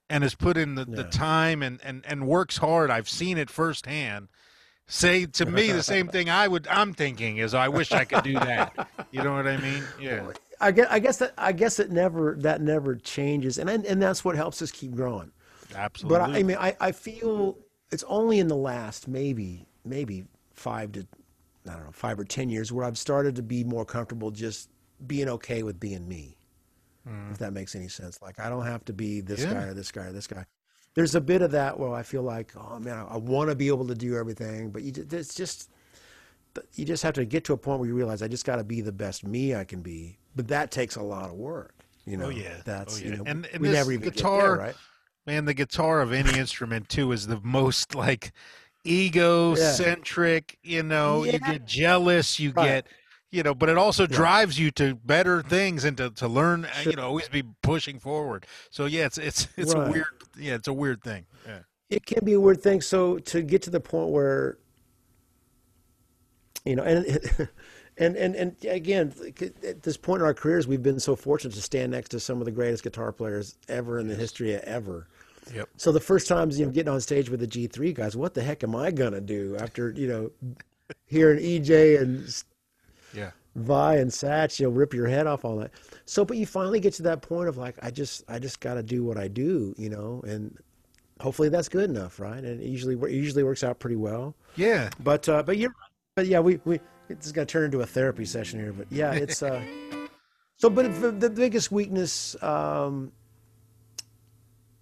[0.10, 2.90] and has put in the, the time and, and, and works hard.
[2.90, 4.30] I've seen it firsthand.
[4.88, 8.24] Say to me the same thing I would I'm thinking is I wish I could
[8.24, 8.88] do that.
[9.12, 9.84] You know what I mean?
[10.00, 10.32] Yeah.
[10.60, 14.26] I guess I guess that I guess it never that never changes, and and that's
[14.26, 15.32] what helps us keep growing.
[15.76, 16.18] Absolutely.
[16.18, 17.58] But I, I mean, I, I feel
[17.92, 21.08] it's only in the last maybe maybe five to
[21.68, 24.70] I don't know five or ten years where I've started to be more comfortable just
[25.06, 26.37] being okay with being me.
[27.08, 27.32] Mm.
[27.32, 29.54] If that makes any sense, like I don't have to be this Yeah.
[29.54, 30.46] guy or this guy or this guy.
[30.94, 33.56] There's a bit of that where I feel like, oh man, I, I want to
[33.56, 35.70] be able to do everything, but you just, it's just
[36.74, 38.64] you just have to get to a point where you realize I just got to
[38.64, 40.18] be the best me I can be.
[40.36, 41.76] But that takes a lot of work.
[42.06, 42.56] You oh, know, Oh, yeah.
[42.66, 44.76] that's Oh, you know, And- and we never even guitar- there, right?
[45.28, 48.32] Man, the guitar of any instrument too is the most like
[48.86, 50.58] egocentric.
[50.64, 52.66] You know, you get jealous, you Right.
[52.66, 52.88] get,
[53.38, 56.66] you know, but it also drives you to better things and to, to learn.
[56.66, 56.92] uh, Sure.
[56.92, 58.46] You know, always be pushing forward.
[58.72, 60.06] So yeah, it's it's it's a weird.
[60.38, 61.26] Yeah, it's a weird thing.
[61.46, 61.60] Yeah.
[61.90, 62.82] it can be a weird thing.
[62.82, 64.58] So to get to the point where,
[66.66, 67.06] you know, and
[67.98, 69.14] and and and again,
[69.64, 72.40] at this point in our careers, we've been so fortunate to stand next to some
[72.40, 75.08] of the greatest guitar players ever in the history of ever.
[75.54, 75.70] Yep.
[75.78, 78.42] So the first times you know getting on stage with the G3 guys, what the
[78.44, 80.32] heck am I gonna do after you know
[81.06, 82.44] hearing EJ and
[83.14, 83.32] Yeah.
[83.58, 85.72] Vai and Satch, you'll rip your head off all that.
[86.06, 88.76] So, but you finally get to that point of like, I just, I just got
[88.76, 90.56] to do what I do, you know, and
[91.20, 92.38] hopefully that's good enough, right?
[92.38, 94.36] And it usually, it usually works out pretty well.
[94.56, 94.90] Yeah.
[95.00, 95.74] But, uh, but you're,
[96.16, 96.80] but yeah, we, we,
[97.10, 99.62] it's going to turn into a therapy session here, but yeah, it's, uh,
[100.58, 103.12] so, but the, the biggest weakness, um,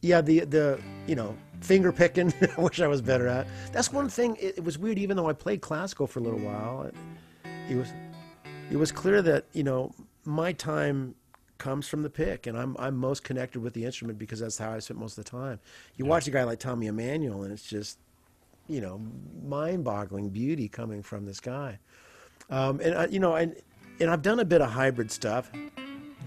[0.02, 3.48] yeah, the, the, you know, finger picking, I wish I was better at.
[3.72, 4.36] That's one thing.
[4.36, 6.84] It, it was weird, even though I played classical for a little while.
[6.84, 6.96] It,
[7.70, 7.92] it was,
[8.72, 9.94] it was clear that you know
[10.24, 11.16] my time
[11.58, 14.72] comes from the pick, and I'm I'm most connected with the instrument because that's how
[14.72, 15.60] I spent most of the time.
[15.98, 17.98] You watch a guy like Tommy Emmanuel, and it's just
[18.68, 19.00] you know
[19.44, 21.80] mind-boggling beauty coming from this guy.
[22.50, 23.56] Um, and I, you know, and
[24.00, 25.52] and I've done a bit of hybrid stuff.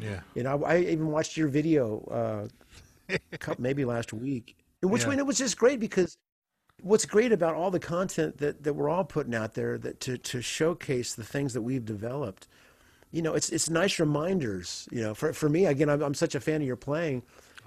[0.00, 0.20] Yeah.
[0.34, 2.48] You know, I, I even watched your video
[3.10, 3.16] uh,
[3.58, 5.08] maybe last week, which Yeah.
[5.08, 6.16] when it was just great because
[6.82, 10.18] what's great about all the content that, that we're all putting out there that to,
[10.18, 12.48] to showcase the things that we've developed,
[13.10, 14.88] you know, it's it's nice reminders.
[14.92, 17.22] You know, for for me again, I'm, I'm such a fan of your playing,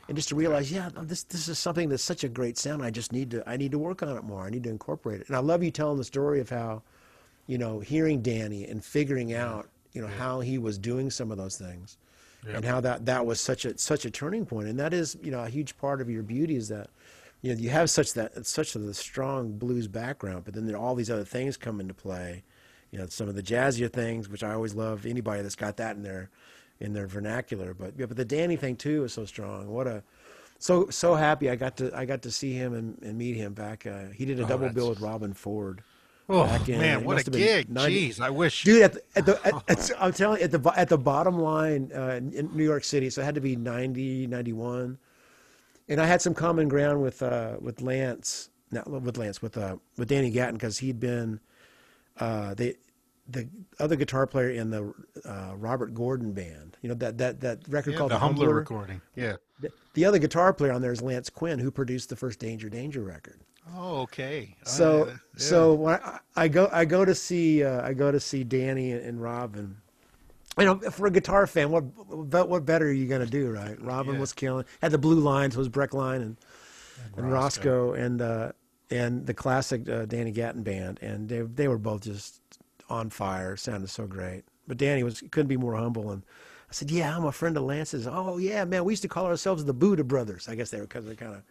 [0.08, 2.84] and just to realize, yeah, this this is something that's such a great sound.
[2.84, 4.44] I just need to I need to work on it more.
[4.44, 5.28] I need to incorporate it.
[5.28, 6.84] And I love you telling the story of how,
[7.48, 11.38] you know, hearing Danny and figuring out, you know, how he was doing some of
[11.38, 11.98] those things
[12.48, 15.32] and how that that was such a such a turning point and that is you
[15.32, 16.90] know a huge part of your beauty is that
[17.42, 20.96] you know you have such that such a strong blues background but then there all
[20.96, 22.44] these other things come into play
[22.92, 25.96] you know some of the jazzier things which I always love anybody that's got that
[25.96, 26.30] in their
[26.80, 30.04] in their vernacular but yeah but the Danny thing too is so strong what a
[30.60, 33.54] so so happy I got to I got to see him and, and meet him
[33.54, 35.82] back uh, he did a double bill with Robben Ford
[36.30, 37.70] Oh back in- man, what a must have been gig!
[37.70, 38.64] 90 Jeez, I wish.
[38.64, 41.38] dude at the, at the at, at, i'm telling you at the at the bottom
[41.40, 44.98] line uh, in in new york city so it had to be 90 91
[45.92, 49.76] and i had some common ground with uh with lance not with lance with uh
[49.98, 51.40] with danny gatton because he'd been
[52.20, 52.76] uh the
[53.30, 53.48] the
[53.80, 54.94] other guitar player in the
[55.26, 58.60] uh, Robert Gordon band, you know that that that record Yeah, called the Humbler Humbler.
[58.60, 59.02] recording.
[59.16, 59.36] Yeah.
[59.60, 62.68] The, the other guitar player on there is Lance Quinn, who produced the first Danger
[62.68, 63.40] Danger record.
[63.78, 64.56] Oh, okay.
[64.64, 65.18] So Uh, yeah.
[65.38, 68.92] so when I, I go I go to see uh, I go to see Danny
[68.92, 69.76] and Robben.
[70.60, 73.78] You know, for a guitar fan, what what what better are you gonna do, right?
[73.80, 74.20] Robben Yeah.
[74.20, 76.38] was killing, had the blue lines, was Brechtlein and
[77.18, 77.32] and Roscoe.
[77.32, 78.52] Roscoe and uh,
[78.90, 82.42] and the classic uh, Danny Gatton band, and they they were both just
[82.90, 84.44] on fire, sounded so great.
[84.68, 86.24] But Danny was couldn't be more humble, and
[86.70, 89.26] I said, "Yeah, I'm a friend of Lance's." Oh yeah, man, we used to call
[89.28, 90.50] ourselves the Buddha Brothers.
[90.50, 91.44] I guess they were because they kind of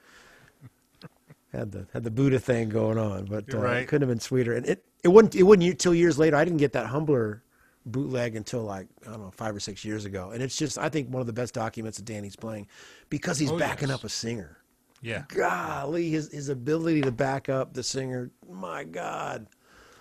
[1.52, 3.82] had the had the Buddha thing going on, but uh, Right.
[3.82, 4.54] it couldn't have been sweeter.
[4.54, 6.36] And it it wouldn't it wouldn't until years later.
[6.36, 7.42] I didn't get that humbler
[7.86, 10.88] bootleg until like I don't know five or six years ago, and it's just I
[10.88, 12.66] think one of the best documents of Danny's playing
[13.08, 13.98] because he's Oh, backing yes.
[13.98, 14.58] up a singer.
[15.02, 15.24] Yeah.
[15.28, 19.46] Golly, his his ability to back up the singer, my God.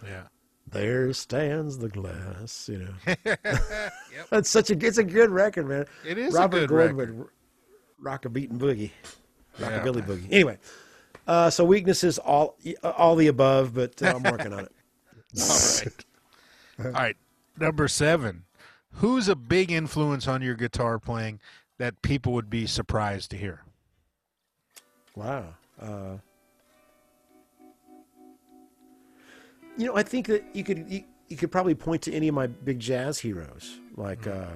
[0.05, 0.23] Yeah.
[0.71, 3.15] There stands the glass, you know.
[3.25, 3.89] Yep.
[4.29, 5.85] That's such a it's a good record, man.
[6.05, 7.27] It is a Robert good Gordon record.
[7.99, 8.91] rock a beating boogie,
[9.59, 9.79] Yeah.
[9.81, 10.27] rockabilly boogie.
[10.31, 10.57] Anyway,
[11.27, 14.71] uh, so weaknesses all all the above, but uh, I'm working on it.
[15.39, 16.05] All right.
[16.85, 17.17] All right.
[17.59, 18.45] Number seven.
[18.93, 21.39] Who's a big influence on your guitar playing
[21.77, 23.63] that people would be surprised to hear?
[25.15, 25.45] Wow.
[25.79, 26.17] Uh,
[29.77, 32.35] you know, I think that you could you, you could probably point to any of
[32.35, 34.25] my big jazz heroes, like.
[34.25, 34.47] Uh,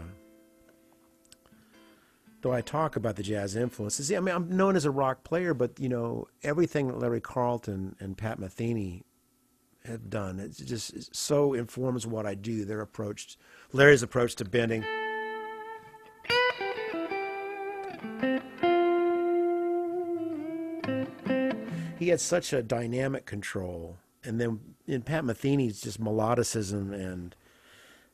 [2.41, 5.53] though I talk about the jazz influences, I mean, I'm known as a rock player,
[5.53, 9.03] but you know, everything that Larry Carlton and Pat Metheny
[9.85, 12.65] have done, it just it so informs what I do.
[12.65, 13.37] Their approach,
[13.71, 14.83] Larry's approach to bending.
[22.03, 27.35] he had such a dynamic control, and then in Pat Metheny's just melodicism and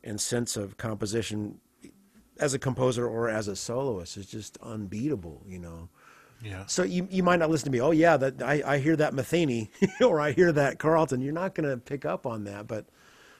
[0.03, 1.59] and sense of composition
[2.39, 5.89] as a composer or as a soloist is just unbeatable, you know.
[6.41, 6.66] Yeah.
[6.68, 7.82] So you you might not listen to me.
[7.82, 9.70] Oh yeah, that I, I hear that Metheny
[10.02, 11.22] or I hear that Carlton.
[11.22, 12.86] You're not going to pick up on that, but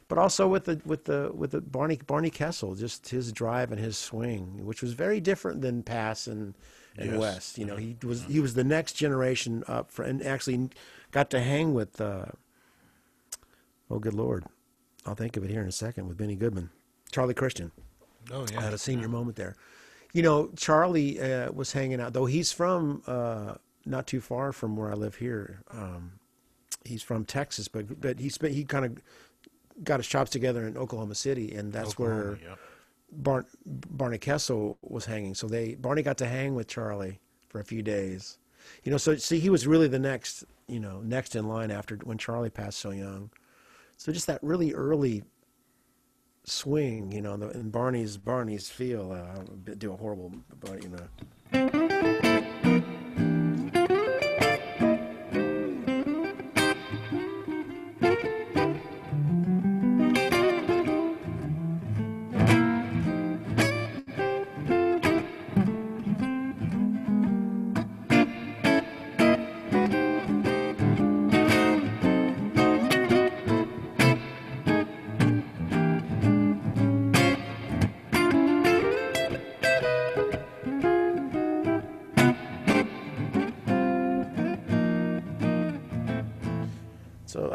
[0.10, 3.80] but also with the with the with the Barney Barney Kessel, just his drive and
[3.80, 6.56] his swing, which was very different than Pass and
[6.98, 7.20] and Yes.
[7.20, 7.58] Wes.
[7.58, 10.70] You know, he was he was the next generation up for, and actually
[11.12, 12.02] got to hang with.
[12.02, 12.26] Uh,
[13.90, 14.46] oh, good lord,
[15.06, 16.70] I'll think of it here in a second with Benny Goodman,
[17.12, 17.72] Charlie Christian.
[18.32, 18.62] Oh yeah, I yeah.
[18.62, 19.56] had a senior moment there.
[20.14, 23.56] You know, Charlie uh, was hanging out, though he's from uh,
[23.86, 25.62] not too far from where I live here.
[25.72, 26.14] Um,
[26.84, 28.98] he's from Texas, but but he spent he kind of
[29.84, 32.56] got his chops together in Oklahoma City, and that's Oklahoma, where yeah.
[33.12, 35.36] Bar- Barney Kessel was hanging.
[35.36, 37.20] So they Barney got to hang with Charlie
[37.50, 38.38] for a few days.
[38.84, 41.96] You know, so see, he was really the next, you know, next in line after
[41.98, 43.30] when Charlie passed so young.
[43.98, 45.24] So just that really early
[46.50, 49.12] swing, you know, and Barney's Barney's feel.
[49.12, 51.89] Uh, do a horrible, but you know.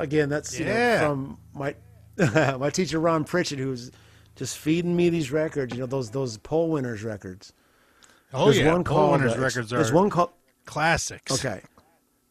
[0.05, 1.75] Again, that's you know, from my
[2.57, 3.91] my teacher Ron Pritchett, who's
[4.37, 5.75] just feeding me these records.
[5.75, 7.53] You know, those those poll winners records.
[8.33, 8.73] Oh There's yeah.
[8.73, 10.31] one Poll called winners uh, records are There's one called
[10.67, 11.33] classics.
[11.33, 11.61] Okay.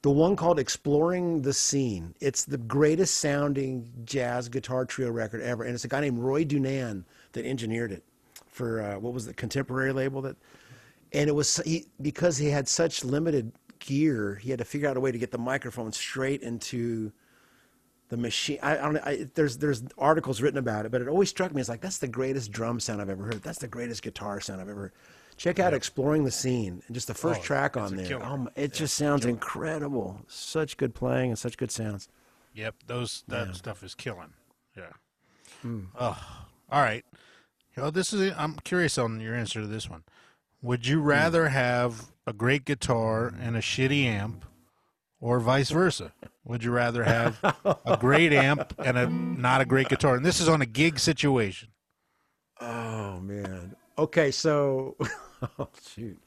[0.01, 2.13] The one called Exploring the Scene.
[2.19, 5.63] It's the greatest sounding jazz guitar trio record ever.
[5.63, 8.03] And it's a guy named Roy DuNann that engineered it
[8.47, 10.35] for, uh, what was the contemporary label that,
[11.13, 14.97] and it was he, because he had such limited gear, he had to figure out
[14.97, 17.13] a way to get the microphone straight into
[18.09, 18.59] the machine.
[18.61, 19.01] I, I don't know.
[19.03, 21.97] I, there's, there's articles written about it, but it always struck me as like, that's
[21.97, 23.41] the greatest drum sound I've ever heard.
[23.43, 24.91] That's the greatest guitar sound I've ever heard.
[25.35, 28.23] Check out Exploring the Scene and just the first Oh, track on there.
[28.23, 30.21] Oh, my- it just sounds incredible.
[30.27, 32.07] Such good playing and such good sounds.
[32.53, 32.75] Yep.
[32.85, 33.53] Those that Yeah.
[33.53, 34.34] stuff is killing.
[34.77, 34.91] Yeah.
[35.99, 36.45] Oh.
[36.71, 37.03] All right.
[37.75, 38.34] Well, this is.
[38.38, 40.03] I'm curious on your answer to this one.
[40.61, 44.45] Would you rather have a great guitar and a shitty amp,
[45.23, 46.11] or vice versa?
[46.43, 50.15] Would you rather have a great amp and a not a great guitar?
[50.15, 51.69] And this is on a gig situation.
[52.59, 53.73] Oh man.
[53.97, 54.97] Okay, so
[55.59, 56.21] oh shoot.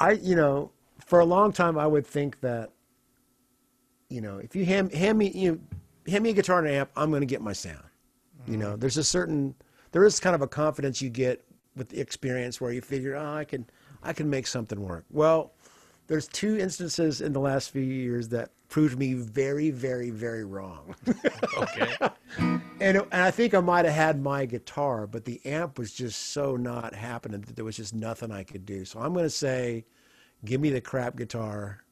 [0.00, 0.72] I you know,
[1.06, 2.72] for a long time I would think that
[4.08, 5.60] you know, if you hand hand me you
[6.08, 7.84] hand me a guitar and an amp, I'm going to get my sound.
[8.46, 8.80] You know, mm-hmm.
[8.80, 9.54] there's a certain
[9.92, 11.44] there is kind of a confidence you get
[11.76, 13.64] with the experience where you figure, "Oh, I can
[14.02, 15.53] I can make something work." Well,
[16.06, 20.94] there's two instances in the last few years that proved me very very very wrong.
[21.56, 21.96] Okay.
[22.80, 26.32] And, and I think I might have had my guitar, but the amp was just
[26.32, 28.84] so not happening that there was just nothing I could do.
[28.84, 29.84] So I'm going to say,
[30.44, 31.84] give me the crap guitar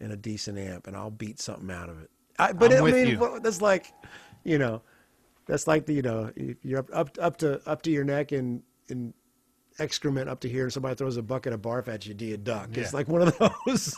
[0.00, 2.10] and a decent amp, and I'll beat something out of it.
[2.38, 3.40] I, but I'm I mean, you.
[3.42, 3.92] that's like,
[4.42, 4.80] you know,
[5.46, 6.32] that's like the you know
[6.62, 9.12] you're up up, up to up to your neck in in
[9.78, 12.14] excrement up to here, and somebody throws a bucket of barf at you.
[12.14, 12.70] Do you duck?
[12.76, 13.94] It's like one of those.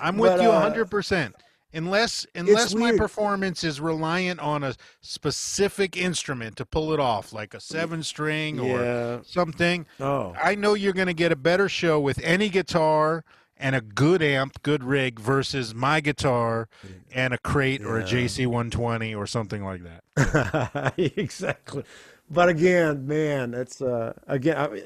[0.00, 1.32] I'm with But, you uh, 100%.
[1.74, 7.54] unless unless my performance is reliant on a specific instrument to pull it off, like
[7.54, 9.18] a seven string or Yeah.
[9.26, 9.86] something.
[10.00, 10.34] Oh.
[10.42, 13.24] I know you're going to get a better show with any guitar
[13.60, 16.68] and a good amp, good rig versus my guitar
[17.12, 20.94] and a crate or a JC 120 or something like that.
[20.96, 21.82] exactly.
[22.30, 24.82] But again, man, it's uh again, I,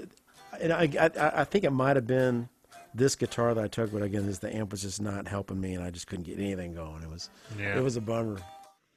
[0.61, 2.49] and I, I I think it might have been
[2.95, 5.75] this guitar that I took, but again, this the amp was just not helping me,
[5.75, 7.03] and I just couldn't get anything going.
[7.03, 7.77] It was Yeah.
[7.77, 8.39] it was a bummer.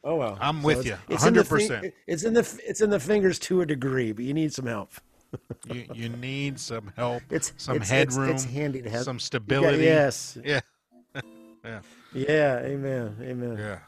[0.04, 1.94] Oh well, I'm with it's- you, it's in the fi- 100%.
[2.08, 4.92] It's in the it's in the fingers to a degree, but you need some help.
[5.74, 9.20] you, you need some help, It's some it's, headroom, It's, it's handy to have some
[9.20, 9.84] stability.
[9.84, 10.38] yes.
[10.46, 10.62] Yeah.
[11.64, 11.80] Yeah.
[12.14, 12.58] Yeah.
[12.60, 13.18] Amen.
[13.22, 13.58] Amen.
[13.58, 13.80] Yeah.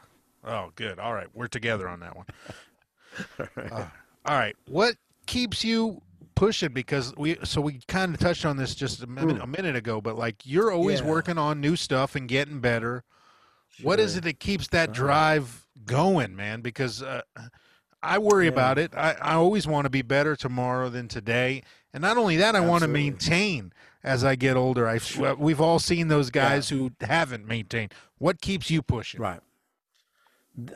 [0.44, 0.98] Oh, good.
[0.98, 2.26] All right, we're together on that one.
[3.56, 3.84] Uh,
[4.28, 4.54] all right.
[4.66, 4.96] What
[5.26, 6.02] keeps you
[6.34, 6.72] pushing?
[6.72, 10.00] Because we so we kind of touched on this just a minute, a minute ago,
[10.00, 11.06] but like you're always Yeah.
[11.06, 13.04] working on new stuff and getting better.
[13.82, 16.60] What is it that keeps that drive going, man?
[16.62, 17.22] Because uh,
[18.02, 18.52] I worry Yeah.
[18.52, 18.92] about it.
[18.94, 22.60] I, I always want to be better tomorrow than today, and not only that, I
[22.60, 23.72] want to maintain
[24.04, 24.88] as I get older.
[24.88, 24.98] I
[25.38, 27.94] we've all seen those guys who haven't maintained.
[28.18, 29.20] What keeps you pushing?
[29.20, 29.40] Right.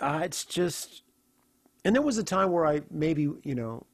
[0.00, 1.01] Uh, it's just,
[1.84, 3.84] and there was a time where I maybe, you know,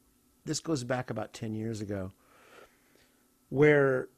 [0.45, 2.11] this goes back about 10 years ago,
[3.49, 4.09] where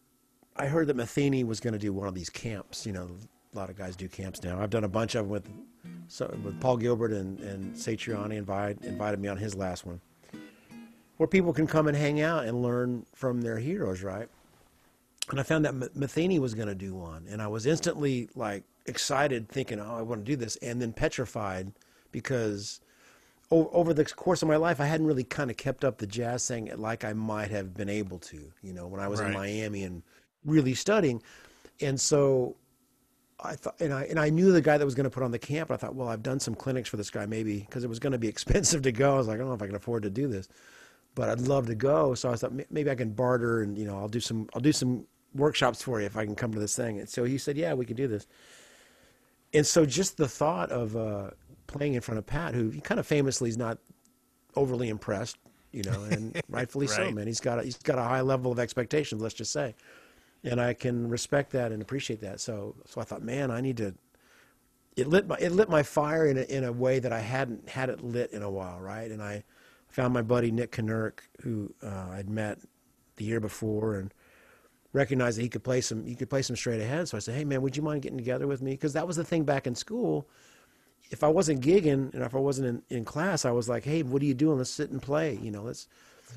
[0.55, 2.85] I heard that Metheny was going to do one of these camps.
[2.85, 3.09] You know,
[3.53, 4.61] a lot of guys do camps now.
[4.61, 5.49] I've done a bunch of them with,
[6.07, 10.01] so, with Paul Gilbert and, and Satriani invite, invited me on his last one,
[11.17, 14.29] where people can come and hang out and learn from their heroes, right?
[15.31, 18.63] and I found that Metheny was going to do one, and I was instantly like
[18.85, 21.71] excited, thinking, "Oh, I want to do this," and then petrified
[22.11, 22.81] because
[23.51, 26.47] over the course of my life, I hadn't really kind of kept up the jazz
[26.47, 29.83] thing like I might have been able to, you know, when I was in Miami
[29.83, 30.03] and
[30.45, 31.21] really studying,
[31.81, 32.55] and so
[33.43, 35.31] I thought, and I and I knew the guy that was going to put on
[35.31, 35.71] the camp.
[35.71, 38.13] I thought, well, I've done some clinics for this guy, maybe because it was going
[38.13, 39.15] to be expensive to go.
[39.15, 40.47] I was like, I don't know if I can afford to do this,
[41.15, 42.13] but I'd love to go.
[42.13, 44.71] So I thought maybe I can barter, and you know, I'll do some, I'll do
[44.71, 46.99] some workshops for you if I can come to this thing.
[46.99, 48.27] And so he said, yeah, we can do this.
[49.53, 51.31] And so just the thought of uh,
[51.71, 53.77] playing in front of Pat, who kind of famously is not
[54.55, 55.37] overly impressed,
[55.71, 57.13] you know, and rightfully so, Right.
[57.15, 57.27] man.
[57.27, 59.75] He's got a, he's got a high level of expectations, let's just say,
[60.43, 62.39] and I can respect that and appreciate that.
[62.39, 63.95] So so I thought, man, I need to.
[64.97, 67.69] It lit my it lit my fire in a, in a way that I hadn't
[67.69, 69.09] had it lit in a while, right?
[69.09, 69.43] And I
[69.87, 72.59] found my buddy Nick Knurk, who uh, I'd met
[73.15, 74.13] the year before, and
[74.93, 77.07] recognized that he could play some he could play some straight ahead.
[77.07, 79.15] So I said, "Hey man, would you mind getting together with me?" Because that was
[79.15, 80.27] the thing back in school.
[81.11, 84.03] If I wasn't gigging and if I wasn't in, in class, I was like, "Hey,
[84.03, 84.57] what are you doing?
[84.59, 85.87] Let's sit and play." You know, let's.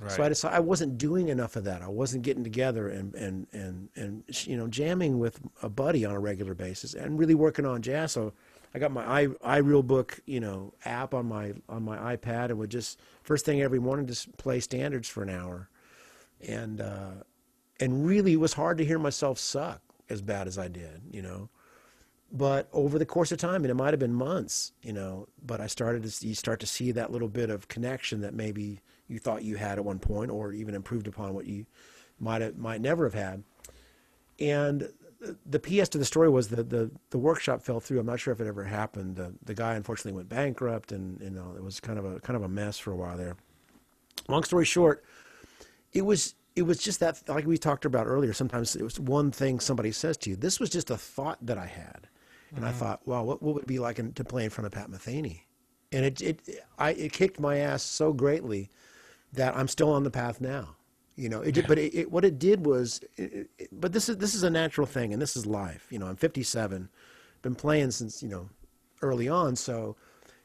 [0.07, 0.31] So I Right.
[0.31, 1.83] decided I wasn't doing enough of that.
[1.83, 6.15] I wasn't getting together and and and and you know jamming with a buddy on
[6.15, 8.13] a regular basis and really working on jazz.
[8.13, 8.33] So
[8.75, 9.27] I got my i
[9.61, 13.63] iReal book you know app on my on my iPad and would just first thing
[13.63, 15.71] every morning just play standards for an hour,
[16.47, 17.13] and uh,
[17.81, 19.81] and really it was hard to hear myself suck
[20.11, 21.03] as bad as I did.
[21.11, 21.49] You know
[22.35, 25.61] but over the course of time, and it might have been months, you know, but
[25.61, 29.21] I started to see, start to see that little bit of connection that maybe you
[29.21, 31.65] thought you had at one point, or even improved upon what you
[32.19, 33.45] might have, might never have had.
[34.41, 34.89] And
[35.47, 38.01] the PS to the story was that the the workshop fell through.
[38.01, 39.15] I'm not sure if it ever happened.
[39.15, 42.37] The the guy unfortunately went bankrupt, and you know it was kind of a kind
[42.37, 43.37] of a mess for a while there.
[44.29, 45.05] Long story short,
[45.93, 49.31] it was it was just that like we talked about earlier sometimes it was one
[49.31, 52.09] thing somebody says to you this was just a thought that i had
[52.57, 52.79] and i mm-hmm.
[52.79, 54.91] thought wow what, what would it be like in, to play in front of pat
[54.91, 55.41] metheny?
[55.93, 56.41] And it it
[56.79, 58.71] I, it kicked my ass so greatly
[59.33, 60.77] that i'm still on the path now
[61.17, 61.41] you know?
[61.41, 64.43] It did, but it, it, what it did was it, but this is this is
[64.43, 66.07] a natural thing and this is life you know?
[66.07, 66.89] I'm 57
[67.43, 68.49] been playing since you know
[69.03, 69.97] early on so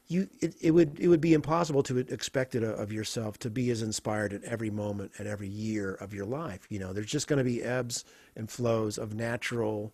[0.06, 3.70] you it, it would it would be impossible to expect it of yourself to be
[3.70, 6.92] as inspired at every moment at every year of your life you know?
[6.92, 8.04] There's just going to be ebbs
[8.36, 9.92] and flows of natural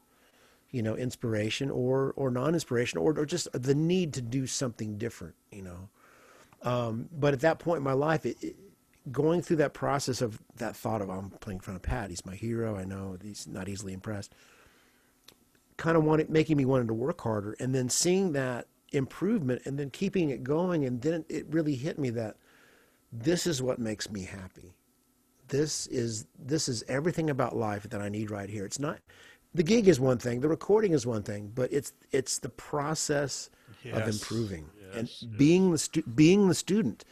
[0.71, 5.35] you know inspiration or or non-inspiration or, or just the need to do something different
[5.51, 5.89] you know?
[6.63, 8.57] Um, but at that point in my life it, it,
[9.13, 12.27] going through that process of that thought of i'm playing in front of pat he's
[12.27, 14.35] my hero i know he's not easily impressed
[15.77, 17.57] kind of wanted making me wanted to work harder.
[17.61, 21.99] And then seeing that improvement and then keeping it going and then it really hit
[21.99, 22.37] me that
[23.13, 24.75] this is what makes me happy.
[25.49, 28.65] This is this is everything about life that i need right here.
[28.65, 28.99] It's not
[29.57, 33.51] the gig is one thing the recording is one thing but it's it's the process
[33.93, 37.05] of improving Yes, and being the stu- being the student.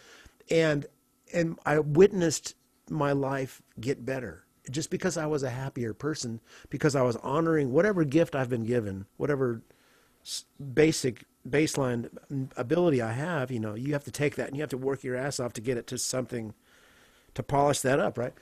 [0.51, 0.87] And
[1.33, 2.55] and i witnessed
[2.91, 4.35] my life get better
[4.71, 6.41] just because i was a happier person
[6.75, 9.63] because i was honoring whatever gift i've been given whatever
[10.25, 10.45] s-
[10.83, 12.09] basic baseline
[12.57, 15.05] ability I have, you know, you have to take that and you have to work
[15.05, 16.55] your ass off to get it to something
[17.35, 18.33] to polish that up, right?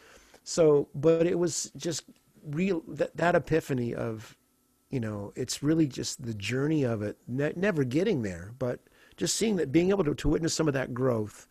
[0.45, 2.05] So, but it was just
[2.45, 4.37] real that, that epiphany of,
[4.91, 8.81] you know, it's really just the journey of it, ne- never getting there, but
[9.17, 11.49] just seeing that, being able to, to witness some of that growth.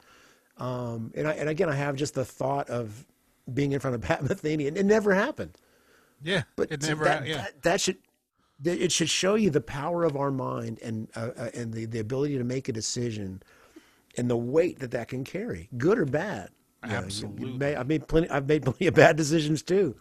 [0.57, 3.05] Um, and I, and again, I have just the thought of
[3.53, 5.57] being in front of Pat Metheny, and it never happened.
[6.23, 7.03] Yeah, But it never.
[7.05, 7.97] that, yeah, that, that should
[8.63, 11.97] it should show you the power of our mind and uh, uh, and the, the
[11.97, 13.41] ability to make a decision
[14.17, 16.49] and the weight that that can carry, good or bad.
[16.83, 17.57] You know, you- you Absolutely.
[17.57, 18.29] may- I've made plenty.
[18.29, 19.95] I've made plenty of bad decisions too.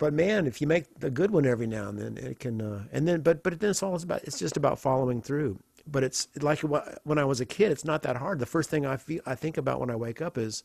[0.00, 2.60] But man, if you make a good one every now and then, it can.
[2.60, 4.24] Uh, and then, but but then it's all about.
[4.24, 5.60] It's just about following through.
[5.86, 7.70] But it's like when I was a kid.
[7.70, 8.38] It's not that hard.
[8.38, 10.64] The first thing I feel I think about when I wake up is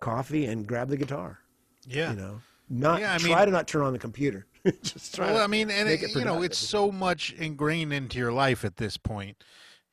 [0.00, 1.38] coffee and grab the guitar.
[1.86, 2.10] yeah.
[2.10, 4.46] You know, not Yeah, I try mean- to not turn on the computer.
[4.82, 5.30] just try.
[5.32, 8.64] Well, I mean, and it, it you know, it's so much ingrained into your life
[8.64, 9.42] at this point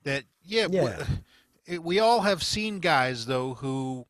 [0.04, 1.06] that yeah, Yeah.
[1.68, 4.06] it, we all have seen guys though who,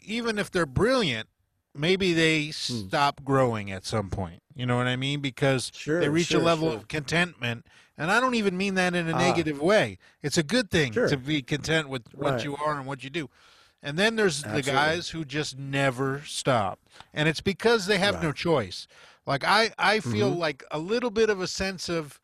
[0.00, 1.28] even if they're brilliant,
[1.74, 2.50] maybe they Hmm.
[2.88, 4.42] stop growing at some point.
[4.54, 5.20] You know what I mean?
[5.20, 6.76] Because Sure, they reach sure, a level sure.
[6.78, 7.66] of contentment.
[7.96, 9.18] And I don't even mean that in a Ah.
[9.18, 9.98] negative way.
[10.22, 12.44] It's a good thing to be content with what Right.
[12.44, 13.28] you are and what you do.
[13.82, 16.78] And then there's the guys who just never stop.
[17.14, 18.86] And it's because they have no choice.
[19.26, 20.38] Like I, I feel Mhm.
[20.38, 22.20] like a little bit of a sense of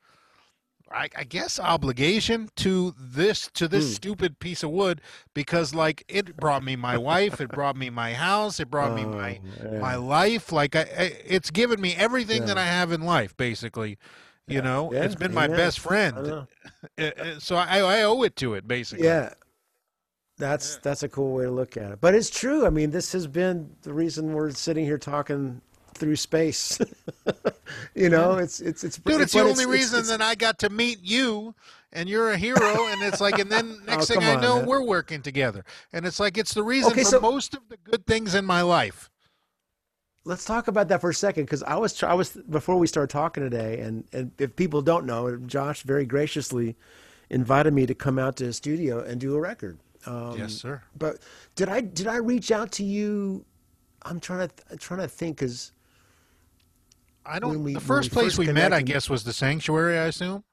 [0.90, 3.90] I, I guess obligation to this to this Hmm.
[3.94, 5.00] stupid piece of wood
[5.34, 9.04] because like it brought me my wife, it brought me my house, it brought me
[9.04, 9.78] my Oh, yeah.
[9.80, 10.52] my life.
[10.52, 13.98] Like I, I it's given me everything that I have in life, basically.
[14.48, 16.46] You know, Yeah, it's been my best friend, know.
[16.98, 19.06] Uh, uh, so I, I owe it to it, basically.
[19.06, 19.34] Yeah.
[20.38, 22.00] That's that's a cool way to look at it.
[22.00, 22.66] But it's true.
[22.66, 25.62] I mean, this has been the reason we're sitting here talking
[25.96, 26.78] through space.
[27.94, 30.58] you know, it's it's it's Dude, it's the only it's- reason it's- that I got
[30.60, 31.54] to meet you,
[31.92, 34.56] and you're a hero, and it's like, and then next Oh, thing come I know,
[34.58, 34.66] man.
[34.66, 37.76] we're working together, and it's like it's the reason Okay, for so- most of the
[37.78, 39.10] good things in my life.
[40.24, 43.10] Let's talk about that for a second because I was I was before we started
[43.10, 46.76] talking today, and and if people don't know, Josh very graciously
[47.30, 49.78] invited me to come out to his studio and do a record.
[50.04, 50.82] Um, yes, sir.
[50.98, 51.18] But
[51.54, 53.44] did I did I reach out to you?
[54.02, 55.70] I'm trying to I'm trying to think because
[57.26, 57.62] I don't.
[57.62, 59.98] we- the first place first we met, I guess, was the sanctuary.
[59.98, 60.44] I assume,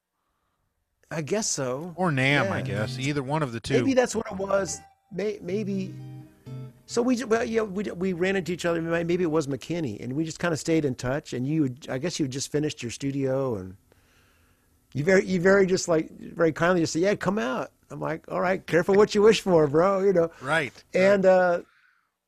[1.11, 1.93] I guess so.
[1.95, 2.51] or NAMM.
[2.51, 3.75] I guess either one of the two.
[3.75, 4.79] Maybe that's what it was.
[5.11, 5.93] May, maybe.
[6.85, 8.81] So we well yeah we we ran into each other.
[8.81, 11.33] Maybe it was McKinney, and we just kind of stayed in touch.
[11.33, 13.75] And you, would- I guess you just finished your studio, and
[14.93, 17.71] you very you very just like very kindly just said, yeah, come out.
[17.89, 19.99] I'm like, all right, careful what you wish for, bro.
[20.01, 20.31] You know.
[20.41, 20.73] right.
[20.95, 21.61] And uh,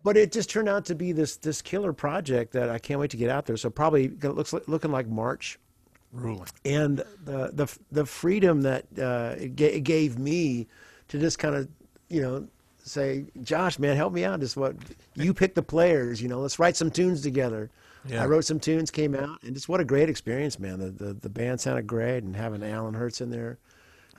[0.06, 3.10] but it just turned out to be this this killer project that I can't wait
[3.10, 3.58] to get out there.
[3.58, 5.58] So probably it looks like, looking like March
[6.14, 6.48] ruling.
[6.64, 10.68] and the the the freedom that uh, it, ga- it gave me
[11.08, 11.68] to just kind of
[12.08, 12.48] you know
[12.84, 14.40] say, Josh, man, help me out.
[14.40, 14.76] Just what
[15.16, 16.22] you pick the players.
[16.22, 17.72] You know, let's write some tunes together.
[18.08, 18.22] Yeah.
[18.22, 20.78] I wrote some tunes, came out, and just what a great experience, man.
[20.78, 23.58] The the, the band sounded great, and having Alan Hertz in there.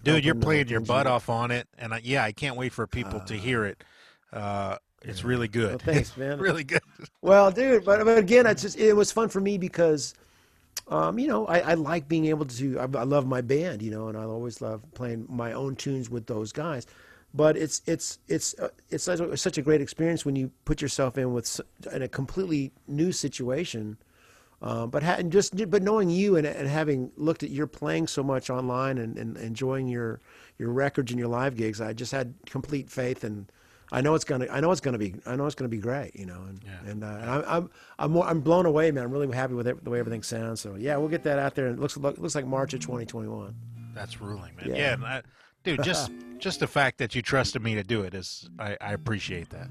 [0.03, 2.73] Dude, you're uh, playing your butt off on it, and I, yeah, I can't wait
[2.73, 3.85] for people to hear it.
[4.33, 5.70] Uh, it's really good.
[5.70, 6.39] Well, thanks, man.
[6.39, 6.83] really good.
[7.23, 10.15] Well, dude, but, but again, it's just it was fun for me because,
[10.89, 12.78] um, you know, I, I like being able to.
[12.78, 16.11] I, I love my band, you know, and I always love playing my own tunes
[16.11, 16.87] with those guys.
[17.35, 21.33] But it's it's it's uh, it's such a, great experience when you put yourself in
[21.33, 21.61] with
[21.93, 23.99] in a completely new situation.
[24.62, 28.07] Um, but ha- and just but knowing you and, and having looked at your playing
[28.07, 30.20] so much online and, and enjoying your
[30.59, 33.53] your records and your live gigs, I just had complete faith and
[33.93, 36.15] I know it's gonna I know it's gonna be I know it's gonna be great,
[36.17, 36.43] you know.
[36.49, 36.91] And Yeah.
[36.91, 39.05] and, uh, and I'm I'm I'm, more, I'm blown away, man.
[39.05, 40.61] I'm really happy with it, the way everything sounds.
[40.61, 41.67] So yeah, we'll get that out there.
[41.67, 43.55] And it looks look, looks like March of 2021.
[43.95, 44.69] That's ruling, man.
[44.71, 44.97] Yeah.
[45.01, 45.23] Yeah, I,
[45.65, 48.93] dude, just just the fact that you trusted me to do it is, I, I
[48.93, 49.69] appreciate that.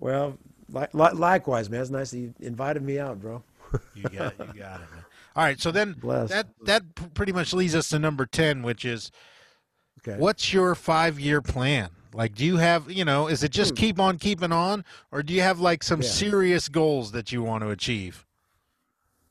[0.00, 0.38] Well,
[0.68, 1.80] li- li- likewise, man.
[1.82, 3.42] It's nice that you invited me out, bro.
[3.94, 4.48] You got it.
[4.54, 5.04] You got it, man.
[5.34, 6.28] All right, so then Bless.
[6.30, 6.82] that that
[7.14, 9.10] pretty much leads us to number ten, which is
[10.06, 10.18] Okay.
[10.18, 11.90] what's your five year plan?
[12.14, 15.32] Like, do you have, you know, is it just keep on keeping on, or do
[15.32, 16.04] you have like some Hmm.
[16.04, 16.10] Yeah.
[16.10, 18.26] serious goals that you want to achieve?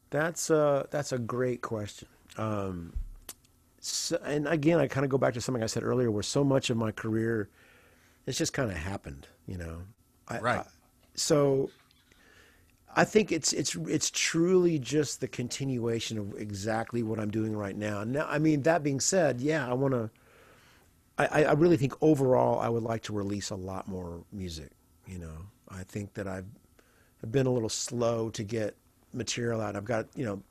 [0.09, 2.07] That's uh that's a great question.
[2.37, 2.93] Um,
[3.79, 6.43] so, and again, I kind of go back to something I said earlier, where so
[6.43, 7.49] much of my career,
[8.25, 9.83] it's just kind of happened, you know.
[10.27, 10.59] I, Right.
[10.59, 10.65] I-
[11.15, 11.69] so,
[12.95, 17.75] I think it's it's it's truly just the continuation of exactly what I'm doing right
[17.75, 18.03] now.
[18.03, 20.09] Now, I mean, that being said, yeah, I want to.
[21.25, 24.71] I, I really think overall, I would like to release a lot more music.
[25.07, 25.37] You know,
[25.69, 26.45] I think that I've,
[27.23, 28.75] I've been a little slow to get
[29.13, 29.75] material out.
[29.75, 30.41] I've got you know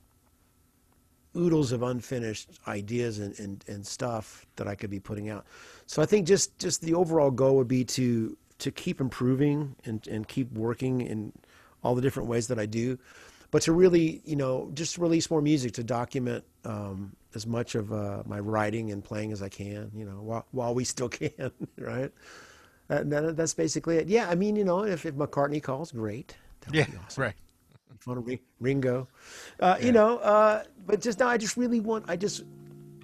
[1.37, 5.47] oodles of unfinished ideas and, and, and stuff that I could be putting out.
[5.87, 10.07] So I think just, just the overall goal would be to to keep improving and,
[10.07, 11.33] and keep working in
[11.83, 12.99] all the different ways that I do,
[13.51, 17.93] but to really you know just release more music to document um, as much of
[17.93, 19.91] uh, my writing and playing as I can.
[19.95, 22.13] You know while while we still can, right?
[22.89, 24.09] That, that, that's basically it.
[24.09, 26.37] Yeah, I mean you know if, if McCartney calls, great.
[26.63, 27.23] That yeah, awesome.
[27.23, 27.35] right
[28.01, 28.29] fun of
[28.61, 29.09] Ringo,
[29.61, 29.87] uh, yeah.
[29.87, 30.19] you know.
[30.19, 32.07] Uh, but just now, I just really want.
[32.09, 32.45] I just,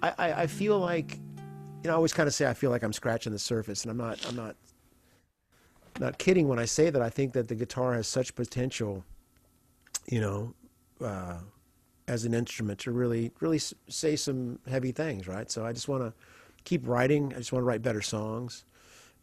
[0.01, 2.83] I, I, I feel like, you know, I always kind of say I feel like
[2.83, 4.25] I'm scratching the surface, and I'm not.
[4.27, 4.55] I'm not.
[5.99, 7.01] Not kidding when I say that.
[7.01, 9.03] I think that the guitar has such potential,
[10.05, 10.53] you know,
[11.03, 11.39] uh,
[12.07, 15.51] as an instrument to really, really say some heavy things, right?
[15.51, 16.13] So I just want to
[16.63, 17.33] keep writing.
[17.33, 18.65] I just want to write better songs,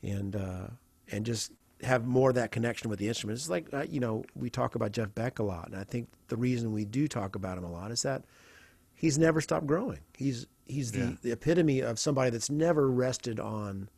[0.03, 0.67] and uh,
[1.11, 1.53] and just
[1.83, 3.39] have more of that connection with the instrument.
[3.39, 5.69] It's like, uh, you know, we talk about Jeff Beck a lot.
[5.69, 8.25] And I think the reason we do talk about him a lot is that
[8.95, 9.99] he's never stopped growing.
[10.17, 11.13] He's, he's the, yeah.
[11.23, 13.89] the epitome of somebody that's never rested on,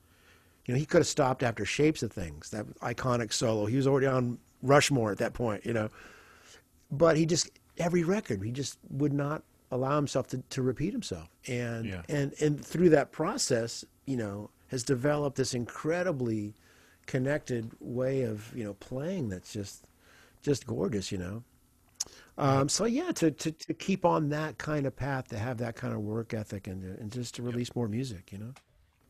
[0.65, 3.67] you know, he could have stopped after Shapes of Things, that iconic solo.
[3.67, 5.89] He was already on Rushmore at that point, you know.
[6.91, 11.29] But he just, every record, he just would not allow himself to, to repeat himself.
[11.49, 12.03] And, yeah.
[12.09, 16.55] and, and through that process, you know, has developed this incredibly–
[17.07, 19.87] connected way of you know playing that's just
[20.43, 21.43] just gorgeous you know
[22.39, 25.75] um, so yeah to, to, to keep on that kind of path to have that
[25.75, 27.77] kind of work ethic and, and just to release yep.
[27.77, 28.53] more music you know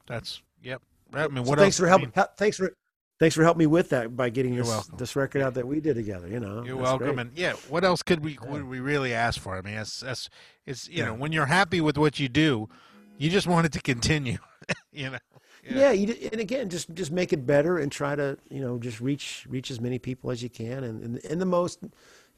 [0.07, 0.81] that's yep
[1.13, 1.79] I mean, what so thanks else?
[1.81, 2.73] for helping I mean, thanks for
[3.19, 5.95] thanks for helping me with that by getting this this record out that we did
[5.95, 7.19] together you know you're welcome great.
[7.19, 8.63] and yeah what else could we yeah.
[8.63, 10.29] we really ask for i mean it's it's,
[10.65, 11.07] it's you yeah.
[11.07, 12.69] know when you're happy with what you do
[13.19, 14.39] you just want it to continue
[14.93, 15.19] you know
[15.69, 19.01] yeah, yeah and again, just just make it better and try to you know just
[19.01, 21.81] reach reach as many people as you can, and in, in the most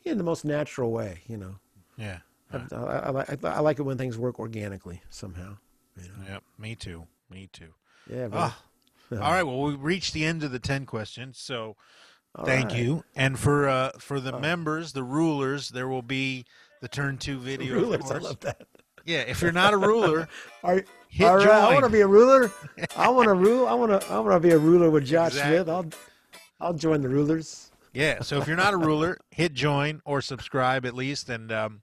[0.04, 1.56] in the most natural way, you know.
[1.96, 2.18] Yeah.
[2.50, 5.58] I, I, I, I, like it when things work organically somehow.
[5.96, 6.32] You know?
[6.32, 7.06] Yep, me too.
[7.30, 7.74] Me too.
[8.10, 8.24] Yeah.
[8.26, 8.67] Ah, but, oh.
[9.12, 9.42] All right.
[9.42, 11.76] Well, we reached the end of the ten questions, so
[12.34, 12.78] All thank right.
[12.78, 13.04] you.
[13.16, 14.38] And for uh, for the oh.
[14.38, 16.44] members, the rulers, there will be
[16.80, 17.74] the turn two video.
[17.74, 18.66] The rulers, I love that.
[19.04, 20.28] Yeah, if you're not a ruler,
[20.62, 21.54] Are, hit all right, join.
[21.54, 22.52] I want to be a ruler.
[22.96, 23.66] I want to rule.
[23.66, 24.12] I want to.
[24.12, 25.56] I want to be a ruler with Josh exactly.
[25.56, 25.68] Smith.
[25.68, 25.86] I'll,
[26.60, 27.70] I'll join the rulers.
[27.94, 28.20] Yeah.
[28.20, 31.80] So if you're not a ruler, hit join or subscribe at least, and um,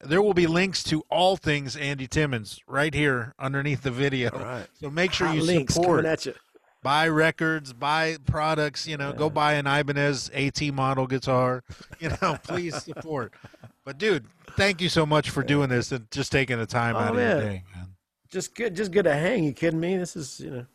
[0.00, 4.30] there will be links to all things Andy Timmons right here underneath the video.
[4.30, 4.66] All right.
[4.80, 6.04] So make sure Hot you links support.
[6.04, 6.34] At you.
[6.82, 8.86] Buy records, buy products.
[8.86, 9.16] You know, yeah.
[9.16, 11.62] go buy an Ibanez AT model guitar.
[12.00, 13.34] You know, please support.
[13.84, 14.24] But dude,
[14.56, 17.36] thank you so much for doing this and just taking the time oh, out man.
[17.36, 17.88] of your day, man.
[18.30, 19.44] Just good, just good to hang.
[19.44, 19.98] You kidding me?
[19.98, 20.66] This is you know.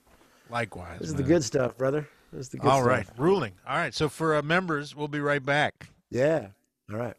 [0.52, 1.00] Likewise.
[1.00, 2.08] This is the good stuff, brother.
[2.32, 2.88] This is the good All stuff.
[2.88, 3.54] right, ruling.
[3.68, 3.94] All right.
[3.94, 5.90] So for uh, members, we'll be right back.
[6.12, 6.50] Yeah.
[6.92, 7.16] All right.